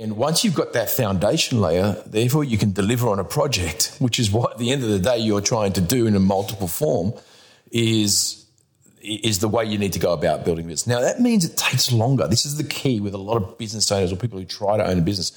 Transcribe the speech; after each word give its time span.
And 0.00 0.16
once 0.16 0.44
you've 0.44 0.54
got 0.54 0.72
that 0.72 0.88
foundation 0.88 1.60
layer, 1.60 2.02
therefore 2.06 2.42
you 2.42 2.56
can 2.56 2.72
deliver 2.72 3.08
on 3.10 3.18
a 3.18 3.24
project, 3.24 3.94
which 3.98 4.18
is 4.18 4.30
what 4.30 4.52
at 4.52 4.58
the 4.58 4.72
end 4.72 4.82
of 4.82 4.88
the 4.88 4.98
day 4.98 5.18
you're 5.18 5.42
trying 5.42 5.74
to 5.74 5.82
do 5.82 6.06
in 6.06 6.16
a 6.16 6.20
multiple 6.20 6.68
form, 6.68 7.12
is 7.70 8.46
is 9.02 9.38
the 9.38 9.48
way 9.48 9.64
you 9.64 9.78
need 9.78 9.94
to 9.94 9.98
go 9.98 10.12
about 10.12 10.44
building 10.44 10.68
this. 10.68 10.86
Now 10.86 11.00
that 11.00 11.20
means 11.20 11.44
it 11.44 11.56
takes 11.56 11.92
longer. 11.92 12.26
This 12.28 12.44
is 12.44 12.56
the 12.56 12.64
key 12.64 13.00
with 13.00 13.14
a 13.14 13.18
lot 13.18 13.36
of 13.36 13.58
business 13.58 13.90
owners 13.92 14.12
or 14.12 14.16
people 14.16 14.38
who 14.38 14.44
try 14.44 14.76
to 14.76 14.86
own 14.86 14.98
a 14.98 15.02
business. 15.02 15.32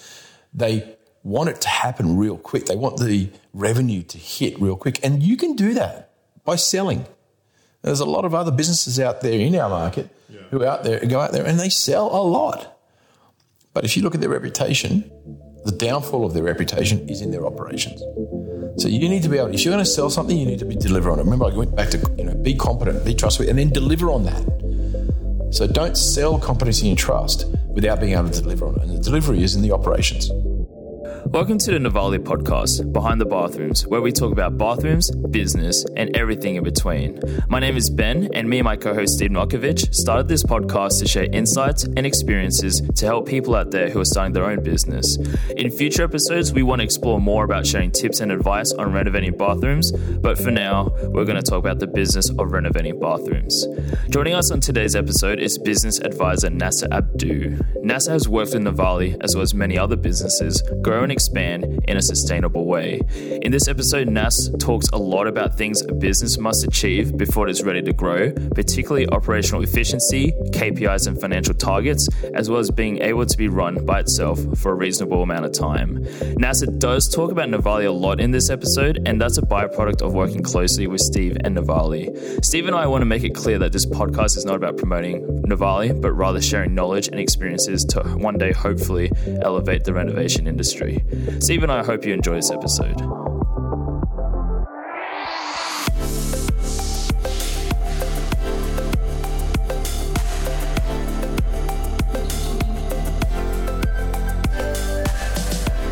They 0.54 0.96
want 1.24 1.50
it 1.50 1.62
to 1.62 1.70
happen 1.70 2.18
real 2.18 2.38
quick. 2.38 2.66
They 2.66 2.76
want 2.76 3.00
the 3.00 3.30
revenue 3.54 4.04
to 4.04 4.18
hit 4.18 4.60
real 4.62 4.76
quick. 4.76 5.00
And 5.04 5.24
you 5.24 5.38
can 5.38 5.56
do 5.56 5.74
that 5.76 6.12
by 6.44 6.58
selling. 6.58 7.06
There's 7.82 8.02
a 8.02 8.06
lot 8.06 8.26
of 8.26 8.34
other 8.34 8.52
businesses 8.52 9.00
out 9.00 9.22
there 9.22 9.40
in 9.40 9.56
our 9.56 9.70
market 9.70 10.10
yeah. 10.30 10.42
who 10.52 10.66
out 10.66 10.84
there 10.84 11.00
go 11.06 11.20
out 11.20 11.32
there 11.32 11.46
and 11.46 11.60
they 11.60 11.70
sell 11.70 12.08
a 12.08 12.24
lot. 12.24 12.73
But 13.74 13.86
if 13.86 13.98
you 13.98 14.04
look 14.04 14.14
at 14.14 14.22
their 14.22 14.30
reputation, 14.30 15.10
the 15.66 15.72
downfall 15.72 16.26
of 16.26 16.34
their 16.34 16.44
reputation 16.44 17.10
is 17.10 17.22
in 17.22 17.32
their 17.32 17.46
operations. 17.46 18.02
So 18.78 18.88
you 18.88 19.10
need 19.10 19.24
to 19.24 19.30
be 19.30 19.38
able, 19.38 19.54
if 19.54 19.66
you're 19.66 19.74
going 19.74 19.84
to 19.84 19.90
sell 19.90 20.10
something, 20.10 20.38
you 20.38 20.46
need 20.46 20.60
to 20.60 20.66
be 20.66 20.76
deliver 20.76 21.10
on 21.10 21.20
it. 21.20 21.24
Remember, 21.24 21.46
I 21.46 21.56
went 21.56 21.76
back 21.76 21.90
to, 21.90 22.16
you 22.18 22.24
know, 22.24 22.36
be 22.36 22.56
competent, 22.56 23.04
be 23.06 23.16
trustworthy, 23.16 23.50
and 23.50 23.58
then 23.58 23.70
deliver 23.70 24.12
on 24.12 24.24
that. 24.26 24.44
So 25.52 25.68
don't 25.68 25.98
sell 25.98 26.40
competency 26.40 26.90
and 26.90 26.98
trust 26.98 27.46
without 27.70 28.00
being 28.00 28.14
able 28.14 28.30
to 28.30 28.42
deliver 28.42 28.68
on 28.68 28.76
it. 28.76 28.82
And 28.84 28.98
the 28.98 29.00
delivery 29.00 29.44
is 29.44 29.56
in 29.56 29.62
the 29.62 29.72
operations. 29.72 30.30
Welcome 31.28 31.58
to 31.60 31.72
the 31.72 31.78
Novalé 31.78 32.20
podcast, 32.20 32.92
Behind 32.92 33.20
the 33.20 33.26
Bathrooms, 33.26 33.88
where 33.88 34.02
we 34.02 34.12
talk 34.12 34.32
about 34.32 34.58
bathrooms, 34.58 35.10
business, 35.32 35.86
and 35.96 36.16
everything 36.16 36.56
in 36.56 36.64
between. 36.64 37.20
My 37.48 37.60
name 37.60 37.78
is 37.78 37.90
Ben, 37.90 38.30
and 38.34 38.48
me 38.50 38.60
and 38.60 38.66
my 38.66 38.76
co 38.76 38.94
host 38.94 39.14
Steve 39.14 39.32
Nokovich 39.32 39.94
started 39.96 40.28
this 40.28 40.44
podcast 40.44 41.00
to 41.00 41.08
share 41.08 41.26
insights 41.32 41.86
and 41.86 42.06
experiences 42.06 42.82
to 42.98 43.06
help 43.06 43.28
people 43.28 43.56
out 43.56 43.72
there 43.72 43.90
who 43.90 44.02
are 44.02 44.06
starting 44.06 44.34
their 44.34 44.46
own 44.46 44.64
business. 44.64 45.18
In 45.56 45.72
future 45.72 46.04
episodes, 46.04 46.54
we 46.54 46.62
want 46.62 46.82
to 46.82 46.84
explore 46.84 47.20
more 47.20 47.46
about 47.46 47.66
sharing 47.66 47.92
tips 47.92 48.20
and 48.20 48.32
advice 48.32 48.72
on 48.74 48.92
renovating 48.92 49.36
bathrooms, 49.38 49.92
but 49.92 50.38
for 50.38 50.52
now, 50.52 50.90
we're 51.04 51.26
going 51.26 51.42
to 51.42 51.50
talk 51.50 51.60
about 51.60 51.80
the 51.80 51.88
business 51.88 52.30
of 52.30 52.52
renovating 52.52 53.00
bathrooms. 53.00 53.66
Joining 54.10 54.34
us 54.34 54.52
on 54.52 54.60
today's 54.60 54.96
episode 54.96 55.40
is 55.40 55.58
business 55.58 56.00
advisor 56.00 56.50
Nasser 56.50 56.88
Abdu. 56.92 57.60
Nasser 57.82 58.12
has 58.12 58.28
worked 58.28 58.54
in 58.54 58.66
Novalé, 58.66 59.18
as 59.22 59.36
well 59.36 59.42
as 59.42 59.54
many 59.54 59.78
other 59.78 59.96
businesses, 59.96 60.62
grow 60.82 61.04
and 61.04 61.13
expand 61.14 61.64
in 61.86 61.96
a 61.96 62.02
sustainable 62.02 62.66
way. 62.66 63.00
In 63.42 63.52
this 63.52 63.68
episode, 63.68 64.10
Nas 64.10 64.54
talks 64.60 64.90
a 64.90 64.98
lot 64.98 65.28
about 65.28 65.56
things 65.58 65.82
a 65.82 65.94
business 65.94 66.38
must 66.38 66.66
achieve 66.66 67.18
before 67.18 67.48
it 67.48 67.52
is 67.52 67.64
ready 67.64 67.82
to 67.82 67.94
grow, 67.94 68.32
particularly 68.54 69.08
operational 69.08 69.64
efficiency, 69.64 70.34
KPIs, 70.52 71.08
and 71.08 71.20
financial 71.20 71.54
targets, 71.54 72.08
as 72.34 72.50
well 72.50 72.60
as 72.60 72.70
being 72.70 73.02
able 73.02 73.26
to 73.26 73.38
be 73.38 73.48
run 73.48 73.86
by 73.86 74.00
itself 74.00 74.40
for 74.58 74.72
a 74.72 74.76
reasonable 74.76 75.24
amount 75.24 75.46
of 75.46 75.54
time. 75.54 76.06
Nasser 76.38 76.66
does 76.66 77.08
talk 77.08 77.32
about 77.32 77.50
Novalé 77.50 77.88
a 77.88 77.92
lot 77.92 78.20
in 78.20 78.32
this 78.32 78.50
episode, 78.50 79.02
and 79.06 79.22
that's 79.22 79.38
a 79.38 79.42
byproduct 79.42 80.02
of 80.02 80.14
working 80.14 80.42
closely 80.42 80.88
with 80.88 81.02
Steve 81.02 81.38
and 81.44 81.56
Novalé. 81.56 82.44
Steve 82.44 82.68
and 82.68 82.76
I 82.76 82.88
want 82.88 83.02
to 83.02 83.06
make 83.06 83.24
it 83.24 83.36
clear 83.36 83.60
that 83.60 83.72
this 83.72 83.86
podcast 83.86 84.38
is 84.38 84.46
not 84.46 84.56
about 84.56 84.78
promoting 84.78 85.44
Novalé, 85.44 86.00
but 86.00 86.12
rather 86.14 86.42
sharing 86.42 86.74
knowledge 86.74 87.08
and 87.08 87.20
experiences 87.20 87.86
to 87.86 88.02
one 88.18 88.38
day 88.38 88.52
hopefully 88.52 89.12
elevate 89.42 89.84
the 89.84 89.94
renovation 89.94 90.48
industry. 90.48 91.03
Steve 91.40 91.64
and 91.64 91.72
I 91.72 91.84
hope 91.84 92.06
you 92.06 92.14
enjoy 92.14 92.36
this 92.36 92.52
episode. 92.52 93.02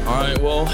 All 0.08 0.18
right, 0.20 0.38
well, 0.42 0.66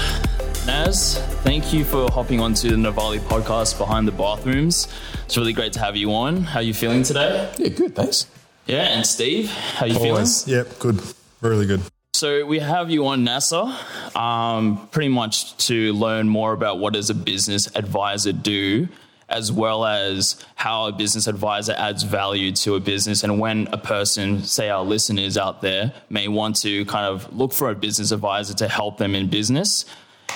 Nas, 0.66 1.18
thank 1.44 1.72
you 1.72 1.84
for 1.84 2.10
hopping 2.10 2.40
onto 2.40 2.70
the 2.70 2.76
Novalé 2.76 3.18
podcast 3.20 3.78
behind 3.78 4.08
the 4.08 4.12
bathrooms. 4.12 4.88
It's 5.24 5.36
really 5.36 5.52
great 5.52 5.72
to 5.74 5.80
have 5.80 5.96
you 5.96 6.12
on. 6.12 6.42
How 6.42 6.60
are 6.60 6.62
you 6.62 6.74
feeling 6.74 7.02
today? 7.02 7.48
Yeah, 7.58 7.68
good, 7.68 7.94
thanks. 7.94 8.26
Yeah, 8.66 8.82
and 8.96 9.06
Steve, 9.06 9.50
how 9.50 9.86
are 9.86 9.88
you 9.88 9.96
Always. 9.98 10.44
feeling? 10.44 10.64
Yep, 10.66 10.78
good. 10.78 11.00
Really 11.40 11.66
good. 11.66 11.82
So 12.14 12.44
we 12.46 12.58
have 12.58 12.90
you 12.90 13.06
on 13.06 13.22
Nasser, 13.22 13.72
um, 14.16 14.88
pretty 14.88 15.08
much 15.08 15.56
to 15.68 15.92
learn 15.92 16.28
more 16.28 16.52
about 16.52 16.80
what 16.80 16.94
does 16.94 17.10
a 17.10 17.14
business 17.14 17.68
advisor 17.76 18.32
do, 18.32 18.88
as 19.28 19.52
well 19.52 19.84
as 19.84 20.44
how 20.56 20.86
a 20.86 20.92
business 20.92 21.28
advisor 21.28 21.76
adds 21.78 22.02
value 22.02 22.50
to 22.50 22.74
a 22.74 22.80
business, 22.80 23.22
and 23.22 23.38
when 23.38 23.68
a 23.72 23.78
person, 23.78 24.42
say 24.42 24.68
our 24.68 24.82
listeners 24.82 25.36
out 25.38 25.62
there, 25.62 25.92
may 26.10 26.26
want 26.26 26.56
to 26.62 26.84
kind 26.86 27.06
of 27.06 27.32
look 27.36 27.52
for 27.52 27.70
a 27.70 27.74
business 27.76 28.10
advisor 28.10 28.54
to 28.54 28.66
help 28.66 28.98
them 28.98 29.14
in 29.14 29.28
business. 29.28 29.84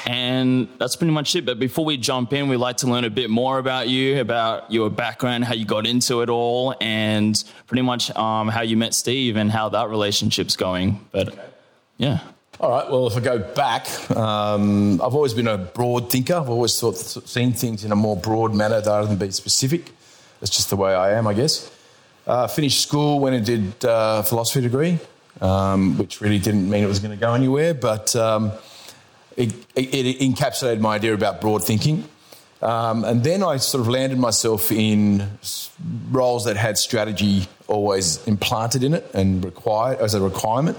And 0.06 0.68
that's 0.78 0.96
pretty 0.96 1.12
much 1.12 1.34
it. 1.36 1.44
But 1.44 1.58
before 1.58 1.84
we 1.84 1.96
jump 1.96 2.32
in, 2.32 2.48
we'd 2.48 2.56
like 2.56 2.78
to 2.78 2.86
learn 2.86 3.04
a 3.04 3.10
bit 3.10 3.28
more 3.28 3.58
about 3.58 3.88
you, 3.88 4.20
about 4.20 4.70
your 4.70 4.88
background, 4.90 5.44
how 5.44 5.54
you 5.54 5.64
got 5.64 5.86
into 5.86 6.22
it 6.22 6.28
all, 6.28 6.74
and 6.80 7.42
pretty 7.66 7.82
much 7.82 8.10
um, 8.16 8.48
how 8.48 8.62
you 8.62 8.76
met 8.76 8.94
Steve 8.94 9.36
and 9.36 9.50
how 9.50 9.68
that 9.70 9.88
relationship's 9.88 10.56
going. 10.56 11.04
But 11.12 11.51
yeah. 11.98 12.20
All 12.60 12.70
right. 12.70 12.88
Well, 12.90 13.06
if 13.08 13.16
I 13.16 13.20
go 13.20 13.38
back, 13.38 13.88
um, 14.16 15.00
I've 15.02 15.14
always 15.14 15.34
been 15.34 15.48
a 15.48 15.58
broad 15.58 16.10
thinker. 16.10 16.34
I've 16.34 16.48
always 16.48 16.78
thought, 16.78 16.96
seen 16.96 17.52
things 17.54 17.84
in 17.84 17.90
a 17.90 17.96
more 17.96 18.16
broad 18.16 18.54
manner 18.54 18.80
rather 18.86 19.06
than 19.06 19.16
be 19.16 19.30
specific. 19.32 19.90
That's 20.40 20.54
just 20.54 20.70
the 20.70 20.76
way 20.76 20.94
I 20.94 21.12
am, 21.12 21.26
I 21.26 21.34
guess. 21.34 21.70
Uh, 22.26 22.46
finished 22.46 22.80
school, 22.80 23.18
went 23.18 23.34
and 23.34 23.44
did 23.44 23.84
uh, 23.84 24.22
philosophy 24.22 24.60
degree, 24.60 24.98
um, 25.40 25.98
which 25.98 26.20
really 26.20 26.38
didn't 26.38 26.70
mean 26.70 26.84
it 26.84 26.86
was 26.86 27.00
going 27.00 27.10
to 27.10 27.20
go 27.20 27.34
anywhere, 27.34 27.74
but 27.74 28.14
um, 28.14 28.52
it, 29.36 29.52
it, 29.74 29.94
it, 29.94 30.20
encapsulated 30.20 30.78
my 30.78 30.94
idea 30.94 31.14
about 31.14 31.40
broad 31.40 31.64
thinking. 31.64 32.04
Um, 32.60 33.04
and 33.04 33.24
then 33.24 33.42
I 33.42 33.56
sort 33.56 33.80
of 33.80 33.88
landed 33.88 34.18
myself 34.18 34.70
in 34.70 35.28
roles 36.12 36.44
that 36.44 36.56
had 36.56 36.78
strategy 36.78 37.48
always 37.66 38.24
implanted 38.28 38.84
in 38.84 38.94
it 38.94 39.10
and 39.14 39.44
required 39.44 39.98
as 39.98 40.14
a 40.14 40.20
requirement. 40.20 40.78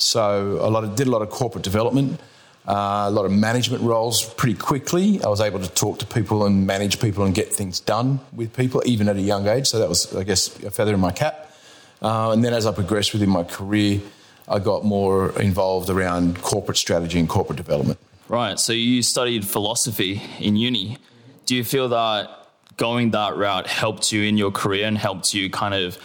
So 0.00 0.58
a 0.60 0.70
lot 0.70 0.84
of, 0.84 0.96
did 0.96 1.06
a 1.06 1.10
lot 1.10 1.22
of 1.22 1.30
corporate 1.30 1.64
development, 1.64 2.20
uh, 2.66 3.06
a 3.08 3.10
lot 3.10 3.24
of 3.24 3.32
management 3.32 3.82
roles 3.82 4.22
pretty 4.34 4.58
quickly. 4.58 5.22
I 5.22 5.28
was 5.28 5.40
able 5.40 5.60
to 5.60 5.68
talk 5.68 5.98
to 6.00 6.06
people 6.06 6.46
and 6.46 6.66
manage 6.66 7.00
people 7.00 7.24
and 7.24 7.34
get 7.34 7.52
things 7.52 7.80
done 7.80 8.20
with 8.32 8.54
people, 8.54 8.82
even 8.86 9.08
at 9.08 9.16
a 9.16 9.20
young 9.20 9.46
age. 9.46 9.66
So 9.66 9.78
that 9.78 9.88
was, 9.88 10.14
I 10.14 10.24
guess, 10.24 10.62
a 10.62 10.70
feather 10.70 10.94
in 10.94 11.00
my 11.00 11.12
cap. 11.12 11.54
Uh, 12.02 12.30
and 12.32 12.44
then 12.44 12.54
as 12.54 12.66
I 12.66 12.72
progressed 12.72 13.12
within 13.12 13.28
my 13.28 13.44
career, 13.44 14.00
I 14.48 14.58
got 14.58 14.84
more 14.84 15.38
involved 15.40 15.90
around 15.90 16.42
corporate 16.42 16.78
strategy 16.78 17.18
and 17.18 17.28
corporate 17.28 17.56
development. 17.56 17.98
Right. 18.28 18.58
So 18.58 18.72
you 18.72 19.02
studied 19.02 19.44
philosophy 19.44 20.22
in 20.38 20.56
uni. 20.56 20.98
Do 21.46 21.56
you 21.56 21.64
feel 21.64 21.88
that 21.88 22.30
going 22.76 23.10
that 23.10 23.36
route 23.36 23.66
helped 23.66 24.12
you 24.12 24.22
in 24.22 24.38
your 24.38 24.50
career 24.50 24.86
and 24.86 24.96
helped 24.96 25.34
you 25.34 25.50
kind 25.50 25.74
of 25.74 25.98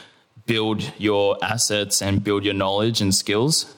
build 0.46 0.92
your 0.98 1.38
assets 1.44 2.02
and 2.02 2.24
build 2.24 2.44
your 2.44 2.54
knowledge 2.54 3.00
and 3.02 3.14
skills? 3.14 3.75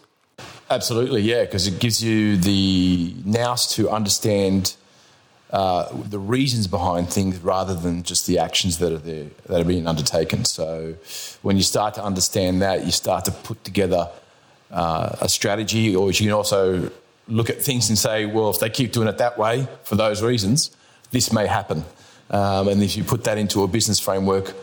Absolutely, 0.69 1.21
yeah, 1.21 1.45
because 1.45 1.65
it 1.65 1.79
gives 1.79 2.03
you 2.03 2.35
the 2.35 3.13
nous 3.23 3.67
to 3.75 3.89
understand 3.89 4.75
uh, 5.49 5.87
the 6.09 6.19
reasons 6.19 6.67
behind 6.67 7.09
things 7.09 7.37
rather 7.39 7.73
than 7.73 8.03
just 8.03 8.27
the 8.27 8.37
actions 8.37 8.77
that 8.79 8.91
are 8.91 8.97
there 8.97 9.27
that 9.45 9.61
are 9.61 9.63
being 9.63 9.87
undertaken. 9.87 10.43
So 10.43 10.95
when 11.41 11.55
you 11.55 11.63
start 11.63 11.93
to 11.93 12.03
understand 12.03 12.61
that, 12.61 12.85
you 12.85 12.91
start 12.91 13.23
to 13.25 13.31
put 13.31 13.63
together 13.63 14.09
uh, 14.69 15.15
a 15.21 15.29
strategy, 15.29 15.95
or 15.95 16.11
you 16.11 16.25
can 16.25 16.31
also 16.31 16.91
look 17.29 17.49
at 17.49 17.61
things 17.61 17.87
and 17.87 17.97
say, 17.97 18.25
well, 18.25 18.49
if 18.49 18.59
they 18.59 18.69
keep 18.69 18.91
doing 18.91 19.07
it 19.07 19.19
that 19.19 19.37
way 19.37 19.67
for 19.83 19.95
those 19.95 20.21
reasons, 20.21 20.75
this 21.11 21.31
may 21.31 21.47
happen. 21.47 21.85
Um, 22.29 22.67
and 22.67 22.83
if 22.83 22.97
you 22.97 23.05
put 23.05 23.23
that 23.23 23.37
into 23.37 23.63
a 23.63 23.69
business 23.69 24.01
framework, 24.01 24.53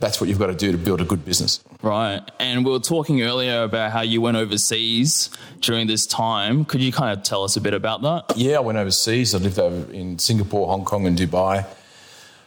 that's 0.00 0.20
what 0.20 0.28
you've 0.28 0.38
got 0.38 0.46
to 0.46 0.54
do 0.54 0.70
to 0.72 0.78
build 0.78 1.00
a 1.00 1.04
good 1.04 1.24
business. 1.24 1.62
Right. 1.82 2.22
And 2.38 2.64
we 2.64 2.70
were 2.70 2.78
talking 2.78 3.22
earlier 3.22 3.62
about 3.62 3.90
how 3.90 4.02
you 4.02 4.20
went 4.20 4.36
overseas 4.36 5.30
during 5.60 5.86
this 5.86 6.06
time. 6.06 6.64
Could 6.64 6.80
you 6.80 6.92
kind 6.92 7.16
of 7.16 7.24
tell 7.24 7.42
us 7.42 7.56
a 7.56 7.60
bit 7.60 7.74
about 7.74 8.02
that? 8.02 8.36
Yeah, 8.36 8.56
I 8.56 8.60
went 8.60 8.78
overseas. 8.78 9.34
I 9.34 9.38
lived 9.38 9.58
over 9.58 9.92
in 9.92 10.18
Singapore, 10.18 10.68
Hong 10.68 10.84
Kong, 10.84 11.06
and 11.06 11.18
Dubai 11.18 11.66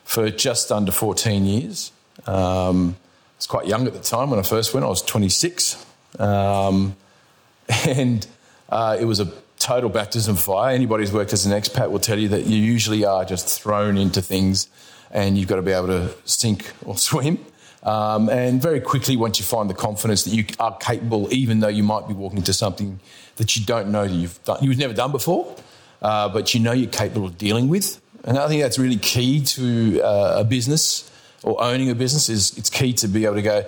for 0.03 0.29
just 0.29 0.71
under 0.71 0.91
14 0.91 1.45
years. 1.45 1.91
Um, 2.25 2.95
I 2.97 3.37
was 3.37 3.47
quite 3.47 3.67
young 3.67 3.85
at 3.87 3.93
the 3.93 3.99
time 3.99 4.29
when 4.29 4.39
I 4.39 4.43
first 4.43 4.73
went. 4.73 4.85
I 4.85 4.89
was 4.89 5.01
26. 5.01 5.85
Um, 6.19 6.95
and 7.87 8.25
uh, 8.69 8.97
it 8.99 9.05
was 9.05 9.19
a 9.19 9.31
total 9.59 9.89
baptism 9.89 10.35
of 10.35 10.41
fire. 10.41 10.73
Anybody 10.73 11.03
who's 11.03 11.13
worked 11.13 11.33
as 11.33 11.45
an 11.45 11.51
expat 11.51 11.91
will 11.91 11.99
tell 11.99 12.17
you 12.17 12.29
that 12.29 12.45
you 12.45 12.57
usually 12.57 13.03
are 13.05 13.25
just 13.25 13.61
thrown 13.61 13.97
into 13.97 14.21
things 14.21 14.67
and 15.11 15.37
you've 15.37 15.47
got 15.47 15.57
to 15.57 15.61
be 15.61 15.71
able 15.71 15.87
to 15.87 16.13
sink 16.25 16.71
or 16.85 16.97
swim. 17.09 17.45
Um, 17.83 18.29
and 18.29 18.61
very 18.61 18.79
quickly, 18.79 19.17
once 19.17 19.39
you 19.39 19.45
find 19.45 19.69
the 19.69 19.73
confidence 19.73 20.23
that 20.23 20.31
you 20.31 20.45
are 20.59 20.77
capable, 20.77 21.31
even 21.33 21.61
though 21.61 21.67
you 21.67 21.83
might 21.83 22.07
be 22.07 22.13
walking 22.13 22.37
into 22.37 22.53
something 22.53 22.99
that 23.37 23.55
you 23.55 23.65
don't 23.65 23.91
know 23.91 24.07
that 24.07 24.13
you've 24.13 24.43
done, 24.43 24.59
you've 24.61 24.77
never 24.77 24.93
done 24.93 25.11
before, 25.11 25.55
uh, 26.01 26.29
but 26.29 26.53
you 26.53 26.59
know 26.59 26.73
you're 26.73 26.91
capable 26.91 27.25
of 27.25 27.37
dealing 27.37 27.69
with. 27.69 27.99
And 28.23 28.37
I 28.37 28.47
think 28.47 28.61
that's 28.61 28.77
really 28.77 28.97
key 28.97 29.41
to 29.41 30.01
uh, 30.01 30.41
a 30.41 30.43
business 30.43 31.09
or 31.41 31.61
owning 31.61 31.89
a 31.89 31.95
business. 31.95 32.29
Is 32.29 32.55
it's 32.55 32.69
key 32.69 32.93
to 32.93 33.07
be 33.07 33.25
able 33.25 33.35
to 33.35 33.41
go. 33.41 33.65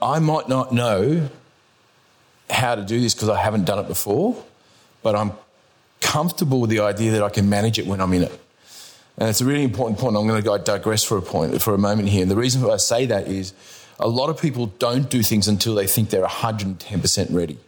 I 0.00 0.20
might 0.20 0.48
not 0.48 0.72
know 0.72 1.28
how 2.48 2.76
to 2.76 2.84
do 2.84 3.00
this 3.00 3.14
because 3.14 3.28
I 3.28 3.40
haven't 3.40 3.64
done 3.64 3.80
it 3.80 3.88
before, 3.88 4.44
but 5.02 5.16
I'm 5.16 5.32
comfortable 6.00 6.60
with 6.60 6.70
the 6.70 6.80
idea 6.80 7.12
that 7.12 7.22
I 7.24 7.30
can 7.30 7.48
manage 7.48 7.80
it 7.80 7.86
when 7.86 8.00
I'm 8.00 8.12
in 8.12 8.22
it. 8.24 8.40
And 9.18 9.28
it's 9.28 9.40
a 9.40 9.44
really 9.44 9.64
important 9.64 9.98
point. 9.98 10.16
I'm 10.16 10.26
going 10.26 10.42
to 10.42 10.58
digress 10.58 11.02
for 11.02 11.16
a 11.16 11.22
point 11.22 11.60
for 11.62 11.74
a 11.74 11.78
moment 11.78 12.08
here. 12.08 12.22
And 12.22 12.30
the 12.30 12.36
reason 12.36 12.62
why 12.62 12.74
I 12.74 12.76
say 12.76 13.06
that 13.06 13.28
is 13.28 13.54
a 13.98 14.08
lot 14.08 14.28
of 14.28 14.40
people 14.40 14.66
don't 14.78 15.08
do 15.08 15.22
things 15.22 15.48
until 15.48 15.74
they 15.74 15.86
think 15.86 16.10
they're 16.10 16.24
110% 16.24 17.32
ready. 17.32 17.58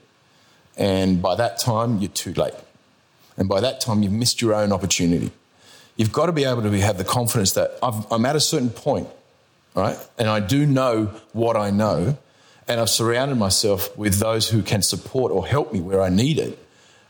And 0.76 1.22
by 1.22 1.34
that 1.36 1.58
time, 1.58 1.98
you're 1.98 2.10
too 2.10 2.34
late. 2.34 2.54
And 3.36 3.48
by 3.48 3.60
that 3.60 3.80
time, 3.80 4.02
you've 4.02 4.12
missed 4.12 4.42
your 4.42 4.54
own 4.54 4.72
opportunity. 4.72 5.30
You've 5.96 6.12
got 6.12 6.26
to 6.26 6.32
be 6.32 6.44
able 6.44 6.62
to 6.62 6.80
have 6.80 6.98
the 6.98 7.04
confidence 7.04 7.52
that 7.52 7.76
i 7.82 8.04
am 8.10 8.24
at 8.24 8.36
a 8.36 8.40
certain 8.40 8.70
point, 8.70 9.08
right? 9.74 9.96
And 10.18 10.28
I 10.28 10.40
do 10.40 10.66
know 10.66 11.06
what 11.32 11.56
I 11.56 11.70
know. 11.70 12.18
And 12.68 12.80
I've 12.80 12.90
surrounded 12.90 13.36
myself 13.36 13.96
with 13.96 14.16
those 14.16 14.50
who 14.50 14.62
can 14.62 14.82
support 14.82 15.32
or 15.32 15.46
help 15.46 15.72
me 15.72 15.80
where 15.80 16.02
I 16.02 16.10
need 16.10 16.38
it. 16.38 16.58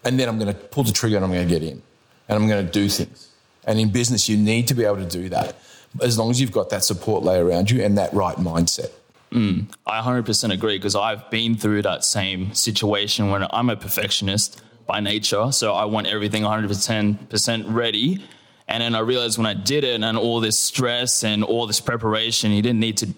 And 0.05 0.19
then 0.19 0.29
I'm 0.29 0.39
going 0.39 0.55
to 0.55 0.59
pull 0.59 0.85
the 0.85 0.93
trigger 0.93 1.17
and 1.17 1.25
I'm 1.25 1.33
going 1.33 1.47
to 1.47 1.53
get 1.53 1.63
in. 1.63 1.83
And 2.29 2.43
I'm 2.43 2.49
going 2.49 2.65
to 2.65 2.73
do 2.73 2.89
things. 2.89 3.28
And 3.69 3.79
in 3.79 3.91
business, 3.91 4.31
you 4.31 4.37
need 4.39 4.67
to 4.69 4.75
be 4.75 4.85
able 4.85 4.97
to 4.97 5.07
do 5.07 5.29
that 5.29 5.55
as 6.03 6.19
long 6.19 6.31
as 6.31 6.41
you've 6.41 6.53
got 6.53 6.71
that 6.71 6.85
support 6.85 7.23
layer 7.23 7.45
around 7.45 7.71
you 7.71 7.83
and 7.85 7.99
that 7.99 8.13
right 8.15 8.37
mindset. 8.37 8.91
Mm, 9.31 9.71
I 9.87 10.01
100% 10.01 10.53
agree 10.53 10.79
because 10.79 10.97
I've 10.97 11.31
been 11.31 11.55
through 11.55 11.83
that 11.83 12.03
same 12.03 12.55
situation 12.55 13.31
when 13.31 13.47
I'm 13.51 13.69
a 13.69 13.77
perfectionist 13.77 14.63
by 14.87 15.01
nature. 15.01 15.53
So 15.53 15.75
I 15.75 15.85
want 15.85 16.07
everything 16.07 16.45
110% 16.45 17.65
ready. 17.69 18.25
And 18.67 18.83
then 18.83 18.95
I 18.95 19.01
realized 19.01 19.37
when 19.37 19.47
I 19.47 19.55
did 19.55 19.85
it 19.85 20.03
and 20.03 20.17
all 20.17 20.41
this 20.41 20.59
stress 20.59 21.23
and 21.23 21.45
all 21.45 21.67
this 21.67 21.81
preparation, 21.81 22.53
you 22.53 22.63
didn't 22.63 22.81
need 22.81 22.97
to 22.99 23.09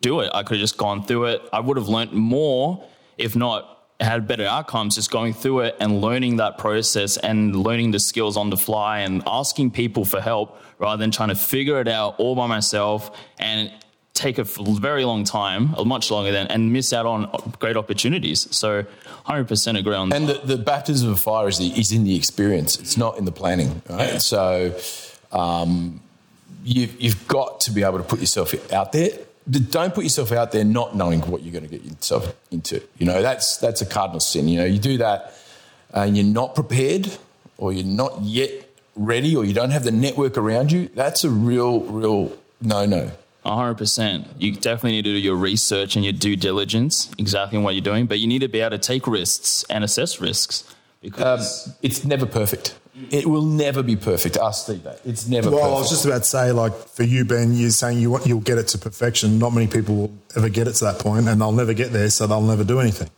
do 0.00 0.20
it. 0.20 0.30
I 0.34 0.42
could 0.42 0.58
have 0.58 0.62
just 0.62 0.76
gone 0.76 1.04
through 1.04 1.26
it. 1.26 1.42
I 1.54 1.60
would 1.60 1.78
have 1.78 1.88
learned 1.88 2.12
more, 2.12 2.84
if 3.16 3.34
not 3.34 3.75
had 4.00 4.28
better 4.28 4.44
outcomes, 4.44 4.94
just 4.94 5.10
going 5.10 5.32
through 5.32 5.60
it 5.60 5.76
and 5.80 6.00
learning 6.00 6.36
that 6.36 6.58
process 6.58 7.16
and 7.16 7.56
learning 7.56 7.92
the 7.92 8.00
skills 8.00 8.36
on 8.36 8.50
the 8.50 8.56
fly 8.56 9.00
and 9.00 9.22
asking 9.26 9.70
people 9.70 10.04
for 10.04 10.20
help 10.20 10.60
rather 10.78 10.98
than 10.98 11.10
trying 11.10 11.30
to 11.30 11.34
figure 11.34 11.80
it 11.80 11.88
out 11.88 12.14
all 12.18 12.34
by 12.34 12.46
myself 12.46 13.10
and 13.38 13.72
take 14.12 14.38
a 14.38 14.44
very 14.44 15.04
long 15.04 15.24
time, 15.24 15.74
much 15.84 16.10
longer 16.10 16.32
than, 16.32 16.46
and 16.48 16.72
miss 16.72 16.92
out 16.92 17.06
on 17.06 17.30
great 17.58 17.76
opportunities. 17.76 18.48
So, 18.54 18.84
100% 19.26 19.78
agree 19.78 19.94
on 19.94 20.08
that. 20.08 20.16
And 20.16 20.28
the, 20.28 20.34
the, 20.34 20.56
baptism 20.56 21.10
of 21.10 21.20
fire 21.20 21.48
is, 21.48 21.58
the, 21.58 21.66
is 21.78 21.92
in 21.92 22.04
the 22.04 22.16
experience, 22.16 22.78
it's 22.78 22.96
not 22.96 23.18
in 23.18 23.24
the 23.24 23.32
planning, 23.32 23.82
right? 23.88 24.20
So, 24.20 24.74
um, 25.32 26.00
you've, 26.64 27.00
you've 27.00 27.28
got 27.28 27.60
to 27.60 27.70
be 27.70 27.82
able 27.82 27.98
to 27.98 28.04
put 28.04 28.20
yourself 28.20 28.72
out 28.72 28.92
there. 28.92 29.10
Don't 29.48 29.94
put 29.94 30.04
yourself 30.04 30.32
out 30.32 30.52
there 30.52 30.64
not 30.64 30.96
knowing 30.96 31.20
what 31.22 31.42
you're 31.42 31.52
going 31.52 31.68
to 31.68 31.70
get 31.70 31.84
yourself 31.84 32.34
into. 32.50 32.82
You 32.98 33.06
know, 33.06 33.22
that's, 33.22 33.58
that's 33.58 33.80
a 33.80 33.86
cardinal 33.86 34.20
sin. 34.20 34.48
You 34.48 34.58
know, 34.58 34.64
you 34.64 34.78
do 34.78 34.98
that 34.98 35.34
and 35.92 36.16
you're 36.16 36.26
not 36.26 36.54
prepared 36.54 37.16
or 37.56 37.72
you're 37.72 37.86
not 37.86 38.20
yet 38.22 38.66
ready 38.96 39.36
or 39.36 39.44
you 39.44 39.52
don't 39.52 39.70
have 39.70 39.84
the 39.84 39.92
network 39.92 40.36
around 40.36 40.72
you, 40.72 40.88
that's 40.94 41.24
a 41.24 41.30
real, 41.30 41.80
real 41.80 42.36
no 42.60 42.86
no. 42.86 43.10
100%. 43.44 44.26
You 44.38 44.52
definitely 44.52 44.92
need 44.92 45.04
to 45.04 45.12
do 45.12 45.18
your 45.18 45.36
research 45.36 45.94
and 45.94 46.04
your 46.04 46.12
due 46.12 46.34
diligence, 46.34 47.10
exactly 47.16 47.58
what 47.58 47.74
you're 47.74 47.84
doing, 47.84 48.06
but 48.06 48.18
you 48.18 48.26
need 48.26 48.40
to 48.40 48.48
be 48.48 48.60
able 48.60 48.70
to 48.70 48.78
take 48.78 49.06
risks 49.06 49.64
and 49.70 49.84
assess 49.84 50.20
risks 50.20 50.64
because 51.00 51.68
um, 51.68 51.74
it's 51.82 52.04
never 52.04 52.26
perfect. 52.26 52.76
It 53.10 53.26
will 53.26 53.44
never 53.44 53.82
be 53.82 53.94
perfect. 53.94 54.38
Ask 54.38 54.64
Steve 54.64 54.82
that. 54.84 55.00
It's 55.04 55.28
never 55.28 55.50
well, 55.50 55.60
perfect. 55.60 55.76
I 55.76 55.78
was 55.80 55.90
just 55.90 56.04
about 56.06 56.18
to 56.18 56.24
say, 56.24 56.52
like, 56.52 56.72
for 56.72 57.02
you, 57.02 57.24
Ben, 57.24 57.52
you're 57.52 57.70
saying 57.70 57.98
you 57.98 58.10
want, 58.10 58.26
you'll 58.26 58.40
get 58.40 58.56
it 58.56 58.68
to 58.68 58.78
perfection. 58.78 59.38
Not 59.38 59.52
many 59.52 59.66
people 59.66 59.96
will 59.96 60.18
ever 60.34 60.48
get 60.48 60.66
it 60.66 60.72
to 60.76 60.84
that 60.86 60.98
point, 60.98 61.28
and 61.28 61.40
they'll 61.40 61.52
never 61.52 61.74
get 61.74 61.92
there, 61.92 62.08
so 62.08 62.26
they'll 62.26 62.40
never 62.40 62.64
do 62.64 62.80
anything. 62.80 63.10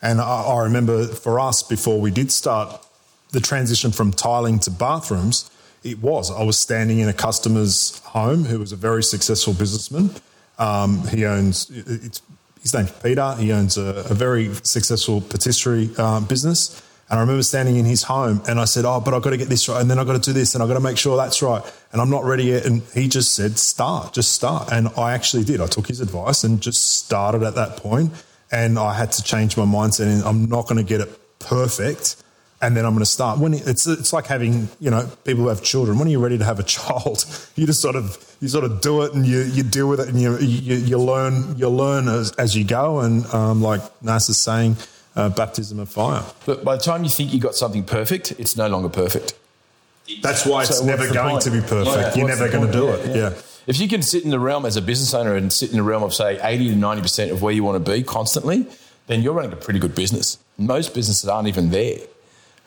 And 0.00 0.20
I, 0.20 0.44
I 0.44 0.62
remember 0.62 1.06
for 1.06 1.40
us, 1.40 1.62
before 1.62 2.00
we 2.00 2.12
did 2.12 2.30
start 2.30 2.86
the 3.32 3.40
transition 3.40 3.90
from 3.90 4.12
tiling 4.12 4.60
to 4.60 4.70
bathrooms, 4.70 5.50
it 5.82 6.00
was. 6.00 6.30
I 6.30 6.44
was 6.44 6.58
standing 6.58 7.00
in 7.00 7.08
a 7.08 7.12
customer's 7.12 7.98
home 8.00 8.44
who 8.44 8.60
was 8.60 8.72
a 8.72 8.76
very 8.76 9.02
successful 9.02 9.54
businessman. 9.54 10.10
Um, 10.58 11.06
he 11.08 11.24
owns, 11.26 11.68
it's 11.70 12.22
his 12.62 12.74
name's 12.74 12.92
Peter. 12.92 13.34
He 13.36 13.52
owns 13.52 13.76
a, 13.76 14.04
a 14.10 14.14
very 14.14 14.54
successful 14.62 15.20
patisserie 15.20 15.90
um, 15.96 16.26
business. 16.26 16.82
And 17.08 17.18
I 17.18 17.22
remember 17.22 17.42
standing 17.42 17.76
in 17.76 17.84
his 17.84 18.02
home 18.02 18.42
and 18.48 18.58
I 18.58 18.64
said, 18.64 18.84
Oh, 18.84 19.00
but 19.00 19.14
I've 19.14 19.22
got 19.22 19.30
to 19.30 19.36
get 19.36 19.48
this 19.48 19.68
right. 19.68 19.80
And 19.80 19.90
then 19.90 19.98
I've 19.98 20.06
got 20.06 20.20
to 20.20 20.30
do 20.30 20.32
this 20.32 20.54
and 20.54 20.62
I've 20.62 20.68
got 20.68 20.74
to 20.74 20.80
make 20.80 20.98
sure 20.98 21.16
that's 21.16 21.40
right. 21.40 21.62
And 21.92 22.00
I'm 22.00 22.10
not 22.10 22.24
ready 22.24 22.44
yet. 22.44 22.66
And 22.66 22.82
he 22.94 23.08
just 23.08 23.34
said, 23.34 23.58
Start, 23.58 24.12
just 24.12 24.32
start. 24.32 24.72
And 24.72 24.88
I 24.96 25.12
actually 25.12 25.44
did. 25.44 25.60
I 25.60 25.66
took 25.66 25.86
his 25.86 26.00
advice 26.00 26.42
and 26.42 26.60
just 26.60 26.98
started 26.98 27.42
at 27.42 27.54
that 27.54 27.76
point. 27.76 28.12
And 28.50 28.78
I 28.78 28.94
had 28.94 29.12
to 29.12 29.22
change 29.22 29.56
my 29.56 29.64
mindset 29.64 30.06
and 30.06 30.22
I'm 30.24 30.46
not 30.46 30.66
going 30.66 30.78
to 30.78 30.84
get 30.84 31.00
it 31.00 31.38
perfect 31.38 32.16
and 32.62 32.76
then 32.76 32.86
I'm 32.86 32.92
going 32.92 33.04
to 33.04 33.10
start. 33.10 33.38
When 33.38 33.54
it's 33.54 33.86
it's 33.86 34.12
like 34.12 34.26
having 34.26 34.68
you 34.80 34.90
know 34.90 35.08
people 35.24 35.42
who 35.42 35.48
have 35.48 35.62
children. 35.62 35.98
When 35.98 36.08
are 36.08 36.10
you 36.10 36.20
ready 36.20 36.38
to 36.38 36.44
have 36.44 36.58
a 36.58 36.62
child? 36.76 37.24
You 37.54 37.66
just 37.66 37.80
sort 37.80 37.96
of 37.96 38.36
you 38.40 38.48
sort 38.48 38.64
of 38.64 38.80
do 38.80 39.02
it 39.02 39.14
and 39.14 39.26
you, 39.26 39.42
you 39.42 39.62
deal 39.62 39.88
with 39.88 40.00
it 40.00 40.08
and 40.08 40.20
you 40.20 40.38
you, 40.38 40.76
you 40.76 40.98
learn 40.98 41.56
you 41.56 41.68
learn 41.68 42.08
as, 42.08 42.32
as 42.32 42.56
you 42.56 42.64
go. 42.64 43.00
And 43.00 43.26
um, 43.34 43.62
like 43.62 43.80
Nas 44.02 44.28
is 44.28 44.40
saying, 44.40 44.76
uh, 45.16 45.28
baptism 45.30 45.80
of 45.80 45.88
fire. 45.88 46.22
But 46.44 46.64
by 46.64 46.76
the 46.76 46.82
time 46.82 47.04
you 47.04 47.10
think 47.10 47.32
you 47.32 47.40
got 47.40 47.54
something 47.54 47.84
perfect, 47.84 48.32
it's 48.38 48.56
no 48.56 48.68
longer 48.68 48.88
perfect. 48.88 49.34
That's 50.22 50.46
why 50.46 50.62
it's 50.62 50.78
so 50.78 50.84
never 50.84 51.12
going 51.12 51.30
point? 51.30 51.42
to 51.42 51.50
be 51.50 51.60
perfect. 51.60 51.96
Yeah, 51.96 52.14
You're 52.14 52.28
never 52.28 52.48
going 52.48 52.66
to 52.66 52.72
do 52.72 52.84
yeah, 52.84 52.94
it. 52.94 53.06
Yeah. 53.08 53.16
yeah. 53.16 53.34
If 53.66 53.80
you 53.80 53.88
can 53.88 54.02
sit 54.02 54.22
in 54.22 54.30
the 54.30 54.38
realm 54.38 54.64
as 54.64 54.76
a 54.76 54.82
business 54.82 55.12
owner 55.12 55.34
and 55.34 55.52
sit 55.52 55.70
in 55.70 55.78
the 55.78 55.82
realm 55.82 56.04
of 56.04 56.14
say 56.14 56.38
80 56.40 56.68
to 56.68 56.76
90 56.76 57.02
percent 57.02 57.32
of 57.32 57.42
where 57.42 57.52
you 57.52 57.64
want 57.64 57.84
to 57.84 57.92
be 57.92 58.04
constantly, 58.04 58.66
then 59.08 59.22
you're 59.22 59.32
running 59.32 59.52
a 59.52 59.56
pretty 59.56 59.80
good 59.80 59.96
business. 59.96 60.38
Most 60.56 60.94
businesses 60.94 61.28
aren't 61.28 61.48
even 61.48 61.70
there 61.70 61.98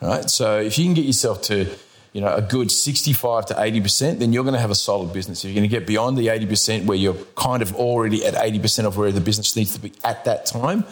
right? 0.00 0.28
So 0.30 0.58
if 0.58 0.78
you 0.78 0.84
can 0.84 0.94
get 0.94 1.04
yourself 1.04 1.42
to 1.42 1.66
you 2.12 2.20
know, 2.20 2.34
a 2.34 2.42
good 2.42 2.72
65 2.72 3.46
to 3.46 3.54
80%, 3.54 4.18
then 4.18 4.32
you're 4.32 4.42
going 4.42 4.54
to 4.54 4.60
have 4.60 4.72
a 4.72 4.74
solid 4.74 5.12
business. 5.12 5.44
If 5.44 5.50
you're 5.50 5.60
going 5.60 5.70
to 5.70 5.76
get 5.76 5.86
beyond 5.86 6.18
the 6.18 6.26
80% 6.26 6.86
where 6.86 6.98
you're 6.98 7.14
kind 7.36 7.62
of 7.62 7.74
already 7.76 8.26
at 8.26 8.34
80% 8.34 8.84
of 8.84 8.96
where 8.96 9.12
the 9.12 9.20
business 9.20 9.54
needs 9.54 9.74
to 9.74 9.80
be 9.80 9.92
at 10.02 10.24
that 10.24 10.44
time, 10.44 10.84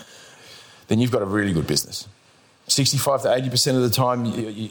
then 0.88 0.98
you've 0.98 1.10
got 1.12 1.22
a 1.22 1.26
really 1.26 1.52
good 1.52 1.66
business. 1.66 2.08
65 2.66 3.22
to 3.22 3.28
80% 3.28 3.76
of 3.76 3.82
the 3.82 3.90
time, 3.90 4.26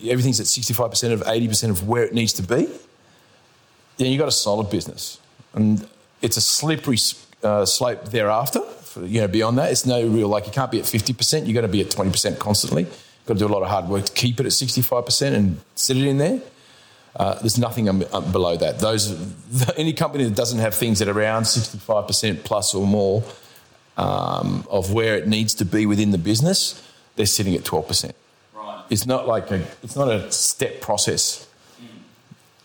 everything's 0.10 0.40
at 0.40 0.46
65% 0.46 1.14
of 1.14 1.22
80% 1.22 1.70
of 1.70 1.88
where 1.88 2.04
it 2.04 2.14
needs 2.14 2.34
to 2.34 2.44
be, 2.44 2.68
then 3.98 4.12
you've 4.12 4.20
got 4.20 4.28
a 4.28 4.32
solid 4.32 4.70
business. 4.70 5.20
And 5.54 5.88
it's 6.22 6.38
a 6.38 6.42
slippery 6.42 6.98
uh, 7.44 7.66
slope 7.66 8.10
thereafter. 8.10 8.62
For, 8.62 9.06
you 9.06 9.22
know, 9.22 9.28
beyond 9.28 9.58
that, 9.58 9.72
it's 9.72 9.86
no 9.86 10.06
real, 10.06 10.28
like 10.28 10.46
you 10.46 10.52
can't 10.52 10.72
be 10.72 10.80
at 10.80 10.86
50%, 10.86 11.46
you've 11.46 11.56
got 11.56 11.62
to 11.62 11.68
be 11.68 11.82
at 11.82 11.88
20% 11.88 12.38
constantly 12.38 12.84
You've 13.28 13.40
got 13.40 13.46
to 13.46 13.48
do 13.48 13.54
a 13.54 13.56
lot 13.56 13.64
of 13.64 13.70
hard 13.70 13.90
work 13.90 14.06
to 14.06 14.14
keep 14.14 14.40
it 14.40 14.46
at 14.46 14.54
65% 14.54 15.34
and 15.34 15.60
sit 15.76 15.98
it 15.98 16.06
in 16.06 16.18
there. 16.18 16.40
Uh, 17.14 17.34
there's 17.40 17.58
nothing 17.58 17.86
below 18.32 18.56
that. 18.56 18.80
Those 18.80 19.12
any 19.78 19.92
company 19.92 20.24
that 20.24 20.36
doesn't 20.36 20.60
have 20.60 20.76
things 20.76 21.02
at 21.02 21.10
around 21.10 21.44
65% 21.44 22.44
plus 22.44 22.74
or 22.74 22.88
more 22.88 23.24
um, 23.98 24.66
of 24.70 24.94
where 24.94 25.18
it 25.18 25.28
needs 25.28 25.54
to 25.56 25.66
be 25.66 25.86
within 25.86 26.12
the 26.12 26.18
business, 26.18 26.82
they're 27.16 27.26
sitting 27.26 27.56
at 27.56 27.64
12%. 27.64 28.14
Right. 28.56 28.84
It's 28.90 29.06
not 29.06 29.28
like 29.28 29.52
a 29.52 29.66
it's 29.84 29.96
not 29.96 30.10
a 30.10 30.32
step 30.32 30.82
process. 30.82 31.48
Mm. 31.82 31.86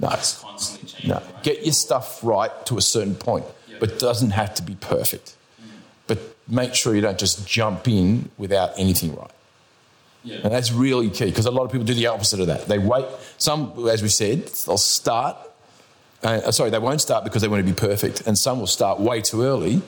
No, 0.01 0.09
it's 0.11 0.41
constantly 0.41 0.89
changing. 0.89 1.11
No, 1.11 1.17
right? 1.17 1.43
get 1.43 1.65
your 1.65 1.73
stuff 1.73 2.23
right 2.23 2.51
to 2.67 2.77
a 2.77 2.83
certain 2.83 3.15
point, 3.15 3.47
yep. 3.67 3.81
but 3.81 3.93
it 3.93 3.99
doesn't 3.99 4.31
have 4.31 4.55
to 4.57 4.63
be 4.63 4.75
perfect. 4.75 5.35
Mm. 5.61 5.71
But 6.07 6.19
make 6.47 6.75
sure 6.75 6.95
you 6.95 7.01
don't 7.01 7.19
just 7.19 7.47
jump 7.47 7.89
in 7.89 8.31
without 8.37 8.79
anything 8.79 9.17
right. 9.17 9.31
Yeah. 10.25 10.41
And 10.45 10.53
that's 10.53 10.71
really 10.71 11.11
key 11.11 11.27
because 11.27 11.47
a 11.47 11.51
lot 11.51 11.65
of 11.65 11.73
people 11.73 11.85
do 11.85 11.95
the 11.95 12.07
opposite 12.07 12.41
of 12.41 12.47
that. 12.47 12.67
They 12.67 12.79
wait. 12.79 13.07
Some, 13.39 13.89
as 13.89 14.03
we 14.03 14.09
said, 14.09 14.47
they'll 14.47 14.79
start. 14.79 15.37
Uh, 16.23 16.53
sorry, 16.53 16.71
they 16.71 16.79
won't 16.79 17.01
start 17.01 17.25
because 17.25 17.43
they 17.43 17.49
want 17.49 17.67
to 17.67 17.73
be 17.73 17.77
perfect. 17.77 18.27
And 18.27 18.39
some 18.39 18.61
will 18.61 18.69
start 18.69 19.01
way 19.01 19.21
too 19.21 19.43
early 19.43 19.83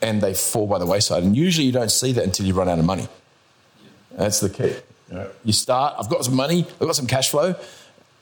and 0.00 0.20
they 0.20 0.34
fall 0.34 0.66
by 0.66 0.78
the 0.78 0.86
wayside. 0.86 1.22
And 1.22 1.36
usually 1.36 1.66
you 1.66 1.72
don't 1.72 1.90
see 1.90 2.12
that 2.12 2.24
until 2.24 2.46
you 2.46 2.54
run 2.54 2.68
out 2.68 2.78
of 2.78 2.84
money. 2.84 3.08
That's 4.12 4.40
the 4.40 4.50
key. 4.50 4.74
You 5.44 5.52
start, 5.52 5.94
I've 5.98 6.08
got 6.08 6.24
some 6.24 6.34
money, 6.34 6.66
I've 6.80 6.86
got 6.86 6.96
some 6.96 7.06
cash 7.06 7.30
flow, 7.30 7.54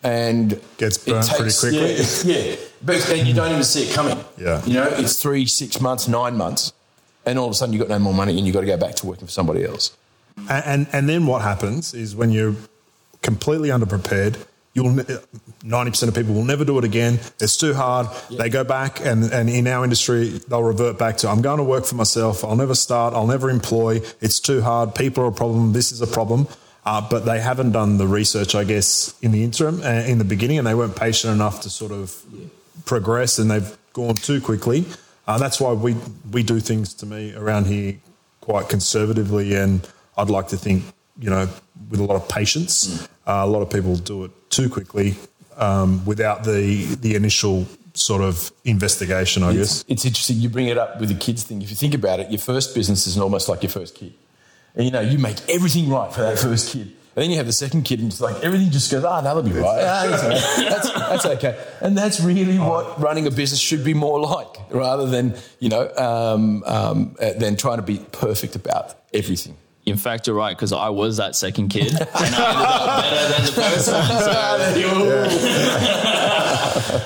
and 0.02 0.60
gets 0.78 0.98
burnt 0.98 1.26
takes, 1.26 1.60
pretty 1.60 1.76
quickly. 1.76 2.32
Yeah, 2.32 2.50
yeah. 2.50 2.56
But, 2.82 3.10
and 3.10 3.26
you 3.26 3.34
don't 3.34 3.50
even 3.50 3.64
see 3.64 3.84
it 3.88 3.94
coming. 3.94 4.22
Yeah. 4.38 4.64
You 4.64 4.74
know, 4.74 4.88
it's 4.92 5.20
three, 5.20 5.46
six 5.46 5.80
months, 5.80 6.06
nine 6.06 6.36
months, 6.36 6.72
and 7.24 7.38
all 7.38 7.46
of 7.46 7.50
a 7.50 7.54
sudden 7.54 7.72
you've 7.72 7.80
got 7.80 7.88
no 7.88 7.98
more 7.98 8.14
money 8.14 8.36
and 8.36 8.46
you've 8.46 8.54
got 8.54 8.60
to 8.60 8.66
go 8.66 8.76
back 8.76 8.94
to 8.96 9.06
working 9.06 9.26
for 9.26 9.32
somebody 9.32 9.64
else. 9.64 9.96
And, 10.48 10.64
and, 10.64 10.86
and 10.92 11.08
then 11.08 11.26
what 11.26 11.42
happens 11.42 11.92
is 11.92 12.14
when 12.14 12.30
you're 12.30 12.54
completely 13.22 13.70
underprepared, 13.70 14.36
you'll 14.76 14.92
90% 14.92 16.08
of 16.08 16.14
people 16.14 16.34
will 16.34 16.44
never 16.44 16.62
do 16.62 16.76
it 16.78 16.84
again. 16.84 17.18
It's 17.40 17.56
too 17.56 17.72
hard. 17.72 18.08
Yep. 18.28 18.38
They 18.38 18.48
go 18.50 18.62
back 18.62 19.00
and, 19.00 19.24
and 19.32 19.48
in 19.48 19.66
our 19.66 19.82
industry, 19.84 20.28
they'll 20.48 20.62
revert 20.62 20.98
back 20.98 21.16
to, 21.18 21.30
I'm 21.30 21.40
going 21.40 21.56
to 21.56 21.64
work 21.64 21.86
for 21.86 21.94
myself. 21.94 22.44
I'll 22.44 22.56
never 22.56 22.74
start. 22.74 23.14
I'll 23.14 23.26
never 23.26 23.48
employ. 23.48 24.02
It's 24.20 24.38
too 24.38 24.60
hard. 24.60 24.94
People 24.94 25.24
are 25.24 25.28
a 25.28 25.32
problem. 25.32 25.72
This 25.72 25.92
is 25.92 26.02
a 26.02 26.06
problem. 26.06 26.46
Uh, 26.84 27.00
but 27.08 27.24
they 27.24 27.40
haven't 27.40 27.72
done 27.72 27.96
the 27.96 28.06
research, 28.06 28.54
I 28.54 28.64
guess, 28.64 29.18
in 29.22 29.32
the 29.32 29.42
interim, 29.42 29.80
uh, 29.82 30.04
in 30.06 30.18
the 30.18 30.24
beginning, 30.24 30.58
and 30.58 30.66
they 30.66 30.74
weren't 30.74 30.94
patient 30.94 31.32
enough 31.32 31.62
to 31.62 31.70
sort 31.70 31.90
of 31.90 32.22
yeah. 32.30 32.46
progress, 32.84 33.40
and 33.40 33.50
they've 33.50 33.76
gone 33.92 34.14
too 34.14 34.40
quickly. 34.40 34.84
Uh, 35.26 35.36
that's 35.36 35.60
why 35.60 35.72
we 35.72 35.96
we 36.30 36.44
do 36.44 36.60
things 36.60 36.94
to 36.94 37.06
me 37.06 37.34
around 37.34 37.66
here 37.66 37.96
quite 38.40 38.68
conservatively 38.68 39.56
and 39.56 39.88
I'd 40.16 40.30
like 40.30 40.46
to 40.48 40.56
think 40.56 40.84
you 41.18 41.30
know, 41.30 41.48
with 41.90 42.00
a 42.00 42.04
lot 42.04 42.16
of 42.16 42.28
patience. 42.28 43.08
Uh, 43.26 43.42
a 43.44 43.46
lot 43.46 43.62
of 43.62 43.70
people 43.70 43.96
do 43.96 44.24
it 44.24 44.30
too 44.50 44.68
quickly 44.68 45.16
um, 45.56 46.04
without 46.04 46.44
the 46.44 46.84
the 47.00 47.14
initial 47.14 47.66
sort 47.94 48.22
of 48.22 48.52
investigation, 48.64 49.42
I 49.42 49.54
guess. 49.54 49.80
It's, 49.82 49.84
it's 49.88 50.04
interesting 50.04 50.38
you 50.38 50.48
bring 50.48 50.68
it 50.68 50.78
up 50.78 51.00
with 51.00 51.08
the 51.08 51.14
kids 51.14 51.42
thing. 51.42 51.62
If 51.62 51.70
you 51.70 51.76
think 51.76 51.94
about 51.94 52.20
it, 52.20 52.30
your 52.30 52.38
first 52.38 52.74
business 52.74 53.06
is 53.06 53.18
almost 53.18 53.48
like 53.48 53.62
your 53.62 53.70
first 53.70 53.94
kid. 53.94 54.12
And 54.74 54.84
you 54.84 54.90
know, 54.90 55.00
you 55.00 55.18
make 55.18 55.36
everything 55.48 55.88
right 55.88 56.12
for 56.12 56.20
that 56.20 56.38
first 56.38 56.72
kid. 56.72 56.92
And 57.16 57.22
then 57.22 57.30
you 57.30 57.38
have 57.38 57.46
the 57.46 57.52
second 57.54 57.84
kid, 57.84 58.00
and 58.00 58.12
it's 58.12 58.20
like 58.20 58.44
everything 58.44 58.70
just 58.70 58.92
goes, 58.92 59.02
ah, 59.02 59.20
oh, 59.20 59.22
that'll 59.22 59.42
be 59.42 59.50
right. 59.52 59.82
Ah, 59.82 60.06
that's, 60.06 60.22
okay. 60.22 60.68
that's, 60.68 60.92
that's, 60.92 61.26
okay. 61.26 61.64
And 61.80 61.96
that's 61.96 62.20
really 62.20 62.58
what 62.58 63.00
running 63.00 63.26
a 63.26 63.30
business 63.30 63.58
should 63.58 63.82
be 63.82 63.94
more 63.94 64.20
like, 64.20 64.70
rather 64.70 65.06
than, 65.06 65.34
you 65.58 65.70
know, 65.70 65.90
um, 65.96 66.62
um, 66.66 67.16
uh, 67.18 67.32
than 67.32 67.56
trying 67.56 67.78
to 67.78 67.82
be 67.82 67.98
perfect 68.12 68.54
about 68.54 68.96
everything. 69.14 69.56
In 69.86 69.96
fact, 69.96 70.26
you're 70.26 70.36
right 70.36 70.56
because 70.56 70.72
I 70.72 70.88
was 70.88 71.18
that 71.18 71.36
second 71.36 71.68
kid, 71.68 71.92
and 71.92 72.08
I 72.12 72.26
ended 72.26 72.40
up 72.40 73.02
better 73.02 73.32
than 73.32 73.44
the 73.46 73.52
first 73.52 73.92
one. 73.92 74.06
So. 74.18 74.32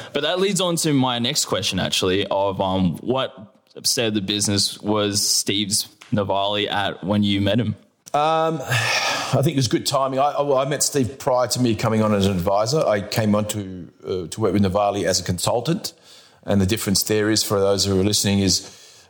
but 0.12 0.22
that 0.22 0.40
leads 0.40 0.60
on 0.60 0.76
to 0.76 0.92
my 0.92 1.18
next 1.18 1.44
question, 1.44 1.78
actually, 1.78 2.26
of 2.26 2.60
um, 2.60 2.96
what 2.98 3.54
state 3.84 4.06
of 4.06 4.14
the 4.14 4.20
business 4.20 4.80
was 4.80 5.26
Steve's 5.26 5.88
Novalé 6.12 6.70
at 6.70 7.04
when 7.04 7.22
you 7.22 7.40
met 7.40 7.60
him? 7.60 7.76
Um, 8.12 8.60
I 8.62 9.40
think 9.42 9.48
it 9.48 9.56
was 9.56 9.68
good 9.68 9.86
timing. 9.86 10.18
I, 10.18 10.42
well, 10.42 10.58
I 10.58 10.64
met 10.64 10.82
Steve 10.82 11.18
prior 11.18 11.46
to 11.48 11.60
me 11.60 11.76
coming 11.76 12.02
on 12.02 12.12
as 12.12 12.26
an 12.26 12.32
advisor. 12.32 12.84
I 12.84 13.02
came 13.02 13.36
on 13.36 13.46
to 13.48 13.88
uh, 14.04 14.26
to 14.26 14.40
work 14.40 14.52
with 14.52 14.62
Novalé 14.62 15.04
as 15.04 15.20
a 15.20 15.22
consultant, 15.22 15.92
and 16.44 16.60
the 16.60 16.66
difference 16.66 17.04
there 17.04 17.30
is 17.30 17.44
for 17.44 17.60
those 17.60 17.84
who 17.84 18.00
are 18.00 18.02
listening 18.02 18.40
is 18.40 18.62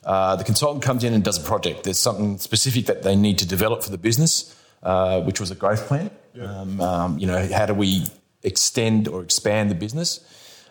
uh, 0.04 0.36
the 0.36 0.44
consultant 0.44 0.82
comes 0.82 1.04
in 1.04 1.12
and 1.12 1.22
does 1.22 1.38
a 1.38 1.46
project. 1.46 1.84
There's 1.84 1.98
something 1.98 2.38
specific 2.38 2.86
that 2.86 3.02
they 3.02 3.16
need 3.16 3.38
to 3.38 3.46
develop 3.46 3.82
for 3.82 3.90
the 3.90 3.98
business, 3.98 4.54
uh, 4.82 5.20
which 5.22 5.40
was 5.40 5.50
a 5.50 5.54
growth 5.54 5.86
plan. 5.86 6.10
Yeah. 6.34 6.44
Um, 6.44 6.80
um, 6.80 7.18
you 7.18 7.26
know, 7.26 7.46
how 7.52 7.66
do 7.66 7.74
we 7.74 8.06
extend 8.42 9.08
or 9.08 9.22
expand 9.22 9.70
the 9.70 9.74
business? 9.74 10.20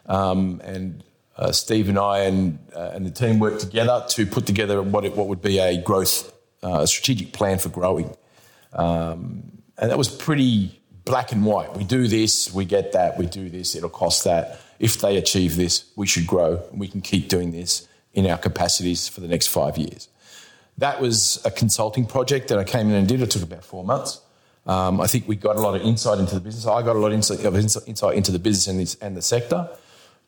Um, 0.06 0.62
and 0.64 1.04
uh, 1.38 1.52
Steve 1.52 1.90
and 1.90 2.00
I 2.00 2.20
and 2.20 2.60
uh, 2.76 2.92
and 2.94 3.06
the 3.06 3.12
team 3.12 3.40
worked 3.40 3.62
together 3.62 4.04
to 4.10 4.26
put 4.26 4.46
together 4.46 4.82
what 4.82 5.06
it, 5.06 5.16
what 5.16 5.28
would 5.28 5.42
be 5.42 5.60
a 5.60 5.82
growth 5.82 6.34
uh, 6.64 6.82
a 6.82 6.88
strategic 6.88 7.32
plan 7.32 7.60
for 7.60 7.70
growing. 7.70 8.16
Um, 8.74 9.62
and 9.78 9.90
that 9.90 9.98
was 9.98 10.10
pretty 10.10 10.82
black 11.06 11.32
and 11.32 11.46
white. 11.46 11.76
We 11.76 11.84
do 11.84 12.08
this, 12.08 12.54
we 12.54 12.66
get 12.66 12.92
that, 12.92 13.18
we 13.18 13.26
do 13.26 13.50
this, 13.50 13.76
it'll 13.76 13.90
cost 13.90 14.26
that. 14.26 14.60
If 14.80 15.00
they 15.00 15.18
achieve 15.18 15.56
this, 15.56 15.86
we 15.96 16.08
should 16.08 16.28
grow 16.28 16.62
and 16.72 16.80
we 16.80 16.88
can 16.88 17.02
keep 17.02 17.30
doing 17.30 17.52
this 17.52 17.88
in 18.14 18.26
our 18.28 18.38
capacities 18.38 19.08
for 19.08 19.22
the 19.22 19.28
next 19.28 19.48
five 19.48 19.78
years. 19.78 20.10
That 20.78 21.02
was 21.02 21.42
a 21.46 21.52
consulting 21.52 22.06
project 22.06 22.48
that 22.48 22.58
I 22.58 22.64
came 22.64 22.90
in 22.90 22.96
and 22.96 23.08
did. 23.08 23.22
It 23.22 23.32
took 23.32 23.44
about 23.44 23.64
four 23.64 23.84
months. 23.84 24.22
Um, 24.66 25.02
I 25.02 25.08
think 25.08 25.28
we 25.28 25.36
got 25.36 25.56
a 25.56 25.62
lot 25.62 25.76
of 25.76 25.82
insight 25.82 26.20
into 26.20 26.36
the 26.36 26.42
business. 26.42 26.66
I 26.66 26.82
got 26.82 26.96
a 26.96 27.00
lot 27.00 27.08
of 27.08 27.14
insight, 27.14 27.44
of 27.44 27.56
insight 27.56 28.16
into 28.16 28.32
the 28.32 28.40
business 28.40 28.68
and, 28.68 28.80
this, 28.80 28.96
and 28.96 29.18
the 29.18 29.22
sector 29.22 29.70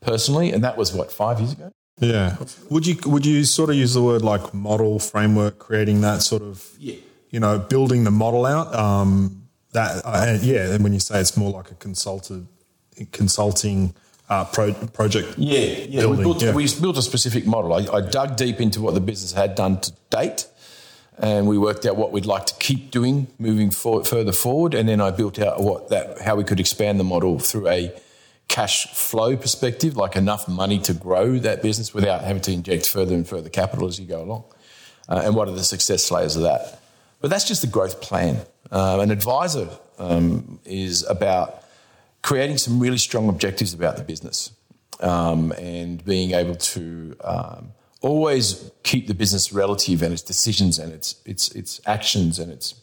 personally, 0.01 0.51
and 0.51 0.63
that 0.63 0.77
was 0.77 0.93
what 0.93 1.11
five 1.11 1.39
years 1.39 1.53
ago. 1.53 1.71
Yeah. 1.99 2.37
Would 2.69 2.87
you 2.87 2.95
would 3.05 3.25
you 3.25 3.43
sort 3.43 3.69
of 3.69 3.75
use 3.75 3.93
the 3.93 4.01
word 4.01 4.23
like 4.23 4.53
model 4.53 4.97
framework, 4.97 5.59
creating 5.59 6.01
that 6.01 6.23
sort 6.23 6.41
of 6.41 6.67
yeah. 6.79 6.95
you 7.29 7.39
know 7.39 7.59
building 7.59 8.03
the 8.03 8.11
model 8.11 8.45
out? 8.45 8.73
Um, 8.73 9.43
that 9.73 10.01
uh, 10.03 10.37
yeah, 10.41 10.73
and 10.73 10.83
when 10.83 10.93
you 10.93 10.99
say 10.99 11.19
it's 11.21 11.37
more 11.37 11.51
like 11.51 11.69
a 11.69 11.75
consulted 11.75 12.47
consulting 13.11 13.93
uh, 14.31 14.45
pro, 14.45 14.73
project. 14.73 15.37
Yeah, 15.37 15.59
yeah. 15.59 16.01
Building, 16.01 16.17
we, 16.17 16.23
built, 16.23 16.41
yeah. 16.41 16.53
we 16.53 16.67
built 16.79 16.97
a 16.97 17.01
specific 17.01 17.45
model. 17.45 17.73
I, 17.73 17.97
I 17.97 18.01
dug 18.01 18.37
deep 18.37 18.59
into 18.59 18.81
what 18.81 18.93
the 18.93 19.01
business 19.01 19.33
had 19.33 19.55
done 19.55 19.79
to 19.81 19.91
date 20.09 20.47
and 21.21 21.47
we 21.47 21.57
worked 21.57 21.85
out 21.85 21.97
what 21.97 22.11
we'd 22.11 22.25
like 22.25 22.47
to 22.47 22.55
keep 22.55 22.89
doing 22.89 23.27
moving 23.37 23.69
forward, 23.69 24.07
further 24.07 24.31
forward. 24.31 24.73
And 24.73 24.89
then 24.89 24.99
I 24.99 25.11
built 25.11 25.37
out 25.39 25.61
what 25.61 25.89
that 25.89 26.21
how 26.21 26.35
we 26.35 26.43
could 26.43 26.59
expand 26.59 26.99
the 26.99 27.03
model 27.03 27.37
through 27.37 27.67
a 27.67 27.93
cash 28.47 28.87
flow 28.87 29.37
perspective, 29.37 29.95
like 29.95 30.15
enough 30.15 30.47
money 30.47 30.79
to 30.79 30.93
grow 30.93 31.37
that 31.39 31.61
business 31.61 31.93
without 31.93 32.23
having 32.23 32.41
to 32.43 32.51
inject 32.51 32.89
further 32.89 33.13
and 33.13 33.27
further 33.27 33.49
capital 33.49 33.87
as 33.87 33.99
you 33.99 34.07
go 34.07 34.23
along? 34.23 34.43
Uh, 35.07 35.21
and 35.23 35.35
what 35.35 35.47
are 35.47 35.51
the 35.51 35.63
success 35.63 36.09
layers 36.09 36.35
of 36.35 36.43
that? 36.43 36.81
But 37.19 37.29
that's 37.29 37.47
just 37.47 37.61
the 37.61 37.67
growth 37.67 38.01
plan. 38.01 38.41
Um, 38.71 39.01
an 39.01 39.11
advisor 39.11 39.69
um, 39.99 40.59
is 40.65 41.03
about 41.03 41.60
creating 42.21 42.57
some 42.57 42.79
really 42.79 42.97
strong 42.97 43.29
objectives 43.29 43.73
about 43.73 43.97
the 43.97 44.03
business 44.03 44.51
um, 44.99 45.51
and 45.53 46.03
being 46.05 46.31
able 46.31 46.55
to 46.55 47.15
um, 47.23 47.71
always 48.01 48.71
keep 48.83 49.07
the 49.07 49.13
business 49.13 49.53
relative 49.53 50.01
and 50.01 50.13
its 50.13 50.21
decisions 50.21 50.79
and 50.79 50.91
its, 50.91 51.21
its, 51.25 51.51
its 51.51 51.81
actions 51.85 52.39
and 52.39 52.51
its 52.51 52.75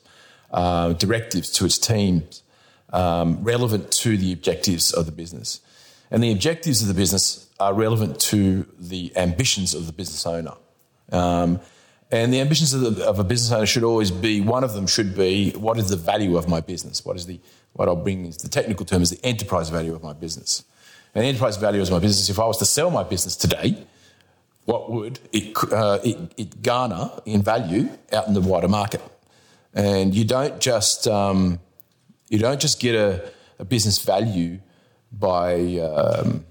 uh, 0.51 0.93
directives 0.95 1.51
to 1.51 1.65
its 1.65 1.79
teams 1.79 2.43
um, 2.93 3.43
relevant 3.43 3.91
to 3.91 4.17
the 4.17 4.33
objectives 4.33 4.93
of 4.93 5.07
the 5.07 5.13
business. 5.13 5.61
And 6.11 6.23
the 6.23 6.33
objectives 6.33 6.81
of 6.81 6.89
the 6.89 6.95
business 6.95 7.49
are 7.61 7.75
relevant 7.75 8.19
to 8.21 8.67
the 8.79 9.13
ambitions 9.17 9.75
of 9.75 9.87
the 9.87 9.93
business 9.93 10.27
owner. 10.27 10.55
Um, 11.13 11.61
and 12.11 12.33
the 12.33 12.41
ambitions 12.41 12.73
of, 12.73 12.97
the, 12.97 13.05
of, 13.05 13.19
a 13.19 13.25
business 13.25 13.53
owner 13.53 13.67
should 13.67 13.83
always 13.83 14.11
be 14.11 14.41
one 14.41 14.65
of 14.65 14.73
them 14.73 14.87
should 14.87 15.15
be 15.15 15.51
what 15.51 15.77
is 15.79 15.91
the 15.91 15.97
value 15.97 16.39
of 16.39 16.49
my 16.49 16.61
business? 16.61 17.05
What 17.05 17.17
is 17.17 17.27
the 17.27 17.39
what 17.79 17.87
I'll 17.87 17.95
bring 17.95 18.27
is 18.27 18.39
the 18.39 18.49
technical 18.49 18.85
term 18.85 19.03
is 19.03 19.11
the 19.11 19.25
enterprise 19.25 19.69
value 19.69 19.95
of 19.95 20.03
my 20.03 20.13
business. 20.13 20.65
And 21.15 21.25
enterprise 21.25 21.57
value 21.57 21.81
of 21.81 21.89
my 21.93 22.01
business, 22.01 22.29
if 22.29 22.41
I 22.41 22.45
was 22.45 22.59
to 22.59 22.65
sell 22.65 22.91
my 22.91 23.05
business 23.05 23.37
today, 23.37 23.87
what 24.65 24.91
would 24.91 25.21
it, 25.33 25.57
uh, 25.73 26.01
it, 26.03 26.33
it 26.37 26.61
garner 26.61 27.09
in 27.25 27.41
value 27.41 27.89
out 28.13 28.27
in 28.27 28.35
the 28.35 28.41
wider 28.41 28.67
market? 28.67 29.01
And 29.75 30.13
you 30.13 30.25
don't 30.25 30.61
just 30.61 31.07
um, 31.07 31.61
you 32.29 32.41
don't 32.41 32.61
just 32.61 32.81
get 32.81 32.97
a, 32.97 33.31
a 33.61 33.65
business 33.65 34.03
value 34.03 34.59
by 35.13 35.79
um, 35.79 36.45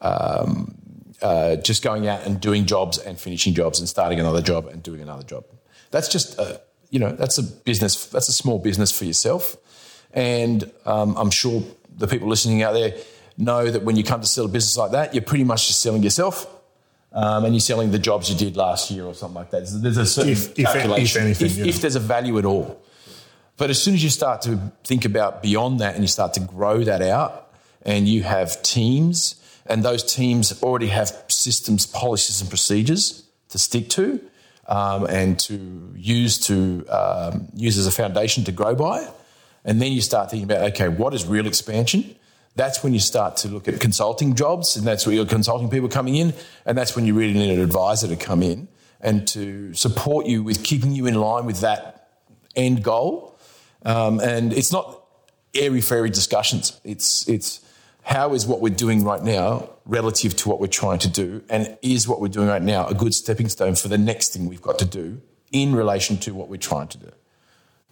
um, 0.00 0.76
uh, 1.20 1.56
just 1.56 1.82
going 1.82 2.06
out 2.06 2.24
and 2.24 2.40
doing 2.40 2.64
jobs 2.64 2.96
and 2.96 3.18
finishing 3.18 3.54
jobs 3.54 3.80
and 3.80 3.88
starting 3.88 4.20
another 4.20 4.40
job 4.40 4.68
and 4.68 4.84
doing 4.84 5.00
another 5.00 5.24
job. 5.24 5.44
That's 5.90 6.06
just 6.06 6.38
a, 6.38 6.60
you 6.90 7.00
know 7.00 7.10
that's 7.10 7.38
a 7.38 7.42
business. 7.42 8.06
That's 8.06 8.28
a 8.28 8.32
small 8.32 8.60
business 8.60 8.96
for 8.96 9.04
yourself, 9.04 9.56
and 10.12 10.70
um, 10.84 11.16
I'm 11.16 11.30
sure 11.30 11.62
the 11.96 12.06
people 12.06 12.28
listening 12.28 12.62
out 12.62 12.72
there 12.72 12.94
know 13.36 13.70
that 13.70 13.82
when 13.82 13.96
you 13.96 14.04
come 14.04 14.20
to 14.20 14.26
sell 14.26 14.44
a 14.44 14.48
business 14.48 14.76
like 14.76 14.92
that, 14.92 15.14
you're 15.14 15.22
pretty 15.22 15.44
much 15.44 15.68
just 15.68 15.82
selling 15.82 16.02
yourself. 16.02 16.46
Um, 17.12 17.44
and 17.44 17.52
you're 17.52 17.60
selling 17.60 17.90
the 17.90 17.98
jobs 17.98 18.30
you 18.30 18.36
did 18.36 18.56
last 18.56 18.88
year 18.92 19.04
or 19.04 19.14
something 19.14 19.34
like 19.34 19.50
that. 19.50 19.66
There's 19.68 19.96
a 19.96 20.06
certain 20.06 20.30
if, 20.30 20.54
calculation. 20.54 21.22
If, 21.26 21.42
anything, 21.42 21.62
if, 21.62 21.74
if 21.74 21.80
there's 21.80 21.96
a 21.96 22.00
value 22.00 22.38
at 22.38 22.44
all. 22.44 22.80
But 23.56 23.68
as 23.68 23.82
soon 23.82 23.94
as 23.94 24.04
you 24.04 24.10
start 24.10 24.42
to 24.42 24.72
think 24.84 25.04
about 25.04 25.42
beyond 25.42 25.80
that 25.80 25.94
and 25.94 26.04
you 26.04 26.08
start 26.08 26.34
to 26.34 26.40
grow 26.40 26.84
that 26.84 27.02
out 27.02 27.52
and 27.82 28.08
you 28.08 28.22
have 28.22 28.62
teams 28.62 29.34
and 29.66 29.82
those 29.82 30.02
teams 30.02 30.62
already 30.62 30.86
have 30.86 31.24
systems, 31.28 31.84
policies 31.84 32.40
and 32.40 32.48
procedures 32.48 33.24
to 33.48 33.58
stick 33.58 33.88
to 33.90 34.20
um, 34.68 35.04
and 35.06 35.38
to 35.40 35.92
use 35.96 36.38
to 36.46 36.86
um, 36.88 37.48
use 37.54 37.76
as 37.76 37.86
a 37.86 37.90
foundation 37.90 38.44
to 38.44 38.52
grow 38.52 38.74
by. 38.74 39.06
And 39.64 39.80
then 39.80 39.92
you 39.92 40.00
start 40.00 40.30
thinking 40.30 40.50
about, 40.50 40.62
okay, 40.72 40.88
what 40.88 41.14
is 41.14 41.26
real 41.26 41.46
expansion? 41.46 42.16
That's 42.56 42.82
when 42.82 42.92
you 42.92 43.00
start 43.00 43.36
to 43.38 43.48
look 43.48 43.68
at 43.68 43.78
consulting 43.80 44.34
jobs, 44.34 44.76
and 44.76 44.86
that's 44.86 45.06
where 45.06 45.14
you're 45.14 45.26
consulting 45.26 45.70
people 45.70 45.88
coming 45.88 46.16
in, 46.16 46.34
and 46.66 46.76
that's 46.76 46.96
when 46.96 47.06
you 47.06 47.14
really 47.14 47.34
need 47.34 47.50
an 47.50 47.60
advisor 47.60 48.08
to 48.08 48.16
come 48.16 48.42
in 48.42 48.68
and 49.00 49.26
to 49.28 49.72
support 49.74 50.26
you 50.26 50.42
with 50.42 50.64
keeping 50.64 50.92
you 50.92 51.06
in 51.06 51.14
line 51.14 51.46
with 51.46 51.60
that 51.60 52.08
end 52.56 52.82
goal 52.82 53.30
um, 53.82 54.20
and 54.20 54.52
it's 54.52 54.72
not 54.72 55.04
airy 55.54 55.80
fairy 55.80 56.10
discussions. 56.10 56.80
It's, 56.84 57.28
it's 57.28 57.60
how 58.02 58.34
is 58.34 58.46
what 58.46 58.60
we're 58.60 58.74
doing 58.74 59.04
right 59.04 59.22
now 59.22 59.70
relative 59.86 60.36
to 60.36 60.48
what 60.48 60.60
we're 60.60 60.66
trying 60.66 60.98
to 61.00 61.08
do? 61.08 61.42
And 61.48 61.76
is 61.82 62.06
what 62.06 62.20
we're 62.20 62.28
doing 62.28 62.48
right 62.48 62.62
now 62.62 62.86
a 62.86 62.94
good 62.94 63.14
stepping 63.14 63.48
stone 63.48 63.74
for 63.74 63.88
the 63.88 63.98
next 63.98 64.32
thing 64.32 64.48
we've 64.48 64.62
got 64.62 64.78
to 64.80 64.84
do 64.84 65.20
in 65.52 65.74
relation 65.74 66.16
to 66.18 66.34
what 66.34 66.48
we're 66.48 66.56
trying 66.56 66.88
to 66.88 66.98
do? 66.98 67.10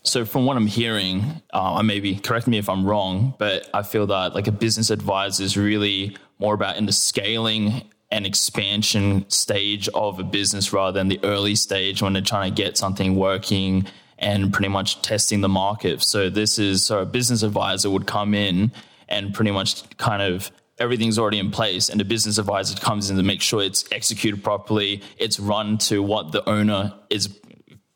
So, 0.09 0.25
from 0.25 0.47
what 0.47 0.57
I'm 0.57 0.67
hearing, 0.67 1.43
uh, 1.53 1.83
maybe 1.83 2.17
correct 2.17 2.47
me 2.47 2.57
if 2.59 2.69
I'm 2.69 2.87
wrong, 2.87 3.35
but 3.39 3.69
I 3.75 3.83
feel 3.83 4.07
that 4.07 4.35
like 4.35 4.47
a 4.47 4.53
business 4.53 4.91
advisor 4.91 5.45
is 5.45 5.57
really 5.57 6.17
more 6.39 6.55
about 6.55 6.77
in 6.77 6.87
the 6.87 6.93
scaling 6.93 7.83
and 8.11 8.25
expansion 8.25 9.29
stage 9.29 9.89
of 9.91 10.19
a 10.19 10.25
business 10.25 10.73
rather 10.73 10.99
than 10.99 11.09
the 11.09 11.21
early 11.23 11.55
stage 11.55 12.01
when 12.01 12.15
they're 12.15 12.23
trying 12.23 12.55
to 12.55 12.63
get 12.63 12.79
something 12.79 13.17
working 13.17 13.87
and 14.19 14.53
pretty 14.53 14.69
much 14.69 15.03
testing 15.03 15.43
the 15.43 15.49
market. 15.49 16.03
So 16.03 16.31
this 16.31 16.59
is 16.59 16.85
so 16.85 17.01
a 17.01 17.07
business 17.07 17.43
advisor 17.43 17.91
would 17.91 18.07
come 18.07 18.33
in 18.33 18.73
and 19.09 19.35
pretty 19.35 19.51
much 19.51 19.97
kind 19.99 20.23
of 20.23 20.51
everything's 20.79 21.19
already 21.19 21.39
in 21.39 21.51
place 21.51 21.91
and 21.91 22.01
the 22.01 22.05
business 22.05 22.39
advisor 22.39 22.79
comes 22.79 23.11
in 23.11 23.17
to 23.17 23.23
make 23.23 23.43
sure 23.43 23.63
it's 23.63 23.85
executed 23.91 24.45
properly 24.45 25.03
it's 25.17 25.41
run 25.41 25.77
to 25.77 26.01
what 26.01 26.31
the 26.31 26.49
owner 26.49 26.95
is 27.11 27.29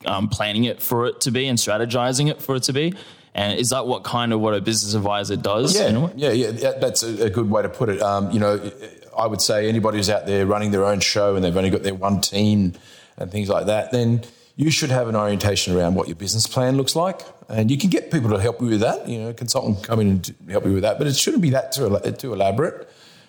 um, 0.07 0.29
planning 0.29 0.65
it 0.65 0.83
for 0.83 1.07
it 1.07 1.21
to 1.23 1.31
be 1.31 1.47
and 1.47 1.59
strategizing 1.59 2.31
it 2.31 2.41
for 2.41 2.57
it 2.57 2.65
to 2.65 2.73
be? 2.73 2.95
And 3.35 3.59
is 3.59 3.71
that 3.71 3.87
what 3.87 4.05
kind 4.05 4.33
of 4.33 4.41
what 4.41 4.55
a 4.55 4.61
business 4.61 4.93
advisor 4.93 5.37
does 5.37 5.75
yeah. 5.75 6.11
yeah 6.17 6.33
yeah 6.33 6.73
that's 6.73 7.03
a, 7.03 7.31
good 7.31 7.51
way 7.51 7.63
to 7.63 7.71
put 7.71 7.89
it. 7.89 8.03
Um, 8.03 8.31
you 8.31 8.39
know 8.39 8.71
i 9.17 9.27
would 9.27 9.41
say 9.41 9.71
anybody 9.71 9.97
who's 9.97 10.11
out 10.11 10.27
there 10.27 10.45
running 10.45 10.71
their 10.71 10.85
own 10.85 11.01
show 11.01 11.35
and 11.35 11.43
they've 11.43 11.57
only 11.57 11.71
got 11.71 11.83
their 11.83 11.95
one 11.95 12.21
team 12.21 12.75
and 13.17 13.31
things 13.31 13.49
like 13.49 13.65
that 13.67 13.91
then 13.91 14.23
you 14.57 14.71
should 14.71 14.91
have 14.91 15.09
an 15.09 15.17
orientation 15.17 15.77
around 15.77 15.95
what 15.95 16.09
your 16.09 16.17
business 16.17 16.47
plan 16.47 16.77
looks 16.77 16.95
like, 16.95 17.23
and 17.49 17.71
you 17.71 17.79
can 17.79 17.91
get 17.91 18.11
people 18.11 18.31
to 18.31 18.41
help 18.41 18.61
you 18.61 18.69
with 18.69 18.81
that. 18.81 19.09
You 19.09 19.19
know, 19.19 19.29
a 19.31 19.35
consultant 19.35 19.77
can 19.77 19.85
come 19.85 20.01
in 20.01 20.09
and 20.09 20.35
help 20.51 20.67
you 20.67 20.75
with 20.75 20.83
that, 20.83 20.99
but 20.99 21.07
it 21.07 21.17
shouldn't 21.17 21.43
be 21.43 21.51
that 21.51 21.73
too, 21.73 21.99
too 22.19 22.33
elaborate. 22.33 22.89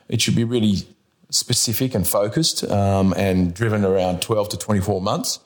It 0.10 0.22
should 0.22 0.36
be 0.36 0.44
really 0.44 0.86
specific 1.30 1.96
and 1.96 2.08
focused 2.08 2.70
um, 2.70 3.14
and 3.18 3.54
driven 3.54 3.86
around 3.86 4.22
12 4.22 4.50
to 4.50 4.58
24 4.58 5.02
months, 5.02 5.40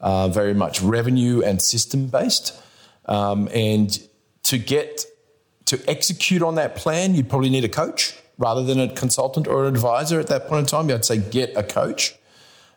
very 0.00 0.54
much 0.54 0.82
revenue 0.82 1.42
and 1.42 1.60
system 1.60 2.06
based. 2.06 2.60
Um, 3.06 3.48
and 3.52 3.98
to 4.44 4.58
get 4.58 5.04
to 5.66 5.80
execute 5.88 6.42
on 6.42 6.56
that 6.56 6.76
plan, 6.76 7.14
you'd 7.14 7.28
probably 7.28 7.50
need 7.50 7.64
a 7.64 7.68
coach 7.68 8.16
rather 8.38 8.64
than 8.64 8.80
a 8.80 8.88
consultant 8.92 9.46
or 9.46 9.66
an 9.66 9.74
advisor 9.74 10.18
at 10.18 10.26
that 10.28 10.48
point 10.48 10.60
in 10.60 10.66
time. 10.66 10.90
I'd 10.90 11.04
say 11.04 11.18
get 11.18 11.56
a 11.56 11.62
coach. 11.62 12.16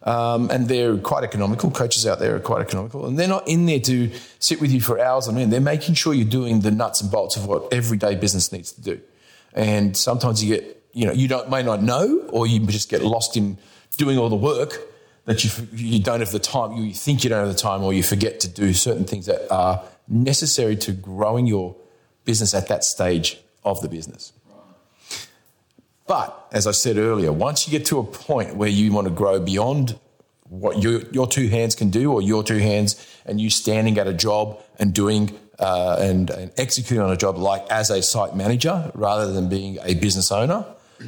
Um, 0.04 0.50
and 0.52 0.68
they're 0.68 0.98
quite 0.98 1.24
economical. 1.24 1.72
Coaches 1.72 2.06
out 2.06 2.20
there 2.20 2.36
are 2.36 2.40
quite 2.42 2.62
economical, 2.62 3.06
and 3.06 3.18
they're 3.18 3.26
not 3.26 3.48
in 3.48 3.68
there 3.68 3.80
to 3.80 4.12
sit 4.38 4.60
with 4.60 4.70
you 4.70 4.82
for 4.82 5.00
hours 5.00 5.30
on 5.30 5.38
end. 5.38 5.54
They're 5.54 5.62
making 5.62 5.96
sure 5.96 6.14
you're 6.14 6.26
doing 6.28 6.60
the 6.60 6.72
nuts 6.72 7.00
and 7.00 7.10
bolts 7.10 7.38
of 7.38 7.48
what 7.48 7.72
everyday 7.74 8.16
business 8.16 8.52
needs 8.52 8.74
to 8.74 8.82
do. 8.82 9.00
And 9.54 9.96
sometimes 9.96 10.44
you 10.44 10.58
get, 10.58 10.84
you 10.92 11.06
know, 11.06 11.14
you 11.14 11.30
don't 11.30 11.50
may 11.50 11.64
not 11.64 11.82
know, 11.82 12.20
or 12.32 12.46
you 12.46 12.60
just 12.68 12.90
get 12.90 13.02
lost 13.02 13.38
in 13.38 13.58
doing 13.96 14.18
all 14.18 14.28
the 14.28 14.36
work 14.36 14.82
that 15.26 15.44
you 15.44 15.50
you 15.74 16.00
don't 16.02 16.20
have 16.20 16.32
the 16.32 16.40
time. 16.40 16.74
You 16.74 16.94
think 16.94 17.24
you 17.24 17.30
don't 17.30 17.46
have 17.46 17.56
the 17.56 17.62
time, 17.62 17.84
or 17.84 17.94
you 17.94 18.04
forget 18.04 18.40
to 18.42 18.48
do 18.48 18.74
certain 18.74 19.06
things 19.06 19.26
that 19.26 19.52
are 19.52 19.84
necessary 20.08 20.76
to 20.78 20.92
growing 20.92 21.48
your 21.48 21.76
business 22.26 22.54
at 22.54 22.68
that 22.68 22.84
stage 22.84 23.40
of 23.64 23.82
the 23.82 23.90
business. 23.90 24.34
But 26.06 26.48
as 26.52 26.68
I 26.68 26.72
said 26.72 26.98
earlier, 26.98 27.32
once 27.32 27.66
you 27.68 27.72
get 27.72 27.86
to 27.88 28.00
a 28.00 28.04
point 28.04 28.56
where 28.56 28.70
you 28.70 28.92
want 28.92 29.08
to 29.08 29.14
grow 29.14 29.40
beyond 29.40 29.98
what 30.44 30.84
your, 30.84 31.02
your 31.12 31.28
two 31.28 31.48
hands 31.48 31.76
can 31.76 31.90
do, 31.90 32.12
or 32.12 32.22
your 32.22 32.44
two 32.44 32.60
hands, 32.60 32.96
and 33.26 33.40
you 33.40 33.50
standing 33.50 33.98
at 33.98 34.08
a 34.08 34.14
job 34.14 34.62
and 34.78 34.94
doing 34.94 35.38
uh, 35.60 35.98
and, 36.00 36.30
and 36.30 36.52
executing 36.58 37.00
on 37.00 37.12
a 37.12 37.18
job 37.18 37.38
like 37.38 37.66
as 37.72 37.90
a 37.90 38.02
site 38.02 38.36
manager 38.36 38.92
rather 38.96 39.32
than 39.32 39.48
being 39.50 39.78
a 39.84 39.94
business 39.94 40.32
owner 40.32 40.66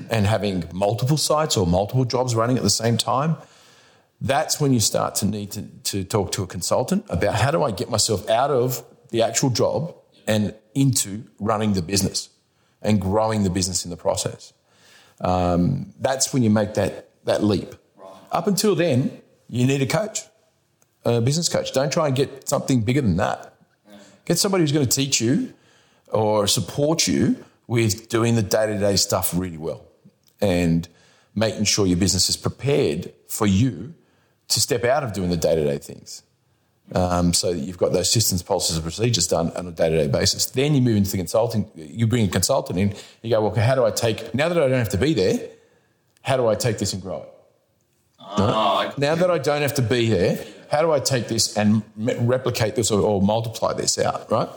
and 0.10 0.26
having 0.26 0.64
multiple 0.74 1.18
sites 1.18 1.58
or 1.58 1.66
multiple 1.68 2.06
jobs 2.06 2.36
running 2.36 2.58
at 2.58 2.64
the 2.64 2.70
same 2.70 2.98
time, 2.98 3.38
that's 4.22 4.60
when 4.60 4.74
you 4.74 4.80
start 4.80 5.16
to 5.16 5.26
need 5.26 5.52
to, 5.52 5.62
to 5.62 6.04
talk 6.04 6.32
to 6.34 6.44
a 6.44 6.48
consultant 6.48 7.06
about 7.10 7.36
how 7.36 7.52
do 7.52 7.64
I 7.64 7.72
get 7.72 7.90
myself 7.90 8.30
out 8.30 8.50
of 8.50 8.84
the 9.10 9.22
actual 9.22 9.50
job 9.50 9.96
and 10.28 10.56
into 10.74 11.24
running 11.40 11.74
the 11.74 11.82
business 11.82 12.30
and 12.82 13.00
growing 13.00 13.44
the 13.44 13.50
business 13.50 13.86
in 13.86 13.92
the 13.92 13.98
process. 13.98 14.54
Um, 15.22 15.94
that's 16.00 16.34
when 16.34 16.44
you 16.44 16.50
make 16.50 16.76
that, 16.76 17.10
that 17.26 17.44
leap. 17.44 17.76
Right. 17.98 18.14
Up 18.32 18.48
until 18.48 18.76
then, 18.76 19.22
you 19.48 19.66
need 19.66 19.82
a 19.82 19.86
coach, 19.86 20.22
a 21.04 21.22
business 21.22 21.50
coach. 21.50 21.74
Don't 21.74 21.92
try 21.92 22.08
and 22.08 22.16
get 22.16 22.48
something 22.50 22.82
bigger 22.82 23.02
than 23.02 23.18
that. 23.18 23.56
Yeah. 23.88 23.98
Get 24.26 24.38
somebody 24.38 24.64
who's 24.64 24.72
going 24.72 24.88
to 24.88 24.96
teach 24.96 25.22
you 25.22 25.54
or 26.08 26.48
support 26.48 27.08
you 27.08 27.44
with 27.68 28.10
doing 28.10 28.36
the 28.36 28.44
day 28.44 28.68
to 28.68 28.78
day 28.80 28.96
stuff 28.96 29.34
really 29.36 29.58
well 29.58 29.86
and 30.42 30.88
making 31.34 31.66
sure 31.66 31.86
your 31.86 31.98
business 31.98 32.30
is 32.30 32.38
prepared 32.38 33.12
for 33.28 33.48
you 33.48 33.94
to 34.48 34.62
step 34.62 34.84
out 34.84 35.04
of 35.04 35.14
doing 35.14 35.30
the 35.30 35.38
day 35.38 35.56
to 35.56 35.64
day 35.64 35.78
things 35.78 36.24
um, 36.94 37.34
so 37.34 37.54
that 37.54 37.60
you've 37.60 37.78
got 37.78 37.94
those 37.94 38.12
systems, 38.12 38.44
policies, 38.44 38.76
and 38.76 38.84
procedures 38.84 39.28
done 39.28 39.52
on 39.52 39.68
a 39.68 39.72
day 39.72 39.90
to 39.90 39.98
day 39.98 40.08
basis. 40.08 40.46
Then 40.48 40.76
you 40.76 40.82
move 40.82 40.98
into 40.98 41.12
the 41.12 41.18
consulting. 41.18 41.70
You 41.76 42.08
bring 42.08 42.28
a 42.28 42.32
consultant 42.32 42.78
in. 42.78 42.94
You 43.22 43.32
go, 43.32 43.42
well, 43.42 43.56
how 43.56 43.76
do 43.76 43.86
I 43.86 43.92
take 43.92 44.34
now 44.36 44.50
that 44.50 44.58
I 44.58 44.68
don't 44.68 44.78
have 44.78 44.90
to 44.90 44.98
be 44.98 45.14
there? 45.14 45.40
How 46.22 46.38
do 46.38 46.48
I 46.48 46.56
take 46.56 46.78
this 46.78 46.94
and 46.94 47.02
grow 47.02 47.22
it? 47.22 47.30
Oh? 48.20 48.94
Now 48.98 49.16
that 49.16 49.30
I 49.30 49.38
don't 49.38 49.62
have 49.62 49.76
to 49.76 49.82
be 49.82 50.10
there, 50.10 50.44
how 50.72 50.82
do 50.82 50.92
I 50.92 51.00
take 51.00 51.28
this 51.28 51.56
and 51.58 51.84
replicate 51.96 52.76
this 52.76 52.92
or, 52.92 53.00
or 53.02 53.22
multiply 53.22 53.74
this 53.74 54.00
out? 54.00 54.32
Right. 54.32 54.50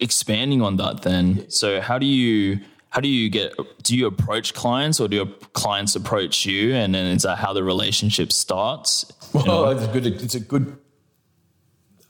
Expanding 0.00 0.62
on 0.62 0.76
that, 0.76 1.02
then. 1.02 1.48
So 1.50 1.80
how 1.80 1.98
do 1.98 2.06
you? 2.06 2.60
How 2.90 3.00
do 3.00 3.08
you 3.08 3.30
get? 3.30 3.54
Do 3.82 3.96
you 3.96 4.06
approach 4.06 4.52
clients, 4.52 5.00
or 5.00 5.08
do 5.08 5.16
your 5.16 5.26
clients 5.52 5.94
approach 5.94 6.44
you, 6.44 6.74
and 6.74 6.94
then 6.94 7.06
is 7.06 7.22
that 7.22 7.38
how 7.38 7.52
the 7.52 7.62
relationship 7.62 8.32
starts? 8.32 9.10
Well, 9.32 9.70
it's 9.70 9.84
a 9.84 9.88
good. 9.88 10.06
It's 10.06 10.34
a 10.34 10.40
good 10.40 10.76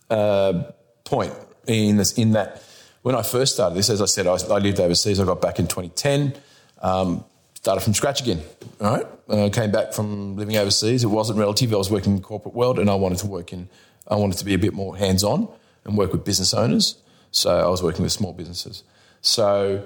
uh, 0.09 0.65
point 1.05 1.35
in 1.67 1.99
this, 1.99 2.13
in 2.15 2.33
that 2.33 2.63
when 3.03 3.15
I 3.15 3.23
first 3.23 3.55
started 3.55 3.77
this, 3.77 3.91
as 3.91 4.01
I 4.01 4.07
said, 4.07 4.27
I, 4.27 4.33
I 4.33 4.59
lived 4.59 4.81
overseas. 4.81 5.21
I 5.21 5.25
got 5.25 5.41
back 5.41 5.59
in 5.59 5.67
2010. 5.67 6.35
Um, 6.83 7.25
started 7.55 7.83
from 7.83 7.95
scratch 7.95 8.23
again. 8.23 8.41
All 8.81 8.97
right, 8.97 9.07
uh, 9.29 9.51
came 9.51 9.71
back 9.71 9.93
from 9.93 10.37
living 10.37 10.57
overseas. 10.57 11.05
It 11.05 11.09
wasn't 11.09 11.39
relative. 11.39 11.73
I 11.75 11.77
was 11.77 11.91
working 11.91 12.13
in 12.13 12.17
the 12.17 12.23
corporate 12.23 12.55
world, 12.55 12.79
and 12.79 12.89
I 12.89 12.95
wanted 12.95 13.19
to 13.19 13.27
work 13.27 13.53
in. 13.53 13.69
I 14.09 14.17
wanted 14.17 14.39
to 14.39 14.45
be 14.45 14.55
a 14.55 14.59
bit 14.59 14.73
more 14.73 14.97
hands 14.97 15.23
on 15.23 15.49
and 15.85 15.97
work 15.97 16.13
with 16.13 16.25
business 16.25 16.55
owners. 16.55 16.97
So 17.31 17.59
I 17.59 17.69
was 17.69 17.83
working 17.83 18.03
with 18.03 18.13
small 18.13 18.33
businesses. 18.33 18.83
So 19.21 19.85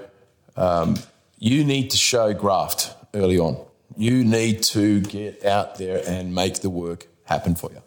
um, 0.56 0.96
you 1.38 1.64
need 1.64 1.90
to 1.90 1.96
show 1.96 2.32
graft 2.32 2.94
early 3.14 3.38
on. 3.38 3.62
You 3.96 4.24
need 4.24 4.62
to 4.64 5.00
get 5.02 5.44
out 5.44 5.76
there 5.76 6.02
and 6.06 6.34
make 6.34 6.60
the 6.60 6.70
work 6.70 7.06
happen 7.24 7.54
for 7.54 7.70
you. 7.70 7.82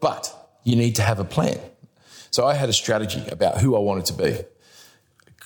But 0.00 0.32
you 0.64 0.76
need 0.76 0.96
to 0.96 1.02
have 1.02 1.18
a 1.18 1.24
plan. 1.24 1.58
So 2.30 2.46
I 2.46 2.54
had 2.54 2.68
a 2.68 2.72
strategy 2.72 3.24
about 3.30 3.58
who 3.58 3.76
I 3.76 3.78
wanted 3.78 4.06
to 4.06 4.12
be. 4.12 4.38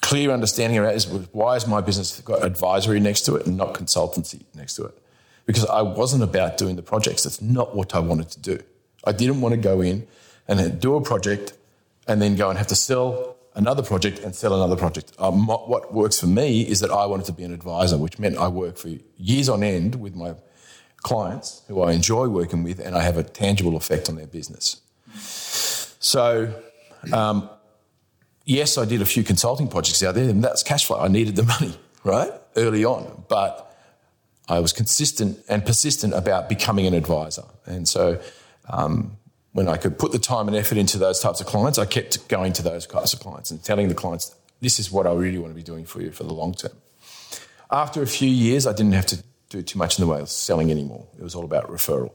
Clear 0.01 0.31
understanding 0.31 0.79
around 0.79 0.95
is 0.95 1.07
why 1.33 1.57
is 1.57 1.67
my 1.67 1.81
business 1.81 2.21
got 2.23 2.45
advisory 2.45 2.99
next 2.99 3.23
to 3.23 3.37
it 3.37 3.47
and 3.47 3.57
not 3.57 3.75
consultancy 3.75 4.43
next 4.55 4.75
to 4.75 4.85
it? 4.87 4.99
Because 5.47 5.67
I 5.67 5.83
wasn't 5.83 6.23
about 6.23 6.57
doing 6.57 6.77
the 6.77 6.83
projects. 6.83 7.25
That's 7.25 7.43
not 7.43 7.77
what 7.77 7.95
I 7.95 7.99
wanted 8.01 8.31
to 8.31 8.41
do. 8.41 8.59
I 9.05 9.13
didn't 9.13 9.41
want 9.41 9.55
to 9.55 9.61
go 9.61 9.81
in 9.81 10.07
and 10.49 10.81
do 10.81 10.97
a 10.97 11.01
project 11.01 11.53
and 12.09 12.21
then 12.21 12.35
go 12.35 12.49
and 12.49 12.59
have 12.59 12.69
to 12.69 12.75
sell 12.75 13.37
another 13.55 13.83
project 13.83 14.21
and 14.21 14.35
sell 14.35 14.55
another 14.55 14.77
project. 14.77 15.13
Um, 15.19 15.47
what 15.47 15.93
works 15.93 16.19
for 16.21 16.27
me 16.27 16.63
is 16.63 16.81
that 16.81 16.91
I 16.91 17.07
wanted 17.07 17.27
to 17.27 17.33
be 17.33 17.45
an 17.45 17.53
advisor, 17.53 17.99
which 17.99 18.19
meant 18.19 18.39
I 18.39 18.49
work 18.49 18.77
for 18.77 18.91
years 19.17 19.49
on 19.49 19.63
end 19.63 19.97
with 19.97 20.15
my 20.15 20.35
clients 21.03 21.63
who 21.69 21.81
I 21.81 21.93
enjoy 21.93 22.29
working 22.29 22.63
with 22.63 22.79
and 22.79 22.95
I 22.95 23.03
have 23.03 23.17
a 23.17 23.23
tangible 23.23 23.77
effect 23.77 24.09
on 24.09 24.17
their 24.17 24.27
business. 24.27 24.81
So 25.99 26.55
um, 27.13 27.49
yes, 28.45 28.77
I 28.79 28.85
did 28.85 29.03
a 29.03 29.07
few 29.07 29.23
consulting 29.23 29.69
projects 29.69 30.03
out 30.03 30.15
there, 30.15 30.29
and 30.29 30.43
that's 30.43 30.63
cash 30.63 30.87
flow. 30.87 30.99
I 30.99 31.09
needed 31.09 31.37
the 31.37 31.43
money, 31.61 31.79
right, 32.05 32.33
early 32.57 32.85
on. 32.85 33.25
But 33.29 33.67
I 34.49 34.59
was 34.61 34.73
consistent 34.73 35.39
and 35.49 35.65
persistent 35.65 36.15
about 36.15 36.49
becoming 36.49 36.87
an 36.87 36.95
advisor. 36.95 37.45
And 37.67 37.89
so 37.89 38.21
um, 38.69 39.17
when 39.53 39.69
I 39.69 39.77
could 39.77 39.99
put 39.99 40.13
the 40.13 40.19
time 40.19 40.49
and 40.49 40.57
effort 40.57 40.79
into 40.79 40.99
those 40.99 41.21
types 41.21 41.41
of 41.41 41.47
clients, 41.47 41.79
I 41.79 41.85
kept 41.85 42.29
going 42.29 42.53
to 42.55 42.63
those 42.63 42.87
types 42.87 43.13
of 43.13 43.21
clients 43.21 43.51
and 43.51 43.63
telling 43.63 43.89
the 43.89 43.95
clients, 43.95 44.35
this 44.61 44.79
is 44.79 44.91
what 44.91 45.07
I 45.07 45.13
really 45.13 45.39
want 45.39 45.53
to 45.53 45.57
be 45.57 45.63
doing 45.63 45.85
for 45.85 46.01
you 46.01 46.13
for 46.13 46.25
the 46.25 46.33
long 46.33 46.55
term. 46.55 46.73
After 47.71 48.03
a 48.03 48.07
few 48.07 48.29
years, 48.29 48.67
I 48.67 48.73
didn't 48.73 48.93
have 48.93 49.07
to 49.07 49.23
do 49.49 49.63
too 49.63 49.79
much 49.79 49.99
in 49.99 50.05
the 50.05 50.11
way 50.11 50.21
of 50.21 50.29
selling 50.29 50.71
anymore. 50.71 51.07
It 51.19 51.23
was 51.23 51.35
all 51.35 51.45
about 51.45 51.69
referral, 51.69 52.13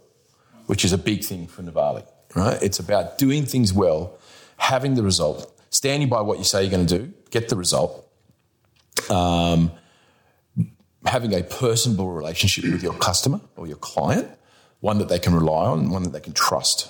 which 0.68 0.86
is 0.86 0.94
a 0.94 0.98
big 0.98 1.24
thing 1.24 1.48
for 1.48 1.64
Novalé, 1.64 2.06
right? 2.36 2.62
It's 2.62 2.80
about 2.80 3.18
doing 3.18 3.46
things 3.46 3.74
well 3.74 4.18
having 4.58 4.96
the 4.96 5.04
result, 5.04 5.54
standing 5.70 6.10
by 6.10 6.22
what 6.22 6.38
you 6.38 6.44
say 6.44 6.62
you're 6.62 6.72
going 6.72 6.86
to 6.86 6.98
do, 7.00 7.14
get 7.30 7.50
the 7.50 7.56
result, 7.56 8.10
um, 9.10 9.72
having 11.06 11.34
a 11.34 11.44
personable 11.44 12.12
relationship 12.12 12.64
with 12.64 12.82
your 12.82 12.94
customer 12.94 13.42
or 13.56 13.68
your 13.68 13.78
client, 13.78 14.30
one 14.80 14.98
that 15.00 15.10
they 15.10 15.20
can 15.20 15.34
rely 15.34 15.66
on, 15.66 15.90
one 15.90 16.04
that 16.04 16.14
they 16.14 16.20
can 16.20 16.34
trust. 16.34 16.90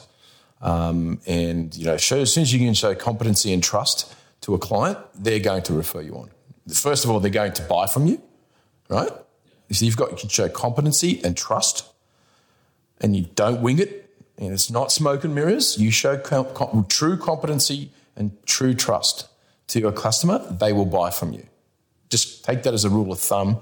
Um, 0.61 1.19
and 1.25 1.75
you 1.75 1.85
know, 1.85 1.97
show, 1.97 2.21
as 2.21 2.33
soon 2.33 2.43
as 2.43 2.53
you 2.53 2.59
can 2.59 2.73
show 2.73 2.95
competency 2.95 3.53
and 3.53 3.63
trust 3.63 4.13
to 4.41 4.53
a 4.53 4.59
client, 4.59 4.97
they're 5.13 5.39
going 5.39 5.63
to 5.63 5.73
refer 5.73 6.01
you 6.01 6.15
on. 6.15 6.29
First 6.73 7.03
of 7.03 7.11
all, 7.11 7.19
they're 7.19 7.31
going 7.31 7.53
to 7.53 7.61
buy 7.63 7.87
from 7.87 8.07
you, 8.07 8.21
right? 8.89 9.11
So 9.71 9.85
you've 9.85 9.97
got 9.97 10.11
you 10.11 10.17
can 10.17 10.29
show 10.29 10.49
competency 10.49 11.21
and 11.23 11.35
trust, 11.35 11.87
and 13.01 13.15
you 13.15 13.25
don't 13.35 13.61
wing 13.61 13.79
it 13.79 14.05
and 14.37 14.53
it's 14.53 14.69
not 14.69 14.91
smoke 14.91 15.23
and 15.23 15.33
mirrors. 15.33 15.77
You 15.77 15.91
show 15.91 16.17
true 16.89 17.17
competency 17.17 17.91
and 18.15 18.31
true 18.45 18.73
trust 18.73 19.27
to 19.67 19.79
your 19.79 19.91
customer, 19.91 20.39
they 20.51 20.73
will 20.73 20.85
buy 20.85 21.09
from 21.09 21.33
you. 21.33 21.47
Just 22.09 22.45
take 22.45 22.63
that 22.63 22.73
as 22.73 22.85
a 22.85 22.89
rule 22.89 23.11
of 23.11 23.19
thumb, 23.19 23.59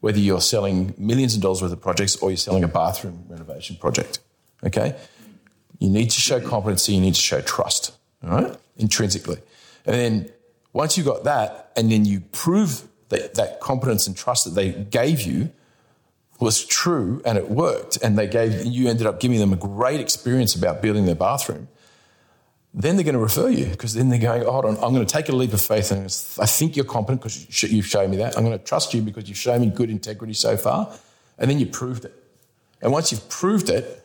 whether 0.00 0.18
you're 0.18 0.40
selling 0.40 0.94
millions 0.98 1.34
of 1.34 1.40
dollars 1.40 1.62
worth 1.62 1.72
of 1.72 1.80
projects 1.80 2.16
or 2.16 2.30
you're 2.30 2.36
selling 2.36 2.64
a 2.64 2.68
bathroom 2.68 3.24
renovation 3.28 3.76
project. 3.76 4.18
Okay? 4.64 4.94
You 5.78 5.90
need 5.90 6.10
to 6.10 6.20
show 6.20 6.40
competency, 6.40 6.94
you 6.94 7.00
need 7.00 7.14
to 7.14 7.20
show 7.20 7.40
trust, 7.40 7.96
right? 8.22 8.56
Intrinsically. 8.76 9.38
And 9.84 9.94
then 9.94 10.30
once 10.72 10.96
you've 10.96 11.06
got 11.06 11.24
that, 11.24 11.72
and 11.76 11.90
then 11.90 12.04
you 12.04 12.20
prove 12.32 12.88
that, 13.08 13.34
that 13.34 13.60
competence 13.60 14.06
and 14.06 14.16
trust 14.16 14.44
that 14.44 14.50
they 14.50 14.72
gave 14.72 15.22
you, 15.22 15.50
was 16.38 16.64
true 16.66 17.22
and 17.24 17.38
it 17.38 17.50
worked, 17.50 17.96
and 18.02 18.18
they 18.18 18.26
gave 18.26 18.64
you 18.64 18.88
ended 18.88 19.06
up 19.06 19.20
giving 19.20 19.38
them 19.38 19.52
a 19.52 19.56
great 19.56 20.00
experience 20.00 20.54
about 20.54 20.82
building 20.82 21.06
their 21.06 21.14
bathroom, 21.14 21.68
then 22.74 22.96
they're 22.96 23.04
going 23.04 23.14
to 23.14 23.18
refer 23.18 23.48
you 23.48 23.64
because 23.64 23.94
then 23.94 24.10
they're 24.10 24.18
going, 24.18 24.42
oh, 24.44 24.52
hold 24.52 24.66
on, 24.66 24.74
I'm 24.74 24.92
going 24.92 25.06
to 25.06 25.06
take 25.06 25.30
a 25.30 25.32
leap 25.32 25.54
of 25.54 25.62
faith 25.62 25.90
and 25.90 26.04
I 26.38 26.44
think 26.44 26.76
you're 26.76 26.84
competent 26.84 27.22
because 27.22 27.62
you've 27.62 27.86
shown 27.86 28.10
me 28.10 28.18
that. 28.18 28.36
I'm 28.36 28.44
going 28.44 28.56
to 28.56 28.62
trust 28.62 28.92
you 28.92 29.00
because 29.00 29.28
you've 29.28 29.38
shown 29.38 29.62
me 29.62 29.70
good 29.70 29.88
integrity 29.88 30.34
so 30.34 30.58
far. 30.58 30.92
And 31.38 31.50
then 31.50 31.58
you 31.58 31.64
proved 31.64 32.04
it. 32.04 32.14
And 32.82 32.92
once 32.92 33.12
you've 33.12 33.26
proved 33.30 33.70
it, 33.70 34.04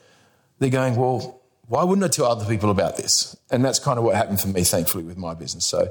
they're 0.60 0.69
going, 0.69 0.95
well, 0.95 1.40
why 1.71 1.86
wouldn't 1.86 2.03
I 2.03 2.10
tell 2.10 2.25
other 2.25 2.45
people 2.45 2.69
about 2.69 2.97
this? 2.97 3.34
And 3.49 3.63
that's 3.63 3.79
kind 3.79 3.97
of 3.97 4.03
what 4.03 4.13
happened 4.13 4.41
for 4.41 4.49
me, 4.49 4.65
thankfully, 4.65 5.05
with 5.05 5.15
my 5.15 5.34
business. 5.34 5.65
So 5.65 5.89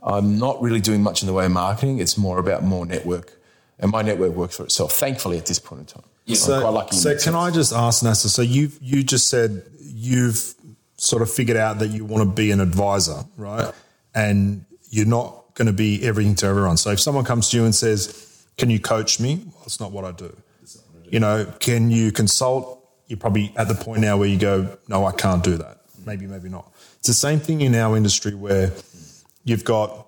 I'm 0.00 0.38
not 0.38 0.62
really 0.62 0.80
doing 0.80 1.02
much 1.02 1.20
in 1.20 1.26
the 1.26 1.32
way 1.32 1.46
of 1.46 1.50
marketing. 1.50 1.98
It's 1.98 2.16
more 2.16 2.38
about 2.38 2.62
more 2.62 2.86
network. 2.86 3.32
And 3.80 3.90
my 3.90 4.02
network 4.02 4.34
works 4.34 4.56
for 4.56 4.62
itself, 4.62 4.92
thankfully, 4.92 5.36
at 5.36 5.46
this 5.46 5.58
point 5.58 5.80
in 5.80 5.86
time. 5.86 6.04
Yeah, 6.26 6.36
so, 6.36 6.60
quite 6.60 6.70
lucky. 6.70 6.96
So, 6.96 7.18
can. 7.18 7.34
I 7.34 7.50
just 7.50 7.72
ask, 7.72 8.04
Nasser? 8.04 8.28
So, 8.28 8.40
you 8.40 8.70
you 8.80 9.02
just 9.02 9.28
said 9.28 9.64
you've 9.80 10.54
sort 10.96 11.22
of 11.22 11.30
figured 11.30 11.56
out 11.56 11.80
that 11.80 11.88
you 11.88 12.04
want 12.04 12.22
to 12.22 12.32
be 12.32 12.52
an 12.52 12.60
advisor, 12.60 13.24
right? 13.36 13.74
And 14.14 14.64
you're 14.90 15.06
not 15.06 15.54
going 15.54 15.66
to 15.66 15.72
be 15.72 16.06
everything 16.06 16.36
to 16.36 16.46
everyone. 16.46 16.76
So, 16.76 16.90
if 16.92 17.00
someone 17.00 17.24
comes 17.24 17.50
to 17.50 17.56
you 17.56 17.64
and 17.64 17.74
says, 17.74 18.46
"Can 18.56 18.70
you 18.70 18.78
coach 18.78 19.18
me?" 19.18 19.42
Well, 19.44 19.64
it's 19.66 19.80
not 19.80 19.90
what 19.90 20.04
I 20.04 20.12
do. 20.12 20.36
You 21.10 21.20
know, 21.20 21.52
can 21.58 21.90
you 21.90 22.12
consult? 22.12 22.75
You're 23.08 23.18
probably 23.18 23.52
at 23.56 23.68
the 23.68 23.74
point 23.74 24.00
now 24.00 24.16
where 24.16 24.28
you 24.28 24.38
go, 24.38 24.76
"No, 24.88 25.04
I 25.04 25.12
can't 25.12 25.42
do 25.42 25.56
that." 25.56 25.80
Maybe, 26.04 26.26
maybe 26.26 26.48
not. 26.48 26.72
It's 26.98 27.08
the 27.08 27.14
same 27.14 27.40
thing 27.40 27.60
in 27.60 27.74
our 27.74 27.96
industry 27.96 28.34
where 28.34 28.72
you've 29.44 29.64
got 29.64 30.06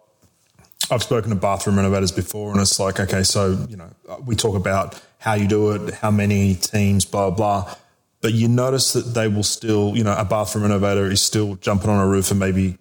I've 0.90 1.02
spoken 1.02 1.30
to 1.30 1.36
bathroom 1.36 1.76
renovators 1.76 2.12
before, 2.12 2.50
and 2.52 2.60
it's 2.60 2.80
like, 2.80 2.98
okay, 2.98 3.22
so 3.22 3.66
you 3.68 3.76
know, 3.76 3.90
we 4.24 4.34
talk 4.34 4.56
about 4.56 5.00
how 5.18 5.34
you 5.34 5.46
do 5.46 5.72
it, 5.72 5.94
how 5.94 6.10
many 6.10 6.54
teams, 6.54 7.04
blah 7.04 7.30
blah. 7.30 7.74
But 8.20 8.32
you 8.32 8.48
notice 8.48 8.94
that 8.94 9.14
they 9.14 9.28
will 9.28 9.42
still, 9.44 9.96
you 9.96 10.02
know, 10.02 10.14
a 10.16 10.24
bathroom 10.24 10.64
renovator 10.64 11.06
is 11.10 11.22
still 11.22 11.56
jumping 11.56 11.90
on 11.90 12.00
a 12.00 12.08
roof 12.08 12.30
and 12.30 12.40
maybe 12.40 12.78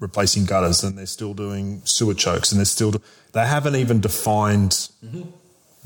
replacing 0.00 0.44
gutters, 0.44 0.82
and 0.82 0.96
they're 0.96 1.06
still 1.06 1.34
doing 1.34 1.82
sewer 1.84 2.14
chokes, 2.14 2.52
and 2.52 2.58
they're 2.58 2.64
still 2.64 2.94
they 3.32 3.46
haven't 3.46 3.76
even 3.76 4.00
defined 4.00 4.70
mm-hmm. 5.04 5.22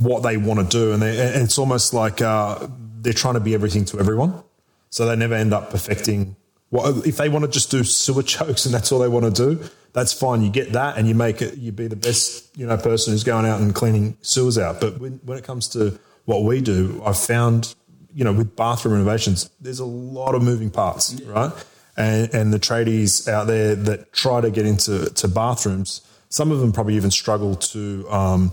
What 0.00 0.22
they 0.22 0.36
want 0.36 0.60
to 0.60 0.66
do, 0.66 0.92
and, 0.92 1.00
they, 1.00 1.20
and 1.20 1.44
it's 1.44 1.58
almost 1.58 1.94
like 1.94 2.20
uh, 2.20 2.66
they're 3.00 3.12
trying 3.12 3.34
to 3.34 3.40
be 3.40 3.54
everything 3.54 3.84
to 3.86 4.00
everyone, 4.00 4.42
so 4.90 5.06
they 5.06 5.14
never 5.14 5.34
end 5.34 5.54
up 5.54 5.70
perfecting. 5.70 6.36
What 6.70 7.06
if 7.06 7.16
they 7.16 7.28
want 7.28 7.44
to 7.44 7.50
just 7.50 7.70
do 7.70 7.84
sewer 7.84 8.22
chokes 8.34 8.64
and 8.64 8.74
that's 8.74 8.90
all 8.92 8.98
they 8.98 9.08
want 9.08 9.34
to 9.34 9.56
do? 9.56 9.70
that's 9.92 10.12
fine. 10.12 10.42
You 10.42 10.50
get 10.50 10.72
that, 10.72 10.98
and 10.98 11.08
you 11.08 11.14
make 11.14 11.42
it. 11.42 11.56
You 11.58 11.72
be 11.72 11.86
the 11.86 11.96
best, 11.96 12.56
you 12.56 12.66
know, 12.66 12.76
person 12.76 13.12
who's 13.12 13.24
going 13.24 13.46
out 13.46 13.60
and 13.60 13.74
cleaning 13.74 14.16
sewers 14.22 14.58
out. 14.58 14.80
But 14.80 14.98
when, 14.98 15.20
when 15.24 15.38
it 15.38 15.44
comes 15.44 15.68
to 15.68 15.98
what 16.24 16.44
we 16.44 16.60
do, 16.60 17.02
I've 17.04 17.18
found, 17.18 17.74
you 18.14 18.24
know, 18.24 18.32
with 18.32 18.54
bathroom 18.56 18.94
renovations, 18.94 19.50
there's 19.60 19.80
a 19.80 19.84
lot 19.84 20.34
of 20.34 20.42
moving 20.42 20.70
parts, 20.70 21.14
yeah. 21.14 21.30
right? 21.30 21.66
And, 21.96 22.32
and 22.32 22.52
the 22.52 22.60
tradies 22.60 23.28
out 23.28 23.46
there 23.46 23.74
that 23.74 24.12
try 24.12 24.40
to 24.40 24.50
get 24.50 24.64
into 24.64 25.10
to 25.10 25.28
bathrooms, 25.28 26.02
some 26.28 26.52
of 26.52 26.60
them 26.60 26.72
probably 26.72 26.94
even 26.94 27.10
struggle 27.10 27.56
to. 27.56 28.06
Um, 28.10 28.52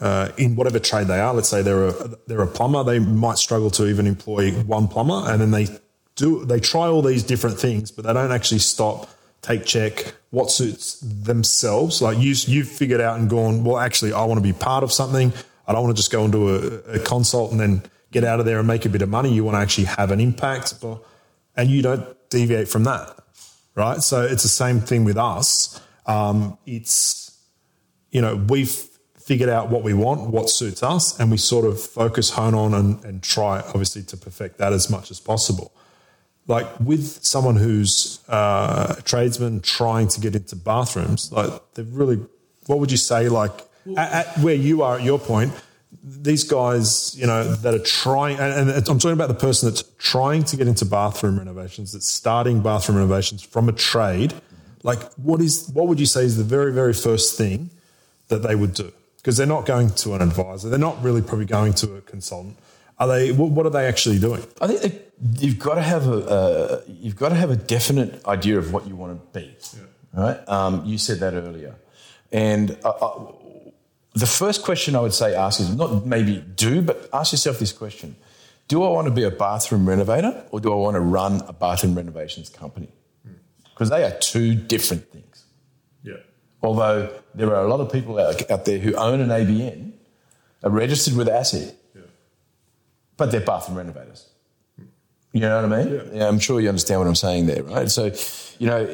uh, 0.00 0.30
in 0.36 0.56
whatever 0.56 0.78
trade 0.78 1.06
they 1.06 1.20
are, 1.20 1.32
let's 1.32 1.48
say 1.48 1.62
they're 1.62 1.88
a 1.88 2.08
they're 2.26 2.42
a 2.42 2.46
plumber, 2.46 2.84
they 2.84 2.98
might 2.98 3.38
struggle 3.38 3.70
to 3.72 3.88
even 3.88 4.06
employ 4.06 4.52
one 4.52 4.88
plumber, 4.88 5.30
and 5.30 5.40
then 5.40 5.50
they 5.50 5.68
do 6.16 6.44
they 6.44 6.60
try 6.60 6.86
all 6.86 7.02
these 7.02 7.22
different 7.22 7.58
things, 7.58 7.90
but 7.90 8.04
they 8.04 8.12
don't 8.12 8.32
actually 8.32 8.58
stop 8.58 9.08
take 9.46 9.64
check, 9.64 10.14
what 10.30 10.50
suits 10.50 10.98
themselves. 11.00 12.02
Like 12.02 12.18
you, 12.18 12.34
you've 12.46 12.68
figured 12.68 13.00
out 13.00 13.18
and 13.18 13.30
gone, 13.30 13.62
well, 13.64 13.78
actually, 13.78 14.12
I 14.12 14.24
want 14.24 14.38
to 14.38 14.42
be 14.42 14.52
part 14.52 14.82
of 14.82 14.92
something. 14.92 15.32
I 15.68 15.72
don't 15.72 15.84
want 15.84 15.96
to 15.96 16.00
just 16.00 16.10
go 16.10 16.24
into 16.24 16.54
a, 16.54 16.96
a 16.96 16.98
consult 16.98 17.52
and 17.52 17.60
then 17.60 17.82
get 18.10 18.24
out 18.24 18.40
of 18.40 18.46
there 18.46 18.58
and 18.58 18.66
make 18.66 18.84
a 18.84 18.88
bit 18.88 19.02
of 19.02 19.08
money. 19.08 19.32
You 19.32 19.44
want 19.44 19.54
to 19.56 19.60
actually 19.60 19.84
have 19.84 20.10
an 20.10 20.20
impact, 20.20 20.80
but, 20.80 21.02
and 21.56 21.70
you 21.70 21.82
don't 21.82 22.04
deviate 22.28 22.68
from 22.68 22.84
that, 22.84 23.16
right? 23.74 24.00
So 24.02 24.22
it's 24.22 24.42
the 24.42 24.48
same 24.48 24.80
thing 24.80 25.04
with 25.04 25.16
us. 25.16 25.80
Um, 26.06 26.58
it's 26.66 27.38
you 28.10 28.20
know 28.20 28.36
we've 28.36 28.88
figured 29.26 29.50
out 29.50 29.68
what 29.68 29.82
we 29.82 29.92
want, 29.92 30.30
what 30.30 30.48
suits 30.48 30.82
us, 30.82 31.18
and 31.20 31.30
we 31.30 31.36
sort 31.36 31.66
of 31.66 31.80
focus, 31.80 32.30
hone 32.30 32.54
on, 32.54 32.72
and, 32.72 33.04
and 33.04 33.22
try 33.22 33.60
obviously 33.60 34.02
to 34.02 34.16
perfect 34.16 34.56
that 34.58 34.72
as 34.72 34.88
much 34.88 35.10
as 35.10 35.20
possible 35.20 35.72
like 36.48 36.68
with 36.80 37.24
someone 37.24 37.56
who's 37.56 38.20
uh, 38.28 38.94
a 38.98 39.02
tradesman 39.02 39.60
trying 39.60 40.08
to 40.08 40.20
get 40.20 40.36
into 40.36 40.56
bathrooms, 40.56 41.32
like 41.32 41.50
they've 41.74 41.92
really, 41.92 42.20
what 42.66 42.78
would 42.78 42.90
you 42.90 42.96
say, 42.96 43.28
like 43.28 43.52
at, 43.96 44.12
at, 44.12 44.38
where 44.38 44.54
you 44.54 44.82
are 44.82 44.98
at 44.98 45.02
your 45.02 45.18
point, 45.18 45.52
these 46.02 46.44
guys, 46.44 47.16
you 47.18 47.26
know, 47.26 47.42
that 47.42 47.74
are 47.74 47.80
trying, 47.80 48.38
and, 48.38 48.70
and, 48.70 48.88
I'm 48.88 48.98
talking 48.98 49.12
about 49.12 49.28
the 49.28 49.34
person 49.34 49.68
that's 49.68 49.82
trying 49.98 50.44
to 50.44 50.56
get 50.56 50.68
into 50.68 50.84
bathroom 50.84 51.38
renovations, 51.38 51.92
that's 51.92 52.08
starting 52.08 52.62
bathroom 52.62 52.98
renovations 52.98 53.42
from 53.42 53.68
a 53.68 53.72
trade. 53.72 54.32
Like, 54.82 55.02
what 55.14 55.40
is, 55.40 55.68
what 55.70 55.88
would 55.88 55.98
you 55.98 56.06
say 56.06 56.24
is 56.24 56.36
the 56.36 56.44
very, 56.44 56.72
very 56.72 56.92
first 56.92 57.36
thing 57.36 57.70
that 58.28 58.42
they 58.42 58.54
would 58.54 58.74
do? 58.74 58.92
Because 59.26 59.38
they're 59.38 59.44
not 59.48 59.66
going 59.66 59.90
to 59.90 60.14
an 60.14 60.22
advisor, 60.22 60.68
they're 60.68 60.78
not 60.78 61.02
really 61.02 61.20
probably 61.20 61.46
going 61.46 61.72
to 61.72 61.96
a 61.96 62.00
consultant. 62.00 62.56
Are 62.96 63.08
they? 63.08 63.32
What, 63.32 63.66
are 63.66 63.70
they 63.70 63.88
actually 63.88 64.20
doing? 64.20 64.40
I 64.60 64.68
think 64.68 64.80
they, 64.82 65.44
you've 65.44 65.58
got 65.58 65.74
to 65.74 65.82
have 65.82 66.06
a 66.06 66.18
uh, 66.28 66.80
you've 66.86 67.16
got 67.16 67.30
to 67.30 67.34
have 67.34 67.50
a 67.50 67.56
definite 67.56 68.24
idea 68.24 68.56
of 68.56 68.72
what 68.72 68.86
you 68.86 68.94
want 68.94 69.20
to 69.20 69.40
be. 69.40 69.56
Yeah. 69.74 69.80
Right? 70.12 70.48
Um, 70.48 70.86
you 70.86 70.96
said 70.96 71.18
that 71.18 71.34
earlier, 71.34 71.74
and 72.30 72.78
uh, 72.84 72.90
uh, 72.90 73.32
the 74.14 74.26
first 74.26 74.62
question 74.62 74.94
I 74.94 75.00
would 75.00 75.12
say 75.12 75.34
ask 75.34 75.58
is 75.58 75.74
not 75.74 76.06
maybe 76.06 76.36
do, 76.54 76.80
but 76.80 77.08
ask 77.12 77.32
yourself 77.32 77.58
this 77.58 77.72
question: 77.72 78.14
Do 78.68 78.84
I 78.84 78.90
want 78.90 79.08
to 79.08 79.12
be 79.12 79.24
a 79.24 79.30
bathroom 79.32 79.88
renovator, 79.88 80.46
or 80.52 80.60
do 80.60 80.72
I 80.72 80.76
want 80.76 80.94
to 80.94 81.00
run 81.00 81.42
a 81.48 81.52
bathroom 81.52 81.96
renovations 81.96 82.48
company? 82.48 82.90
Because 83.74 83.90
they 83.90 84.04
are 84.04 84.12
two 84.20 84.54
different 84.54 85.10
things. 85.10 85.25
Although 86.62 87.10
there 87.34 87.54
are 87.54 87.64
a 87.64 87.68
lot 87.68 87.80
of 87.80 87.92
people 87.92 88.18
out, 88.18 88.50
out 88.50 88.64
there 88.64 88.78
who 88.78 88.94
own 88.94 89.20
an 89.20 89.28
ABN, 89.28 89.92
are 90.62 90.70
registered 90.70 91.16
with 91.16 91.28
ASIC, 91.28 91.74
yeah. 91.94 92.02
but 93.16 93.30
they're 93.30 93.40
bathroom 93.40 93.78
renovators. 93.78 94.28
You 95.32 95.40
know 95.40 95.62
what 95.62 95.72
I 95.72 95.84
mean? 95.84 95.94
Yeah. 95.94 96.02
yeah. 96.12 96.28
I'm 96.28 96.38
sure 96.38 96.60
you 96.60 96.68
understand 96.68 97.00
what 97.00 97.06
I'm 97.06 97.14
saying 97.14 97.46
there, 97.46 97.62
right? 97.62 97.90
So, 97.90 98.10
you 98.58 98.66
know, 98.66 98.86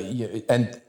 and 0.49 0.81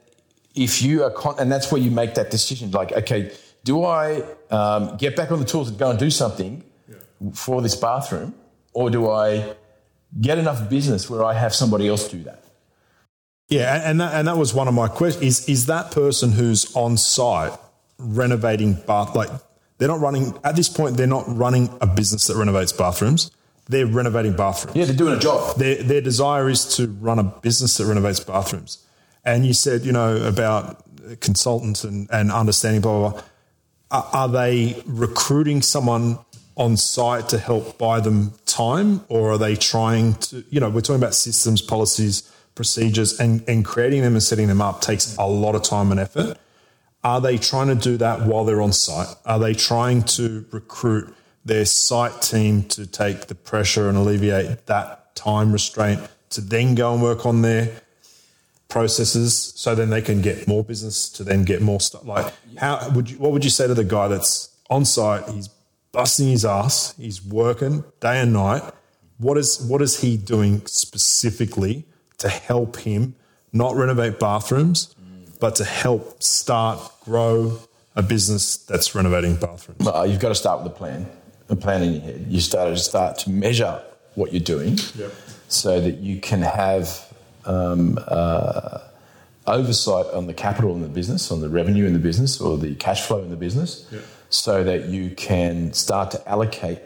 if 0.54 0.82
you 0.82 1.04
are, 1.04 1.10
con- 1.10 1.36
and 1.38 1.50
that's 1.50 1.70
where 1.70 1.80
you 1.80 1.90
make 1.90 2.14
that 2.14 2.30
decision. 2.30 2.70
Like, 2.70 2.92
okay, 2.92 3.32
do 3.62 3.84
I 3.84 4.22
um, 4.50 4.96
get 4.96 5.16
back 5.16 5.30
on 5.30 5.38
the 5.38 5.44
tools 5.44 5.68
and 5.68 5.78
go 5.78 5.90
and 5.90 5.98
do 5.98 6.10
something 6.10 6.64
yeah. 6.88 6.96
for 7.32 7.62
this 7.62 7.76
bathroom, 7.76 8.34
or 8.72 8.90
do 8.90 9.08
I 9.08 9.54
get 10.20 10.38
enough 10.38 10.68
business 10.68 11.08
where 11.08 11.24
I 11.24 11.34
have 11.34 11.54
somebody 11.54 11.88
else 11.88 12.08
do 12.08 12.22
that? 12.24 12.43
Yeah, 13.54 13.88
and 13.88 14.00
that, 14.00 14.14
and 14.14 14.28
that 14.28 14.36
was 14.36 14.54
one 14.54 14.68
of 14.68 14.74
my 14.74 14.88
questions. 14.88 15.24
Is 15.24 15.48
is 15.48 15.66
that 15.66 15.90
person 15.90 16.32
who's 16.32 16.74
on 16.74 16.96
site 16.96 17.52
renovating 17.98 18.74
bath 18.74 19.14
like 19.14 19.30
they're 19.78 19.88
not 19.88 20.00
running 20.00 20.38
at 20.44 20.56
this 20.56 20.68
point? 20.68 20.96
They're 20.96 21.06
not 21.06 21.24
running 21.26 21.70
a 21.80 21.86
business 21.86 22.26
that 22.26 22.36
renovates 22.36 22.72
bathrooms 22.72 23.30
they're 23.68 23.86
renovating 23.86 24.34
bathrooms. 24.34 24.76
Yeah, 24.76 24.84
they're 24.84 24.96
doing 24.96 25.14
a 25.14 25.18
job. 25.18 25.56
Their, 25.56 25.82
their 25.82 26.00
desire 26.00 26.48
is 26.48 26.76
to 26.76 26.86
run 26.86 27.18
a 27.18 27.22
business 27.22 27.76
that 27.78 27.86
renovates 27.86 28.20
bathrooms. 28.20 28.84
And 29.24 29.46
you 29.46 29.54
said, 29.54 29.82
you 29.82 29.92
know, 29.92 30.16
about 30.26 30.84
consultants 31.20 31.84
and, 31.84 32.08
and 32.12 32.30
understanding, 32.30 32.82
blah, 32.82 32.98
blah, 32.98 33.10
blah. 33.10 33.22
Are, 33.90 34.08
are 34.12 34.28
they 34.28 34.82
recruiting 34.86 35.62
someone 35.62 36.18
on 36.56 36.76
site 36.76 37.30
to 37.30 37.38
help 37.38 37.78
buy 37.78 38.00
them 38.00 38.32
time? 38.44 39.04
Or 39.08 39.32
are 39.32 39.38
they 39.38 39.56
trying 39.56 40.14
to, 40.14 40.44
you 40.50 40.60
know, 40.60 40.68
we're 40.68 40.82
talking 40.82 41.02
about 41.02 41.14
systems, 41.14 41.62
policies, 41.62 42.30
procedures, 42.54 43.18
and, 43.18 43.42
and 43.48 43.64
creating 43.64 44.02
them 44.02 44.14
and 44.14 44.22
setting 44.22 44.48
them 44.48 44.60
up 44.60 44.80
takes 44.80 45.16
a 45.16 45.26
lot 45.26 45.54
of 45.54 45.62
time 45.62 45.90
and 45.90 46.00
effort. 46.00 46.38
Are 47.02 47.20
they 47.20 47.36
trying 47.36 47.68
to 47.68 47.74
do 47.74 47.96
that 47.98 48.22
while 48.22 48.44
they're 48.44 48.62
on 48.62 48.72
site? 48.72 49.08
Are 49.26 49.38
they 49.38 49.52
trying 49.52 50.02
to 50.02 50.46
recruit 50.50 51.14
their 51.44 51.64
site 51.64 52.22
team 52.22 52.62
to 52.64 52.86
take 52.86 53.26
the 53.26 53.34
pressure 53.34 53.88
and 53.88 53.98
alleviate 53.98 54.66
that 54.66 55.14
time 55.14 55.52
restraint 55.52 56.00
to 56.30 56.40
then 56.40 56.74
go 56.74 56.92
and 56.92 57.02
work 57.02 57.26
on 57.26 57.42
their 57.42 57.70
processes 58.68 59.52
so 59.54 59.74
then 59.74 59.90
they 59.90 60.02
can 60.02 60.20
get 60.20 60.48
more 60.48 60.64
business 60.64 61.08
to 61.08 61.22
then 61.22 61.44
get 61.44 61.62
more 61.62 61.78
stuff 61.78 62.04
like 62.04 62.32
how 62.56 62.90
would 62.90 63.08
you 63.08 63.16
what 63.18 63.30
would 63.30 63.44
you 63.44 63.50
say 63.50 63.68
to 63.68 63.74
the 63.74 63.84
guy 63.84 64.08
that's 64.08 64.48
on 64.68 64.84
site 64.84 65.28
he's 65.28 65.48
busting 65.92 66.28
his 66.28 66.44
ass 66.44 66.92
he's 66.96 67.24
working 67.24 67.84
day 68.00 68.20
and 68.20 68.32
night 68.32 68.62
what 69.18 69.38
is 69.38 69.64
what 69.68 69.80
is 69.80 70.00
he 70.00 70.16
doing 70.16 70.64
specifically 70.66 71.84
to 72.18 72.28
help 72.28 72.76
him 72.76 73.14
not 73.52 73.76
renovate 73.76 74.18
bathrooms 74.18 74.94
but 75.40 75.56
to 75.56 75.64
help 75.64 76.22
start 76.22 76.80
grow 77.04 77.58
a 77.96 78.02
business 78.02 78.56
that's 78.56 78.94
renovating 78.94 79.36
bathrooms 79.36 79.84
well, 79.84 80.06
you've 80.06 80.20
got 80.20 80.30
to 80.30 80.34
start 80.34 80.62
with 80.62 80.72
a 80.72 80.74
plan 80.74 81.06
a 81.48 81.56
plan 81.56 81.82
in 81.82 81.92
your 81.94 82.02
head. 82.02 82.26
You 82.28 82.40
start 82.40 82.74
to 82.74 82.76
start 82.76 83.18
to 83.18 83.30
measure 83.30 83.82
what 84.14 84.32
you're 84.32 84.40
doing, 84.40 84.78
yep. 84.96 85.12
so 85.48 85.80
that 85.80 85.98
you 85.98 86.20
can 86.20 86.42
have 86.42 87.12
um, 87.44 87.98
uh, 88.06 88.78
oversight 89.46 90.06
on 90.14 90.26
the 90.26 90.34
capital 90.34 90.74
in 90.74 90.82
the 90.82 90.88
business, 90.88 91.30
on 91.30 91.40
the 91.40 91.48
revenue 91.48 91.86
in 91.86 91.92
the 91.92 91.98
business, 91.98 92.40
or 92.40 92.56
the 92.56 92.74
cash 92.76 93.02
flow 93.02 93.22
in 93.22 93.30
the 93.30 93.36
business, 93.36 93.86
yep. 93.90 94.02
so 94.30 94.64
that 94.64 94.86
you 94.86 95.10
can 95.10 95.72
start 95.72 96.10
to 96.12 96.28
allocate 96.28 96.78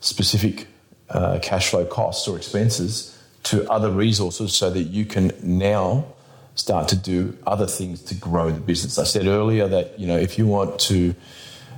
specific 0.00 0.66
uh, 1.10 1.38
cash 1.40 1.70
flow 1.70 1.84
costs 1.84 2.26
or 2.26 2.36
expenses 2.36 3.11
to 3.44 3.70
other 3.70 3.90
resources, 3.90 4.54
so 4.54 4.70
that 4.70 4.84
you 4.84 5.04
can 5.04 5.32
now 5.42 6.06
start 6.54 6.88
to 6.88 6.96
do 6.96 7.36
other 7.46 7.66
things 7.66 8.02
to 8.02 8.14
grow 8.14 8.50
the 8.50 8.60
business. 8.60 8.98
I 8.98 9.04
said 9.04 9.26
earlier 9.26 9.68
that 9.68 9.98
you 9.98 10.06
know 10.06 10.18
if 10.18 10.38
you 10.38 10.46
want 10.46 10.78
to 10.80 11.14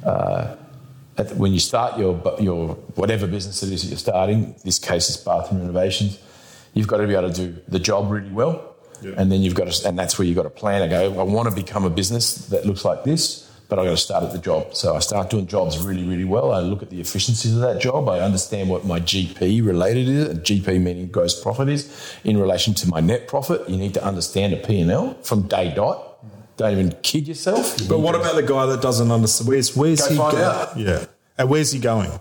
uh, 0.04 0.56
when 1.36 1.52
you 1.52 1.60
start 1.60 1.98
your 1.98 2.20
your 2.40 2.74
whatever 2.96 3.26
business 3.26 3.62
it 3.62 3.72
is 3.72 3.82
that 3.82 3.88
you're 3.88 3.98
starting, 3.98 4.54
this 4.64 4.78
case 4.78 5.08
is 5.08 5.16
bathroom 5.16 5.60
renovations, 5.60 6.18
You've 6.74 6.88
got 6.88 6.96
to 6.96 7.06
be 7.06 7.14
able 7.14 7.32
to 7.32 7.46
do 7.46 7.62
the 7.68 7.78
job 7.78 8.10
really 8.10 8.30
well, 8.30 8.74
and 9.16 9.30
then 9.30 9.42
you've 9.42 9.54
got 9.54 9.70
to, 9.70 9.88
and 9.88 9.96
that's 9.96 10.18
where 10.18 10.26
you've 10.26 10.36
got 10.36 10.42
to 10.42 10.50
plan 10.50 10.82
and 10.82 10.90
go. 10.90 11.20
I 11.20 11.22
want 11.22 11.48
to 11.48 11.54
become 11.54 11.84
a 11.84 11.90
business 11.90 12.34
that 12.48 12.66
looks 12.66 12.84
like 12.84 13.04
this, 13.04 13.43
but 13.74 13.80
I've 13.80 13.86
got 13.86 13.90
to 13.90 13.96
start 13.96 14.22
at 14.22 14.30
the 14.30 14.38
job. 14.38 14.72
So 14.76 14.94
I 14.94 15.00
start 15.00 15.30
doing 15.30 15.48
jobs 15.48 15.84
really, 15.84 16.04
really 16.04 16.24
well. 16.24 16.52
I 16.52 16.60
look 16.60 16.80
at 16.80 16.90
the 16.90 17.00
efficiencies 17.00 17.56
of 17.56 17.60
that 17.62 17.80
job. 17.80 18.08
I 18.08 18.20
understand 18.20 18.68
what 18.68 18.84
my 18.84 19.00
GP 19.00 19.66
related 19.66 20.08
is. 20.08 20.28
GP 20.38 20.80
meaning 20.80 21.08
gross 21.08 21.42
profit 21.42 21.68
is 21.68 22.16
in 22.22 22.38
relation 22.38 22.72
to 22.74 22.88
my 22.88 23.00
net 23.00 23.26
profit. 23.26 23.68
You 23.68 23.76
need 23.76 23.92
to 23.94 24.04
understand 24.04 24.52
a 24.52 24.58
P&L 24.58 25.14
from 25.24 25.48
day 25.48 25.74
dot. 25.74 26.24
Don't 26.56 26.70
even 26.70 26.94
kid 27.02 27.26
yourself. 27.26 27.76
But 27.88 27.98
what 27.98 28.14
about 28.14 28.36
the 28.36 28.44
guy 28.44 28.64
that 28.66 28.80
doesn't 28.80 29.10
understand? 29.10 29.48
Where's 29.48 29.74
where's 29.74 30.06
he 30.06 30.16
going? 30.16 30.36
out. 30.36 30.76
Yeah, 30.76 31.06
and 31.36 31.50
where's 31.50 31.72
he 31.72 31.80
going? 31.80 32.12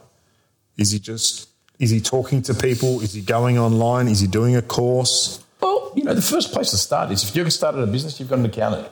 Is 0.75 0.89
he 0.89 0.97
just 0.97 1.49
is 1.77 1.91
he 1.91 2.01
talking 2.01 2.41
to 2.43 2.55
people? 2.55 2.99
Is 3.01 3.13
he 3.13 3.21
going 3.21 3.59
online? 3.59 4.07
Is 4.07 4.21
he 4.21 4.25
doing 4.25 4.55
a 4.55 4.63
course? 4.63 5.43
Well, 5.61 5.91
you 5.95 6.03
know, 6.03 6.15
the 6.15 6.21
first 6.23 6.51
place 6.51 6.71
to 6.71 6.77
start 6.77 7.11
is 7.11 7.23
if 7.23 7.35
you're 7.35 7.43
going 7.43 7.51
to 7.51 7.55
start 7.55 7.77
a 7.77 7.85
business, 7.85 8.19
you've 8.19 8.29
got 8.29 8.39
an 8.39 8.45
accountant. 8.45 8.87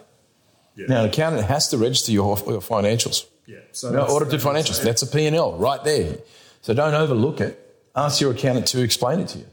Now, 0.76 1.02
an 1.02 1.10
accountant 1.10 1.46
has 1.46 1.68
to 1.70 1.78
register 1.78 2.12
your, 2.12 2.38
your 2.48 2.62
financials. 2.62 3.26
Yeah, 3.46 3.60
so 3.72 3.92
No, 3.92 4.04
audited 4.04 4.40
financials. 4.40 4.82
That's 4.82 5.02
a 5.02 5.08
P&L 5.08 5.54
right 5.58 5.84
there. 5.84 6.18
So 6.62 6.74
don't 6.74 6.94
overlook 6.94 7.42
it. 7.42 7.58
Ask 7.96 8.22
your 8.22 8.32
accountant 8.32 8.68
to 8.68 8.82
explain 8.82 9.20
it 9.20 9.28
to 9.30 9.40
you. 9.40 9.46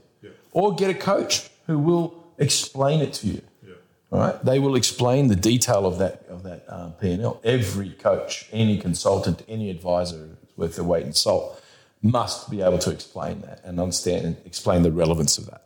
Or 0.53 0.75
get 0.75 0.91
a 0.91 0.95
coach 0.95 1.51
who 1.67 1.79
will 1.79 2.15
explain 2.39 3.01
it 3.01 3.13
to 3.15 3.27
you. 3.27 3.43
Yeah. 3.67 3.75
All 4.11 4.19
right? 4.19 4.45
They 4.45 4.59
will 4.59 4.77
explain 4.77 5.29
the 5.29 5.37
detail 5.37 5.87
of 5.87 5.99
that, 5.99 6.25
of 6.29 6.43
that 6.45 6.65
um, 6.69 6.93
P&L. 6.93 7.41
Every 7.45 7.91
coach, 7.91 8.49
any 8.53 8.79
consultant, 8.79 9.43
any 9.49 9.71
advisor 9.71 10.37
worth 10.57 10.77
their 10.77 10.85
weight 10.85 11.05
and 11.05 11.15
salt 11.17 11.63
must 12.03 12.51
be 12.51 12.63
able 12.63 12.79
to 12.79 12.91
explain 12.91 13.41
that 13.43 13.61
and 13.65 13.81
understand 13.81 14.25
and 14.25 14.37
explain 14.45 14.83
the 14.83 14.93
relevance 14.93 15.37
of 15.37 15.47
that. 15.47 15.65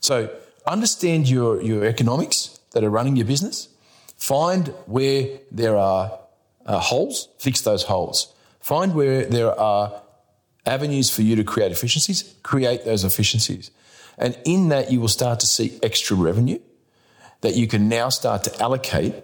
So 0.00 0.30
understand 0.66 1.28
your, 1.28 1.60
your 1.60 1.84
economics 1.84 2.60
that 2.72 2.84
are 2.84 2.90
running 2.90 3.16
your 3.16 3.26
business. 3.26 3.68
Find 4.16 4.68
where 4.86 5.38
there 5.50 5.76
are 5.76 6.18
uh, 6.64 6.78
holes, 6.80 7.28
fix 7.38 7.60
those 7.60 7.84
holes. 7.84 8.34
Find 8.60 8.94
where 8.94 9.24
there 9.24 9.58
are 9.58 10.02
avenues 10.64 11.10
for 11.10 11.22
you 11.22 11.36
to 11.36 11.44
create 11.44 11.70
efficiencies, 11.70 12.34
create 12.42 12.84
those 12.84 13.04
efficiencies. 13.04 13.70
And 14.18 14.36
in 14.44 14.70
that, 14.70 14.90
you 14.90 15.00
will 15.00 15.08
start 15.08 15.40
to 15.40 15.46
see 15.46 15.78
extra 15.82 16.16
revenue 16.16 16.58
that 17.42 17.54
you 17.54 17.68
can 17.68 17.88
now 17.88 18.08
start 18.08 18.44
to 18.44 18.62
allocate 18.62 19.14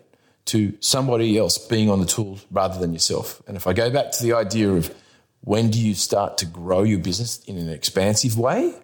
to 0.45 0.75
somebody 0.81 1.39
else 1.39 1.59
being 1.59 1.89
on 1.89 2.01
the 2.01 2.07
tools 2.07 2.45
rather 2.51 2.79
than 2.79 2.93
yourself. 2.93 3.43
And 3.47 3.57
if 3.57 3.67
I 3.67 3.73
go 3.73 3.91
back 3.91 4.13
to 4.13 4.23
the 4.23 4.35
idea 4.35 4.71
of 4.71 4.95
when 5.41 5.71
do 5.71 5.81
you 5.81 5.95
start 5.95 6.39
to 6.39 6.47
grow 6.47 6.83
your 6.83 6.99
business 6.99 7.43
in 7.47 7.57
an 7.57 7.69
expansive 7.69 8.39
way, 8.39 8.75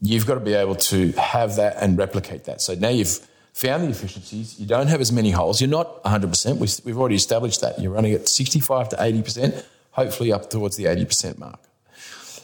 you've 0.00 0.26
got 0.26 0.34
to 0.34 0.40
be 0.40 0.54
able 0.54 0.74
to 0.74 1.12
have 1.12 1.56
that 1.56 1.76
and 1.80 1.96
replicate 1.96 2.44
that. 2.44 2.60
So 2.60 2.74
now 2.74 2.88
you've 2.88 3.26
found 3.54 3.84
the 3.84 3.88
efficiencies, 3.88 4.58
you 4.58 4.66
don't 4.66 4.88
have 4.88 5.00
as 5.00 5.12
many 5.12 5.30
holes, 5.30 5.60
you're 5.60 5.70
not 5.70 6.02
100%, 6.04 6.58
we- 6.58 6.68
we've 6.84 6.98
already 6.98 7.14
established 7.14 7.60
that. 7.60 7.80
You're 7.80 7.92
running 7.92 8.12
at 8.12 8.28
65 8.28 8.88
to 8.90 8.96
80%, 9.00 9.64
hopefully 9.92 10.32
up 10.32 10.50
towards 10.50 10.76
the 10.76 10.86
80% 10.86 11.38
mark. 11.38 11.60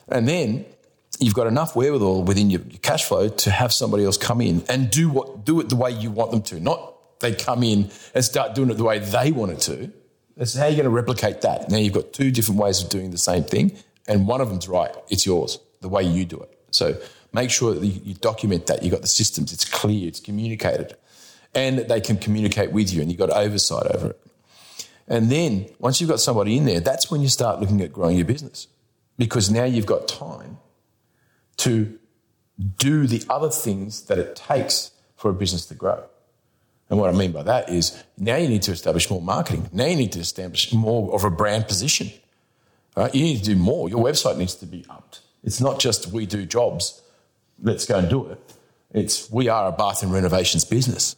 And 0.08 0.28
then 0.28 0.64
you've 1.18 1.34
got 1.34 1.48
enough 1.48 1.74
wherewithal 1.74 2.22
within 2.22 2.48
your, 2.48 2.60
your 2.62 2.78
cash 2.78 3.04
flow 3.04 3.28
to 3.28 3.50
have 3.50 3.72
somebody 3.72 4.04
else 4.04 4.16
come 4.16 4.40
in 4.40 4.62
and 4.68 4.88
do 4.88 5.10
what 5.10 5.44
do 5.44 5.58
it 5.60 5.68
the 5.68 5.76
way 5.76 5.90
you 5.90 6.10
want 6.12 6.30
them 6.30 6.42
to. 6.42 6.60
Not 6.60 6.94
they 7.20 7.34
come 7.34 7.62
in 7.64 7.90
and 8.14 8.24
start 8.24 8.54
doing 8.54 8.70
it 8.70 8.74
the 8.74 8.84
way 8.84 8.98
they 9.00 9.32
want 9.32 9.52
it 9.52 9.60
to. 9.60 9.90
That's 10.36 10.54
how 10.54 10.66
you're 10.66 10.76
going 10.76 10.84
to 10.84 10.90
replicate 10.90 11.42
that. 11.42 11.68
Now 11.70 11.76
you've 11.76 11.92
got 11.92 12.12
two 12.12 12.30
different 12.30 12.60
ways 12.60 12.82
of 12.82 12.88
doing 12.88 13.10
the 13.10 13.18
same 13.18 13.44
thing, 13.44 13.72
and 14.08 14.26
one 14.26 14.40
of 14.40 14.48
them's 14.48 14.68
right. 14.68 14.94
It's 15.10 15.26
yours, 15.26 15.58
the 15.82 15.88
way 15.88 16.02
you 16.04 16.24
do 16.24 16.38
it. 16.38 16.56
So 16.70 16.96
make 17.32 17.50
sure 17.50 17.74
that 17.74 17.86
you, 17.86 18.14
document 18.14 18.66
that. 18.66 18.82
You've 18.82 18.92
got 18.92 19.02
the 19.02 19.08
systems. 19.08 19.52
It's 19.52 19.64
clear. 19.64 20.08
It's 20.08 20.20
communicated, 20.20 20.96
and 21.54 21.80
they 21.80 22.00
can 22.00 22.16
communicate 22.16 22.72
with 22.72 22.92
you, 22.92 23.00
and 23.00 23.10
you've 23.10 23.18
got 23.18 23.30
oversight 23.30 23.86
over 23.86 24.10
it. 24.10 24.20
And 25.08 25.28
then 25.28 25.66
once 25.80 26.00
you've 26.00 26.10
got 26.10 26.20
somebody 26.20 26.56
in 26.56 26.64
there, 26.64 26.80
that's 26.80 27.10
when 27.10 27.20
you 27.20 27.28
start 27.28 27.60
looking 27.60 27.80
at 27.80 27.92
growing 27.92 28.16
your 28.16 28.26
business 28.26 28.68
because 29.18 29.50
now 29.50 29.64
you've 29.64 29.86
got 29.86 30.06
time 30.06 30.58
to 31.58 31.98
do 32.78 33.06
the 33.06 33.24
other 33.28 33.50
things 33.50 34.02
that 34.02 34.18
it 34.18 34.36
takes 34.36 34.92
for 35.16 35.30
a 35.30 35.34
business 35.34 35.66
to 35.66 35.74
grow. 35.74 36.04
And 36.88 36.98
what 36.98 37.12
I 37.12 37.16
mean 37.16 37.32
by 37.32 37.42
that 37.42 37.68
is 37.68 38.02
now 38.16 38.36
you 38.36 38.48
need 38.48 38.62
to 38.62 38.72
establish 38.72 39.10
more 39.10 39.20
marketing. 39.20 39.68
Now 39.72 39.86
you 39.86 39.96
need 39.96 40.12
to 40.12 40.20
establish 40.20 40.72
more 40.72 41.14
of 41.14 41.24
a 41.24 41.30
brand 41.30 41.66
position. 41.68 42.10
Right? 42.96 43.14
You 43.14 43.22
need 43.22 43.38
to 43.38 43.44
do 43.44 43.56
more. 43.56 43.88
Your 43.88 44.02
website 44.04 44.36
needs 44.38 44.54
to 44.56 44.66
be 44.66 44.84
upped. 44.88 45.20
It's 45.42 45.60
not 45.60 45.80
just 45.80 46.08
we 46.08 46.26
do 46.26 46.46
jobs, 46.46 46.99
let's 47.62 47.86
go 47.86 47.98
and 47.98 48.08
do 48.08 48.26
it. 48.26 48.40
It's 48.92 49.30
we 49.30 49.48
are 49.48 49.68
a 49.68 49.72
bathroom 49.72 50.12
renovations 50.12 50.64
business 50.64 51.16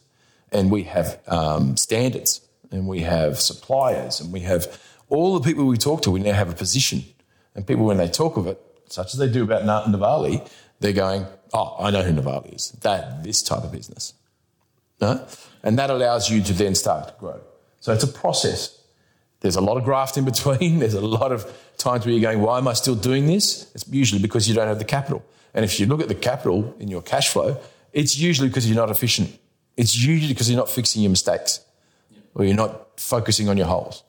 and 0.51 0.69
we 0.71 0.83
have 0.83 1.19
um, 1.27 1.75
standards 1.77 2.41
and 2.71 2.87
we 2.87 3.01
have 3.01 3.39
suppliers 3.39 4.19
and 4.19 4.31
we 4.31 4.41
have 4.41 4.79
all 5.09 5.39
the 5.39 5.45
people 5.45 5.65
we 5.65 5.77
talk 5.77 6.01
to, 6.03 6.11
we 6.11 6.19
now 6.19 6.33
have 6.33 6.49
a 6.49 6.55
position. 6.55 7.03
And 7.55 7.67
people, 7.67 7.85
when 7.85 7.97
they 7.97 8.07
talk 8.07 8.37
of 8.37 8.47
it, 8.47 8.59
such 8.87 9.13
as 9.13 9.19
they 9.19 9.29
do 9.29 9.43
about 9.43 9.63
Novalé, 9.63 10.49
they're 10.79 10.93
going, 10.93 11.25
oh, 11.53 11.75
I 11.79 11.91
know 11.91 12.01
who 12.01 12.13
Novalé 12.13 12.55
is. 12.55 12.71
That, 12.81 13.23
this 13.23 13.41
type 13.41 13.63
of 13.63 13.71
business. 13.71 14.13
No? 14.99 15.25
And 15.61 15.77
that 15.77 15.89
allows 15.89 16.29
you 16.29 16.41
to 16.43 16.53
then 16.53 16.75
start 16.75 17.07
to 17.07 17.13
grow. 17.19 17.41
So 17.79 17.93
it's 17.93 18.03
a 18.03 18.07
process. 18.07 18.79
There's 19.41 19.55
a 19.55 19.61
lot 19.61 19.77
of 19.77 19.83
graft 19.83 20.17
in 20.17 20.25
between. 20.25 20.79
There's 20.79 20.93
a 20.93 21.01
lot 21.01 21.31
of 21.31 21.45
times 21.77 22.05
where 22.05 22.13
you're 22.13 22.21
going, 22.21 22.41
why 22.41 22.57
am 22.57 22.67
I 22.67 22.73
still 22.73 22.95
doing 22.95 23.27
this? 23.27 23.69
It's 23.75 23.87
usually 23.87 24.21
because 24.21 24.47
you 24.47 24.55
don't 24.55 24.67
have 24.67 24.79
the 24.79 24.85
capital. 24.85 25.23
And 25.53 25.63
if 25.63 25.79
you 25.79 25.85
look 25.85 26.01
at 26.01 26.07
the 26.07 26.15
capital 26.15 26.75
in 26.79 26.87
your 26.87 27.01
cash 27.01 27.29
flow, 27.29 27.57
it's 27.91 28.17
usually 28.17 28.47
because 28.47 28.67
you're 28.67 28.79
not 28.79 28.89
efficient. 28.89 29.37
It's 29.77 29.95
usually 29.95 30.33
because 30.33 30.49
you're 30.49 30.59
not 30.59 30.69
fixing 30.69 31.01
your 31.01 31.11
mistakes 31.11 31.61
or 32.33 32.45
you're 32.45 32.55
not 32.55 32.99
focusing 32.99 33.49
on 33.49 33.57
your 33.57 33.67
holes. 33.67 34.03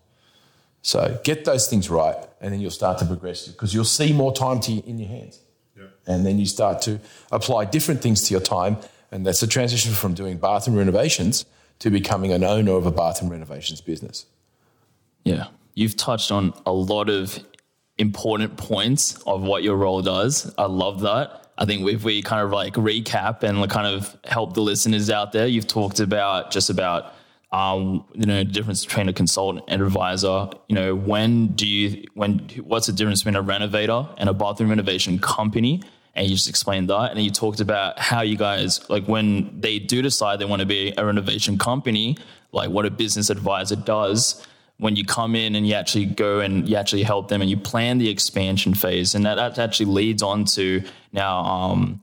So 0.82 1.18
get 1.24 1.46
those 1.46 1.66
things 1.66 1.88
right, 1.88 2.16
and 2.42 2.52
then 2.52 2.60
you'll 2.60 2.70
start 2.70 2.98
to 2.98 3.06
progress 3.06 3.48
because 3.48 3.72
you'll 3.72 3.84
see 3.84 4.12
more 4.12 4.34
time 4.34 4.60
to 4.60 4.72
in 4.72 4.98
your 4.98 5.08
hands. 5.08 5.40
And 6.06 6.26
then 6.26 6.38
you 6.38 6.44
start 6.44 6.82
to 6.82 7.00
apply 7.32 7.64
different 7.64 8.02
things 8.02 8.28
to 8.28 8.34
your 8.34 8.42
time, 8.42 8.76
and 9.10 9.26
that's 9.26 9.42
a 9.42 9.46
transition 9.46 9.94
from 9.94 10.12
doing 10.12 10.36
bathroom 10.36 10.76
renovations 10.76 11.46
to 11.78 11.88
becoming 11.88 12.32
an 12.32 12.44
owner 12.44 12.72
of 12.72 12.84
a 12.84 12.90
bathroom 12.90 13.30
renovations 13.30 13.80
business. 13.80 14.26
Yeah. 15.24 15.46
You've 15.74 15.96
touched 15.96 16.30
on 16.30 16.52
a 16.66 16.72
lot 16.72 17.08
of 17.08 17.38
important 17.98 18.56
points 18.56 19.16
of 19.26 19.42
what 19.42 19.62
your 19.62 19.76
role 19.76 20.02
does. 20.02 20.52
I 20.58 20.64
love 20.64 21.00
that. 21.02 21.46
I 21.56 21.64
think 21.64 21.88
if 21.88 22.02
we 22.02 22.22
kind 22.22 22.42
of 22.42 22.50
like 22.50 22.74
recap 22.74 23.42
and 23.44 23.68
kind 23.70 23.86
of 23.86 24.16
help 24.24 24.54
the 24.54 24.60
listeners 24.60 25.10
out 25.10 25.32
there, 25.32 25.46
you've 25.46 25.68
talked 25.68 26.00
about 26.00 26.50
just 26.50 26.70
about 26.70 27.14
um, 27.52 28.04
you 28.14 28.26
know, 28.26 28.38
the 28.38 28.44
difference 28.44 28.84
between 28.84 29.08
a 29.08 29.12
consultant 29.12 29.64
and 29.68 29.80
advisor. 29.80 30.48
You 30.68 30.74
know, 30.74 30.94
when 30.96 31.48
do 31.48 31.68
you 31.68 32.04
when 32.14 32.40
what's 32.64 32.88
the 32.88 32.92
difference 32.92 33.22
between 33.22 33.36
a 33.36 33.42
renovator 33.42 34.08
and 34.18 34.28
a 34.28 34.34
bathroom 34.34 34.70
renovation 34.70 35.20
company? 35.20 35.80
And 36.16 36.26
you 36.26 36.34
just 36.34 36.48
explained 36.48 36.90
that. 36.90 37.10
And 37.10 37.16
then 37.16 37.24
you 37.24 37.30
talked 37.30 37.60
about 37.60 37.98
how 38.00 38.22
you 38.22 38.36
guys 38.36 38.88
like 38.90 39.06
when 39.06 39.60
they 39.60 39.78
do 39.78 40.02
decide 40.02 40.40
they 40.40 40.44
want 40.44 40.60
to 40.60 40.66
be 40.66 40.92
a 40.98 41.06
renovation 41.06 41.56
company, 41.56 42.16
like 42.50 42.70
what 42.70 42.86
a 42.86 42.90
business 42.90 43.30
advisor 43.30 43.76
does 43.76 44.44
when 44.84 44.96
you 44.96 45.04
come 45.06 45.34
in 45.34 45.54
and 45.54 45.66
you 45.66 45.72
actually 45.72 46.04
go 46.04 46.40
and 46.40 46.68
you 46.68 46.76
actually 46.76 47.04
help 47.04 47.28
them 47.28 47.40
and 47.40 47.48
you 47.48 47.56
plan 47.56 47.96
the 47.96 48.10
expansion 48.10 48.74
phase. 48.74 49.14
And 49.14 49.24
that, 49.24 49.36
that 49.36 49.58
actually 49.58 49.86
leads 49.86 50.22
on 50.22 50.44
to 50.56 50.82
now 51.10 51.38
um, 51.38 52.02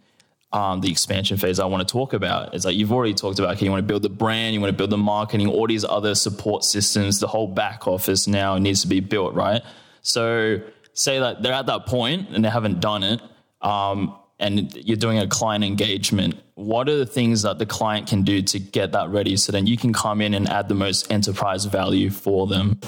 um, 0.51 0.81
the 0.81 0.89
expansion 0.89 1.37
phase 1.37 1.59
I 1.59 1.65
want 1.65 1.87
to 1.87 1.91
talk 1.91 2.13
about. 2.13 2.55
It's 2.55 2.65
like 2.65 2.75
you've 2.75 2.91
already 2.91 3.13
talked 3.13 3.37
about, 3.37 3.55
okay, 3.55 3.65
you 3.65 3.71
want 3.71 3.83
to 3.83 3.87
build 3.87 4.01
the 4.01 4.09
brand, 4.09 4.55
you 4.55 4.61
want 4.61 4.71
to 4.71 4.75
build 4.75 4.89
the 4.89 4.97
marketing, 4.97 5.47
all 5.47 5.67
these 5.67 5.85
other 5.85 6.15
support 6.15 6.63
systems, 6.63 7.19
the 7.19 7.27
whole 7.27 7.45
back 7.45 7.87
office 7.87 8.25
now 8.25 8.57
needs 8.57 8.81
to 8.81 8.87
be 8.87 8.99
built, 8.99 9.35
right? 9.35 9.61
So 10.01 10.59
say 10.93 11.19
that 11.19 11.43
they're 11.43 11.53
at 11.53 11.67
that 11.67 11.85
point 11.85 12.29
and 12.29 12.43
they 12.43 12.49
haven't 12.49 12.79
done 12.79 13.03
it. 13.03 13.21
Um, 13.61 14.17
and 14.39 14.73
you're 14.73 14.97
doing 14.97 15.19
a 15.19 15.27
client 15.27 15.63
engagement, 15.63 16.41
what 16.61 16.87
are 16.87 16.97
the 16.97 17.05
things 17.05 17.41
that 17.41 17.59
the 17.59 17.65
client 17.65 18.07
can 18.07 18.21
do 18.21 18.41
to 18.41 18.59
get 18.59 18.91
that 18.91 19.09
ready 19.09 19.35
so 19.35 19.51
then 19.51 19.67
you 19.67 19.77
can 19.77 19.93
come 19.93 20.21
in 20.21 20.33
and 20.33 20.47
add 20.47 20.67
the 20.69 20.75
most 20.75 21.11
enterprise 21.11 21.65
value 21.65 22.09
for 22.09 22.47
them? 22.47 22.79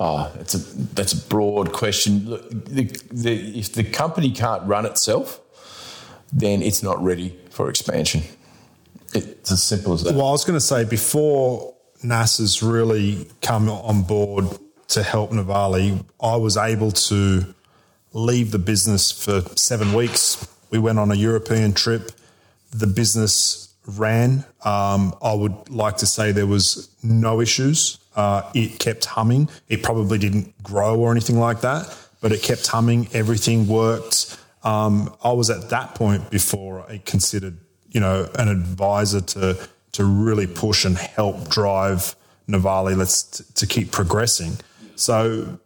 Oh, 0.00 0.32
it's 0.40 0.54
a 0.54 0.58
that's 0.94 1.12
a 1.12 1.28
broad 1.28 1.72
question. 1.72 2.28
Look, 2.28 2.50
the, 2.50 2.84
the, 3.12 3.58
if 3.58 3.72
the 3.72 3.84
company 3.84 4.32
can't 4.32 4.62
run 4.64 4.84
itself, 4.84 5.40
then 6.32 6.62
it's 6.62 6.82
not 6.82 7.02
ready 7.02 7.38
for 7.50 7.68
expansion. 7.68 8.22
It's 9.14 9.52
as 9.52 9.62
simple 9.62 9.92
as 9.92 10.02
that. 10.02 10.14
Well, 10.14 10.26
I 10.26 10.32
was 10.32 10.44
going 10.44 10.58
to 10.58 10.64
say 10.64 10.84
before 10.84 11.74
Nasser's 12.02 12.62
really 12.62 13.28
come 13.42 13.68
on 13.68 14.02
board 14.02 14.46
to 14.88 15.02
help 15.02 15.30
Novalé, 15.30 16.04
I 16.20 16.36
was 16.36 16.56
able 16.56 16.90
to 16.92 17.54
leave 18.12 18.50
the 18.50 18.58
business 18.58 19.12
for 19.12 19.42
seven 19.56 19.92
weeks. 19.92 20.48
We 20.70 20.78
went 20.78 20.98
on 20.98 21.10
a 21.10 21.14
European 21.14 21.72
trip. 21.74 22.10
The 22.72 22.86
business 22.86 23.72
ran. 23.86 24.44
Um, 24.64 25.14
I 25.22 25.34
would 25.34 25.70
like 25.70 25.96
to 25.98 26.06
say 26.06 26.32
there 26.32 26.46
was 26.46 26.88
no 27.02 27.40
issues. 27.40 27.98
Uh, 28.14 28.42
it 28.54 28.78
kept 28.78 29.04
humming. 29.04 29.48
It 29.68 29.82
probably 29.82 30.18
didn't 30.18 30.62
grow 30.62 30.98
or 30.98 31.10
anything 31.10 31.38
like 31.38 31.62
that, 31.62 31.94
but 32.20 32.32
it 32.32 32.42
kept 32.42 32.66
humming. 32.66 33.08
Everything 33.12 33.66
worked. 33.66 34.38
um, 34.64 35.14
I 35.24 35.32
was 35.32 35.50
at 35.50 35.70
that 35.70 35.94
point 35.94 36.30
before 36.30 36.82
I 36.88 36.98
considered, 36.98 37.58
you 37.90 38.00
know, 38.00 38.28
an 38.38 38.48
advisor 38.48 39.20
to 39.20 39.68
to 39.92 40.04
really 40.04 40.46
push 40.46 40.84
and 40.86 40.96
help 40.96 41.50
drive 41.50 42.16
Novalé. 42.48 42.96
Let's 42.96 43.22
t- 43.24 43.44
to 43.54 43.66
keep 43.66 43.90
progressing. 43.92 44.52
So 44.94 45.58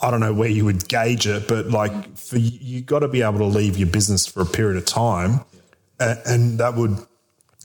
I 0.00 0.10
don't 0.10 0.20
know 0.20 0.32
where 0.34 0.48
you 0.48 0.64
would 0.64 0.88
gauge 0.88 1.26
it, 1.26 1.48
but 1.48 1.66
like 1.68 2.16
for 2.16 2.38
you, 2.38 2.80
got 2.82 3.00
to 3.00 3.08
be 3.08 3.22
able 3.22 3.38
to 3.38 3.44
leave 3.46 3.76
your 3.76 3.88
business 3.88 4.26
for 4.26 4.42
a 4.42 4.46
period 4.46 4.76
of 4.76 4.84
time, 4.84 5.40
and, 6.00 6.18
and 6.26 6.58
that 6.60 6.74
would 6.74 6.96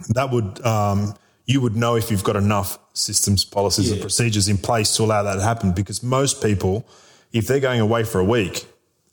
that 0.10 0.32
would 0.32 0.66
um, 0.66 1.16
you 1.46 1.62
would 1.62 1.76
know 1.76 1.96
if 1.96 2.10
you've 2.12 2.24
got 2.24 2.36
enough 2.36 2.80
systems, 2.94 3.46
policies, 3.46 3.88
yeah. 3.88 3.94
and 3.94 4.02
procedures 4.02 4.48
in 4.48 4.58
place 4.58 4.96
to 4.98 5.04
allow 5.04 5.24
that 5.24 5.36
to 5.36 5.42
happen. 5.42 5.72
Because 5.74 6.04
most 6.04 6.44
people, 6.44 6.86
if 7.32 7.48
they're 7.48 7.60
going 7.60 7.82
away 7.82 8.04
for 8.04 8.20
a 8.20 8.26
week, 8.26 8.66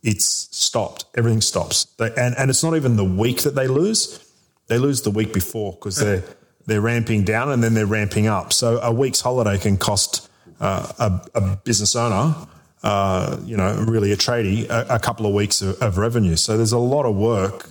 it's 0.02 0.48
stopped. 0.56 1.04
Everything 1.16 1.40
stops, 1.40 1.85
they, 1.98 2.11
and 2.16 2.35
and 2.38 2.50
it's 2.50 2.62
not 2.62 2.76
even 2.76 2.96
the 2.96 3.04
week 3.04 3.42
that 3.42 3.54
they 3.54 3.68
lose; 3.68 4.24
they 4.68 4.78
lose 4.78 5.02
the 5.02 5.11
week 5.11 5.33
before 5.33 5.72
because 5.72 5.96
they're 5.96 6.24
they're 6.66 6.80
ramping 6.80 7.24
down 7.24 7.50
and 7.50 7.62
then 7.62 7.74
they're 7.74 7.87
ramping 7.87 8.26
up. 8.26 8.52
So 8.52 8.78
a 8.80 8.92
week's 8.92 9.20
holiday 9.20 9.59
can 9.59 9.76
cost 9.76 10.28
uh, 10.61 10.92
a, 10.98 11.38
a 11.38 11.56
business 11.56 11.96
owner 11.96 12.35
uh, 12.83 13.37
you 13.44 13.56
know, 13.56 13.74
really 13.87 14.12
a 14.12 14.16
tradie, 14.16 14.68
a, 14.68 14.94
a 14.94 14.98
couple 14.98 15.26
of 15.26 15.35
weeks 15.35 15.61
of, 15.61 15.80
of, 15.83 15.98
revenue. 15.98 16.37
So 16.37 16.56
there's 16.56 16.72
a 16.72 16.78
lot 16.78 17.04
of 17.04 17.14
work 17.14 17.68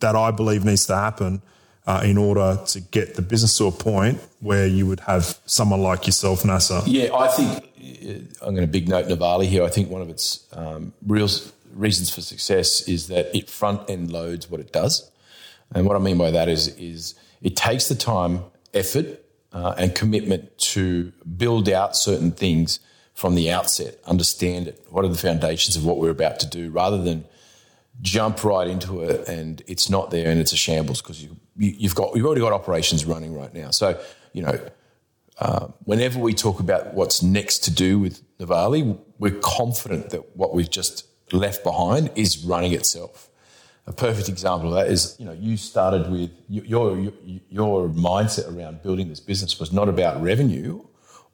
that 0.00 0.16
I 0.16 0.30
believe 0.30 0.64
needs 0.64 0.86
to 0.86 0.96
happen 0.96 1.42
uh, 1.86 2.02
in 2.04 2.18
order 2.18 2.58
to 2.66 2.80
get 2.80 3.14
the 3.14 3.22
business 3.22 3.56
to 3.58 3.66
a 3.66 3.72
point 3.72 4.20
where 4.40 4.66
you 4.66 4.86
would 4.86 5.00
have 5.00 5.38
someone 5.46 5.82
like 5.82 6.06
yourself, 6.06 6.44
Nasser. 6.44 6.80
Yeah, 6.86 7.14
I 7.14 7.28
think 7.28 7.64
uh, 7.80 8.46
I'm 8.46 8.54
going 8.54 8.66
to 8.66 8.72
big 8.72 8.88
note 8.88 9.06
Novalé 9.06 9.46
here. 9.46 9.64
I 9.64 9.68
think 9.68 9.90
one 9.90 10.02
of 10.02 10.08
its 10.08 10.46
um, 10.52 10.92
real 11.06 11.28
reasons 11.74 12.10
for 12.10 12.20
success 12.20 12.86
is 12.88 13.08
that 13.08 13.34
it 13.34 13.48
front 13.48 13.88
end 13.88 14.10
loads 14.10 14.50
what 14.50 14.60
it 14.60 14.72
does, 14.72 15.10
and 15.74 15.86
what 15.86 15.96
I 15.96 16.00
mean 16.00 16.18
by 16.18 16.30
that 16.30 16.48
is 16.48 16.68
is 16.76 17.14
it 17.42 17.56
takes 17.56 17.88
the 17.88 17.94
time, 17.94 18.44
effort, 18.74 19.24
uh, 19.52 19.74
and 19.78 19.94
commitment 19.94 20.58
to 20.58 21.12
build 21.36 21.68
out 21.68 21.96
certain 21.96 22.32
things 22.32 22.80
from 23.14 23.34
the 23.34 23.50
outset, 23.50 23.98
understand 24.06 24.68
it. 24.68 24.86
What 24.90 25.04
are 25.04 25.08
the 25.08 25.18
foundations 25.18 25.76
of 25.76 25.84
what 25.84 25.98
we're 25.98 26.10
about 26.10 26.40
to 26.40 26.46
do, 26.46 26.70
rather 26.70 27.02
than 27.02 27.24
jump 28.02 28.42
right 28.44 28.66
into 28.66 29.02
it 29.02 29.28
and 29.28 29.62
it's 29.66 29.90
not 29.90 30.10
there 30.10 30.30
and 30.30 30.40
it's 30.40 30.52
a 30.52 30.56
shambles 30.56 31.02
because 31.02 31.22
you, 31.22 31.36
you, 31.56 31.88
have 31.88 31.94
got 31.94 32.16
you've 32.16 32.24
already 32.24 32.40
got 32.40 32.52
operations 32.52 33.04
running 33.04 33.34
right 33.34 33.52
now. 33.52 33.70
So 33.70 34.00
you 34.32 34.42
know, 34.42 34.58
uh, 35.38 35.68
whenever 35.84 36.18
we 36.18 36.34
talk 36.34 36.60
about 36.60 36.94
what's 36.94 37.22
next 37.22 37.60
to 37.64 37.70
do 37.70 37.98
with 37.98 38.22
Novalé, 38.38 38.98
we're 39.18 39.38
confident 39.40 40.10
that 40.10 40.36
what 40.36 40.54
we've 40.54 40.70
just 40.70 41.06
left 41.32 41.64
behind 41.64 42.10
is 42.14 42.44
running 42.44 42.72
itself. 42.72 43.28
A 43.86 43.92
perfect 43.92 44.28
example 44.28 44.68
of 44.68 44.74
that 44.74 44.92
is, 44.92 45.16
you 45.18 45.24
know, 45.24 45.32
you 45.32 45.56
started 45.56 46.10
with 46.10 46.30
your, 46.48 46.98
your, 46.98 47.12
your 47.48 47.88
mindset 47.88 48.54
around 48.54 48.82
building 48.82 49.08
this 49.08 49.20
business 49.20 49.58
was 49.58 49.72
not 49.72 49.88
about 49.88 50.22
revenue 50.22 50.84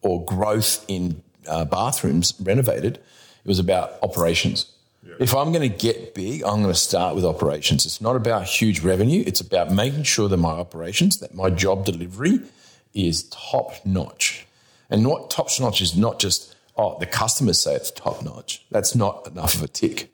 or 0.01 0.25
growth 0.25 0.85
in 0.89 1.23
uh, 1.49 1.65
bathrooms 1.65 2.35
renovated. 2.41 2.97
It 2.97 3.49
was 3.49 3.59
about 3.59 3.99
operations. 4.03 4.73
If 5.19 5.35
I'm 5.35 5.53
going 5.53 5.69
to 5.69 5.77
get 5.77 6.15
big, 6.15 6.43
I'm 6.43 6.63
going 6.63 6.73
to 6.73 6.75
start 6.75 7.15
with 7.15 7.25
operations. 7.25 7.87
It's 7.87 8.01
not 8.01 8.17
about 8.17 8.45
huge 8.45 8.81
revenue. 8.81 9.23
It's 9.27 9.41
about 9.41 9.71
making 9.71 10.03
sure 10.03 10.29
that 10.29 10.37
my 10.37 10.51
operations, 10.51 11.19
that 11.19 11.35
my 11.35 11.51
job 11.51 11.85
delivery 11.85 12.41
is 12.95 13.25
top 13.25 13.85
notch. 13.85 14.47
And 14.91 15.07
what 15.07 15.31
top 15.31 15.49
notch 15.61 15.81
is 15.81 15.97
not 15.97 16.19
just, 16.19 16.55
oh, 16.77 16.99
the 16.99 17.07
customers 17.07 17.61
say 17.61 17.75
it's 17.75 17.91
top 17.91 18.23
notch. 18.23 18.65
That's 18.71 18.95
not 18.95 19.27
enough 19.27 19.55
of 19.55 19.63
a 19.63 19.69
tick. 19.69 20.13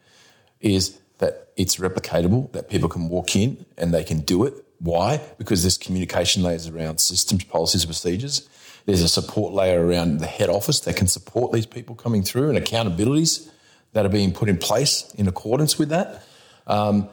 Is 0.60 0.98
that 1.18 1.48
it's 1.56 1.76
replicatable, 1.76 2.52
that 2.52 2.68
people 2.68 2.88
can 2.88 3.08
walk 3.08 3.36
in 3.36 3.64
and 3.76 3.92
they 3.92 4.04
can 4.04 4.20
do 4.20 4.44
it. 4.44 4.54
Why? 4.78 5.20
Because 5.38 5.62
there's 5.62 5.78
communication 5.78 6.42
layers 6.42 6.66
around 6.66 6.98
systems, 6.98 7.44
policies, 7.44 7.84
procedures. 7.84 8.48
There's 8.86 9.02
a 9.02 9.08
support 9.08 9.52
layer 9.52 9.84
around 9.84 10.18
the 10.18 10.26
head 10.26 10.48
office 10.48 10.80
that 10.80 10.96
can 10.96 11.06
support 11.06 11.52
these 11.52 11.66
people 11.66 11.94
coming 11.94 12.22
through 12.22 12.50
and 12.50 12.58
accountabilities 12.58 13.48
that 13.92 14.06
are 14.06 14.10
being 14.10 14.32
put 14.32 14.48
in 14.48 14.56
place 14.56 15.12
in 15.14 15.28
accordance 15.28 15.78
with 15.78 15.90
that. 15.90 16.22
Um, 16.66 17.08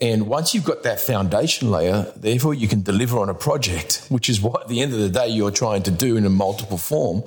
and 0.00 0.28
once 0.28 0.54
you've 0.54 0.64
got 0.64 0.82
that 0.84 1.00
foundation 1.00 1.70
layer, 1.70 2.10
therefore 2.16 2.54
you 2.54 2.68
can 2.68 2.82
deliver 2.82 3.18
on 3.18 3.28
a 3.28 3.34
project, 3.34 4.06
which 4.08 4.28
is 4.28 4.40
what 4.40 4.62
at 4.62 4.68
the 4.68 4.80
end 4.80 4.92
of 4.92 4.98
the 4.98 5.10
day 5.10 5.28
you're 5.28 5.50
trying 5.50 5.82
to 5.84 5.90
do 5.90 6.16
in 6.16 6.24
a 6.24 6.30
multiple 6.30 6.78
form, 6.78 7.22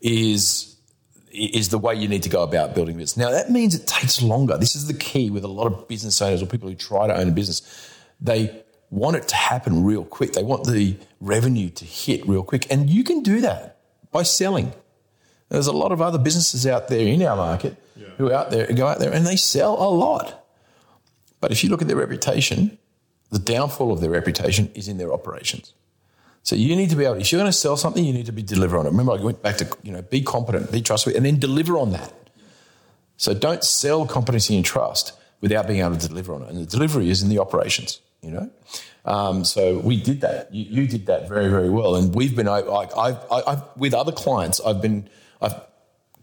is 0.00 0.66
is 1.32 1.68
the 1.68 1.78
way 1.78 1.94
you 1.94 2.08
need 2.08 2.24
to 2.24 2.28
go 2.28 2.42
about 2.42 2.74
building 2.74 2.98
this. 2.98 3.16
Now 3.16 3.30
that 3.30 3.50
means 3.50 3.74
it 3.74 3.86
takes 3.86 4.20
longer. 4.20 4.58
This 4.58 4.74
is 4.74 4.88
the 4.88 4.94
key 4.94 5.30
with 5.30 5.44
a 5.44 5.48
lot 5.48 5.66
of 5.68 5.86
business 5.86 6.20
owners 6.20 6.42
or 6.42 6.46
people 6.46 6.68
who 6.68 6.74
try 6.74 7.06
to 7.06 7.16
own 7.16 7.28
a 7.28 7.30
business. 7.30 7.62
They 8.20 8.64
want 8.90 9.16
it 9.16 9.28
to 9.28 9.36
happen 9.36 9.84
real 9.84 10.04
quick. 10.04 10.32
They 10.32 10.42
want 10.42 10.66
the 10.66 10.96
revenue 11.20 11.70
to 11.70 11.84
hit 11.84 12.26
real 12.28 12.42
quick. 12.42 12.66
And 12.70 12.90
you 12.90 13.04
can 13.04 13.22
do 13.22 13.40
that 13.42 13.78
by 14.10 14.24
selling. 14.24 14.72
There's 15.50 15.66
a 15.66 15.72
lot 15.72 15.92
of 15.92 16.00
other 16.00 16.18
businesses 16.18 16.66
out 16.66 16.88
there 16.88 17.06
in 17.06 17.22
our 17.22 17.36
market 17.36 17.76
yeah. 17.96 18.08
who 18.16 18.32
out 18.32 18.50
there 18.50 18.66
go 18.72 18.86
out 18.86 18.98
there 18.98 19.12
and 19.12 19.26
they 19.26 19.36
sell 19.36 19.74
a 19.74 19.90
lot. 19.90 20.46
But 21.40 21.50
if 21.50 21.62
you 21.62 21.70
look 21.70 21.82
at 21.82 21.88
their 21.88 21.96
reputation, 21.96 22.78
the 23.30 23.38
downfall 23.38 23.92
of 23.92 24.00
their 24.00 24.10
reputation 24.10 24.70
is 24.74 24.88
in 24.88 24.98
their 24.98 25.12
operations. 25.12 25.74
So 26.42 26.56
you 26.56 26.74
need 26.74 26.90
to 26.90 26.96
be 26.96 27.04
able, 27.04 27.16
if 27.16 27.30
you're 27.32 27.40
going 27.40 27.50
to 27.50 27.56
sell 27.56 27.76
something, 27.76 28.04
you 28.04 28.12
need 28.12 28.26
to 28.26 28.32
be 28.32 28.42
deliver 28.42 28.78
on 28.78 28.86
it. 28.86 28.90
Remember, 28.90 29.12
I 29.12 29.16
went 29.16 29.42
back 29.42 29.58
to, 29.58 29.76
you 29.82 29.92
know, 29.92 30.02
be 30.02 30.22
competent, 30.22 30.72
be 30.72 30.80
trustworthy, 30.80 31.16
and 31.16 31.26
then 31.26 31.38
deliver 31.38 31.76
on 31.76 31.92
that. 31.92 32.12
So 33.16 33.34
don't 33.34 33.62
sell 33.62 34.06
competency 34.06 34.56
and 34.56 34.64
trust 34.64 35.12
without 35.42 35.66
being 35.66 35.80
able 35.80 35.96
to 35.96 36.08
deliver 36.08 36.32
on 36.32 36.42
it. 36.42 36.48
And 36.48 36.58
the 36.58 36.66
delivery 36.66 37.10
is 37.10 37.22
in 37.22 37.28
the 37.28 37.38
operations 37.38 38.00
you 38.22 38.30
know. 38.30 38.50
Um, 39.04 39.44
so 39.44 39.78
we 39.78 40.00
did 40.00 40.20
that. 40.20 40.52
You, 40.54 40.82
you, 40.82 40.86
did 40.86 41.06
that 41.06 41.28
very, 41.28 41.48
very 41.48 41.70
well. 41.70 41.96
And 41.96 42.14
we've 42.14 42.36
been 42.36 42.46
like 42.46 42.96
I've, 42.96 43.18
I've 43.30 43.62
with 43.76 43.94
other 43.94 44.12
clients. 44.12 44.60
I've 44.60 44.82
been 44.82 45.08
I've 45.40 45.60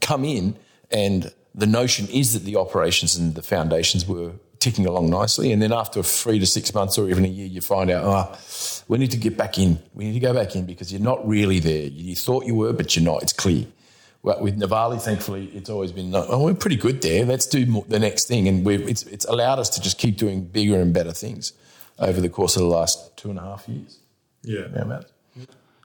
come 0.01 0.23
in, 0.25 0.57
and 0.91 1.33
the 1.55 1.67
notion 1.67 2.07
is 2.07 2.33
that 2.33 2.43
the 2.43 2.55
operations 2.55 3.15
and 3.15 3.35
the 3.35 3.41
foundations 3.41 4.07
were 4.07 4.33
ticking 4.59 4.85
along 4.85 5.09
nicely. 5.09 5.51
And 5.51 5.61
then 5.61 5.71
after 5.71 6.03
three 6.03 6.39
to 6.39 6.45
six 6.45 6.73
months 6.73 6.97
or 6.97 7.09
even 7.09 7.25
a 7.25 7.27
year, 7.27 7.47
you 7.47 7.61
find 7.61 7.89
out, 7.89 8.03
oh, 8.05 8.37
we 8.87 8.97
need 8.97 9.11
to 9.11 9.17
get 9.17 9.37
back 9.37 9.57
in. 9.57 9.79
We 9.93 10.05
need 10.05 10.13
to 10.13 10.19
go 10.19 10.33
back 10.33 10.55
in 10.55 10.65
because 10.65 10.91
you're 10.91 11.01
not 11.01 11.27
really 11.27 11.59
there. 11.59 11.87
You 11.87 12.15
thought 12.15 12.45
you 12.45 12.55
were, 12.55 12.73
but 12.73 12.95
you're 12.95 13.05
not. 13.05 13.23
It's 13.23 13.33
clear. 13.33 13.65
Well, 14.23 14.41
with 14.41 14.59
Novalé, 14.59 15.01
thankfully, 15.01 15.45
it's 15.53 15.69
always 15.69 15.91
been, 15.91 16.13
oh, 16.13 16.43
we're 16.43 16.53
pretty 16.55 16.75
good 16.75 17.01
there. 17.01 17.23
Let's 17.23 17.45
do 17.45 17.65
more, 17.65 17.85
the 17.87 17.99
next 17.99 18.27
thing. 18.27 18.47
And 18.47 18.65
we've 18.65 18.87
it's, 18.87 19.03
it's 19.03 19.25
allowed 19.25 19.59
us 19.59 19.69
to 19.69 19.81
just 19.81 19.97
keep 19.97 20.17
doing 20.17 20.43
bigger 20.43 20.79
and 20.79 20.93
better 20.93 21.11
things 21.11 21.53
over 21.99 22.19
the 22.19 22.29
course 22.29 22.55
of 22.55 22.63
the 22.63 22.67
last 22.67 23.15
two 23.15 23.29
and 23.29 23.39
a 23.39 23.43
half 23.43 23.67
years. 23.69 23.99
Yeah. 24.43 24.67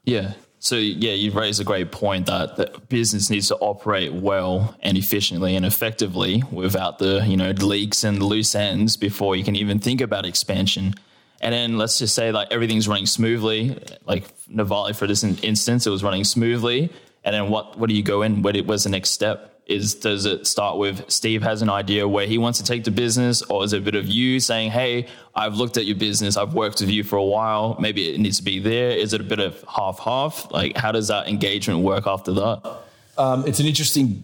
Yeah. 0.03 0.33
So 0.63 0.77
yeah, 0.77 1.11
you've 1.11 1.35
raised 1.35 1.59
a 1.59 1.65
great 1.65 1.91
point 1.91 2.27
that 2.27 2.55
the 2.55 2.71
business 2.87 3.29
needs 3.29 3.49
to 3.49 3.57
operate 3.57 4.13
well 4.13 4.77
and 4.79 4.97
efficiently 4.97 5.57
and 5.57 5.65
effectively 5.65 6.41
without 6.53 6.99
the 6.99 7.21
you 7.27 7.35
know 7.35 7.51
leaks 7.51 8.05
and 8.05 8.23
loose 8.23 8.55
ends 8.55 8.95
before 8.95 9.35
you 9.35 9.43
can 9.43 9.57
even 9.57 9.79
think 9.79 9.99
about 9.99 10.25
expansion. 10.25 10.93
And 11.41 11.53
then 11.53 11.77
let's 11.77 11.99
just 11.99 12.15
say 12.15 12.31
like 12.31 12.47
everything's 12.49 12.87
running 12.87 13.07
smoothly, 13.07 13.77
like 14.05 14.23
Novalé 14.47 14.95
for 14.95 15.05
this 15.05 15.21
instance, 15.21 15.85
it 15.85 15.89
was 15.89 16.01
running 16.01 16.23
smoothly. 16.23 16.89
And 17.25 17.35
then 17.35 17.49
what 17.49 17.77
what 17.77 17.89
do 17.89 17.93
you 17.93 18.01
go 18.01 18.21
in? 18.21 18.41
What 18.41 18.55
was 18.65 18.85
the 18.85 18.89
next 18.89 19.09
step? 19.09 19.52
Is 19.65 19.95
does 19.95 20.25
it 20.25 20.45
start 20.45 20.77
with 20.77 21.09
Steve 21.09 21.41
has 21.41 21.61
an 21.61 21.69
idea 21.69 22.07
where 22.07 22.27
he 22.27 22.37
wants 22.37 22.59
to 22.59 22.65
take 22.65 22.83
the 22.83 22.91
business, 22.91 23.41
or 23.43 23.63
is 23.63 23.73
it 23.73 23.77
a 23.77 23.81
bit 23.81 23.95
of 23.95 24.07
you 24.07 24.39
saying, 24.39 24.71
"Hey, 24.71 25.07
I've 25.35 25.55
looked 25.55 25.77
at 25.77 25.85
your 25.85 25.95
business, 25.95 26.35
I've 26.35 26.53
worked 26.53 26.81
with 26.81 26.89
you 26.89 27.03
for 27.03 27.15
a 27.15 27.23
while, 27.23 27.77
maybe 27.79 28.13
it 28.13 28.19
needs 28.19 28.37
to 28.37 28.43
be 28.43 28.59
there"? 28.59 28.91
Is 28.91 29.13
it 29.13 29.21
a 29.21 29.23
bit 29.23 29.39
of 29.39 29.63
half 29.67 29.99
half? 29.99 30.51
Like, 30.51 30.75
how 30.77 30.91
does 30.91 31.07
that 31.07 31.27
engagement 31.27 31.79
work 31.79 32.07
after 32.07 32.33
that? 32.33 32.77
Um, 33.17 33.47
it's 33.47 33.59
an 33.59 33.65
interesting 33.65 34.23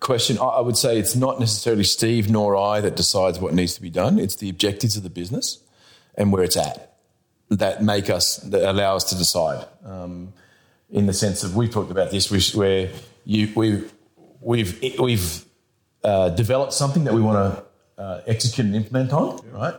question. 0.00 0.38
I 0.38 0.60
would 0.60 0.76
say 0.76 0.98
it's 0.98 1.16
not 1.16 1.40
necessarily 1.40 1.84
Steve 1.84 2.30
nor 2.30 2.56
I 2.56 2.80
that 2.80 2.96
decides 2.96 3.38
what 3.38 3.54
needs 3.54 3.74
to 3.74 3.82
be 3.82 3.90
done. 3.90 4.18
It's 4.18 4.36
the 4.36 4.48
objectives 4.48 4.96
of 4.96 5.02
the 5.02 5.10
business 5.10 5.58
and 6.14 6.32
where 6.32 6.42
it's 6.42 6.56
at 6.56 6.94
that 7.50 7.82
make 7.82 8.08
us 8.10 8.36
that 8.36 8.68
allow 8.68 8.96
us 8.96 9.04
to 9.04 9.16
decide. 9.16 9.66
Um, 9.84 10.32
in 10.90 11.06
the 11.06 11.12
sense 11.12 11.42
of 11.42 11.56
we 11.56 11.68
talked 11.68 11.90
about 11.90 12.10
this, 12.10 12.54
where 12.54 12.90
you 13.24 13.50
we 13.56 13.84
we've 14.44 14.98
we've 14.98 15.44
uh, 16.04 16.28
developed 16.30 16.72
something 16.72 17.04
that 17.04 17.14
we 17.14 17.20
want 17.20 17.56
to 17.96 18.02
uh, 18.02 18.20
execute 18.26 18.66
and 18.66 18.76
implement 18.76 19.12
on, 19.12 19.40
right? 19.50 19.74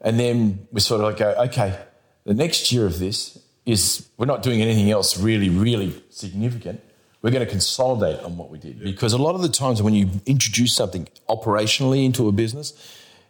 And 0.00 0.18
then 0.18 0.66
we 0.72 0.80
sort 0.80 1.00
of 1.00 1.06
like 1.06 1.18
go, 1.18 1.30
okay, 1.44 1.78
the 2.24 2.34
next 2.34 2.72
year 2.72 2.84
of 2.84 2.98
this 2.98 3.38
is 3.64 4.08
we're 4.16 4.26
not 4.26 4.42
doing 4.42 4.60
anything 4.60 4.90
else 4.90 5.18
really, 5.18 5.48
really 5.48 6.02
significant. 6.10 6.80
We're 7.22 7.30
going 7.30 7.44
to 7.44 7.50
consolidate 7.50 8.20
on 8.24 8.36
what 8.36 8.50
we 8.50 8.58
did 8.58 8.78
yeah. 8.78 8.84
because 8.84 9.12
a 9.12 9.18
lot 9.18 9.36
of 9.36 9.42
the 9.42 9.48
times 9.48 9.80
when 9.80 9.94
you 9.94 10.10
introduce 10.26 10.74
something 10.74 11.06
operationally 11.28 12.04
into 12.04 12.26
a 12.26 12.32
business, 12.32 12.72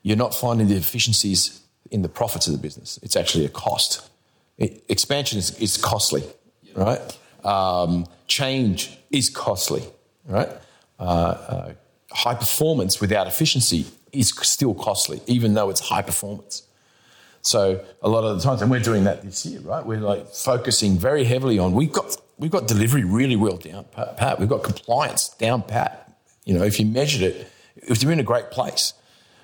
you're 0.02 0.16
not 0.16 0.34
finding 0.34 0.68
the 0.68 0.76
efficiencies 0.76 1.60
in 1.90 2.00
the 2.00 2.08
profits 2.08 2.46
of 2.46 2.54
the 2.54 2.58
business. 2.58 2.98
It's 3.02 3.16
actually 3.16 3.44
a 3.44 3.50
cost. 3.50 4.08
It, 4.56 4.82
expansion 4.88 5.38
is, 5.38 5.58
is 5.58 5.76
costly, 5.76 6.22
yeah. 6.62 6.72
right? 6.82 7.18
Um, 7.44 8.06
change 8.26 8.96
is 9.10 9.28
costly 9.28 9.82
right? 10.26 10.48
Uh, 10.98 11.02
uh, 11.02 11.72
high 12.10 12.34
performance 12.34 13.00
without 13.00 13.26
efficiency 13.26 13.86
is 14.12 14.28
still 14.42 14.74
costly, 14.74 15.20
even 15.26 15.54
though 15.54 15.70
it's 15.70 15.80
high 15.80 16.02
performance. 16.02 16.62
So 17.42 17.84
a 18.02 18.08
lot 18.08 18.24
of 18.24 18.36
the 18.36 18.42
times, 18.42 18.62
and 18.62 18.70
we're 18.70 18.80
doing 18.80 19.04
that 19.04 19.22
this 19.22 19.44
year, 19.44 19.60
right? 19.60 19.84
We're 19.84 20.00
like 20.00 20.28
focusing 20.28 20.96
very 20.96 21.24
heavily 21.24 21.58
on 21.58 21.72
we've 21.72 21.92
got 21.92 22.16
we've 22.38 22.52
got 22.52 22.68
delivery 22.68 23.04
really 23.04 23.36
well 23.36 23.56
down 23.56 23.84
pat. 24.16 24.38
We've 24.38 24.48
got 24.48 24.62
compliance 24.62 25.30
down 25.30 25.62
pat. 25.62 26.12
You 26.44 26.54
know, 26.54 26.62
if 26.64 26.78
you 26.78 26.86
measured 26.86 27.22
it, 27.22 27.48
if 27.76 28.02
you're 28.02 28.12
in 28.12 28.20
a 28.20 28.24
great 28.24 28.50
place, 28.50 28.94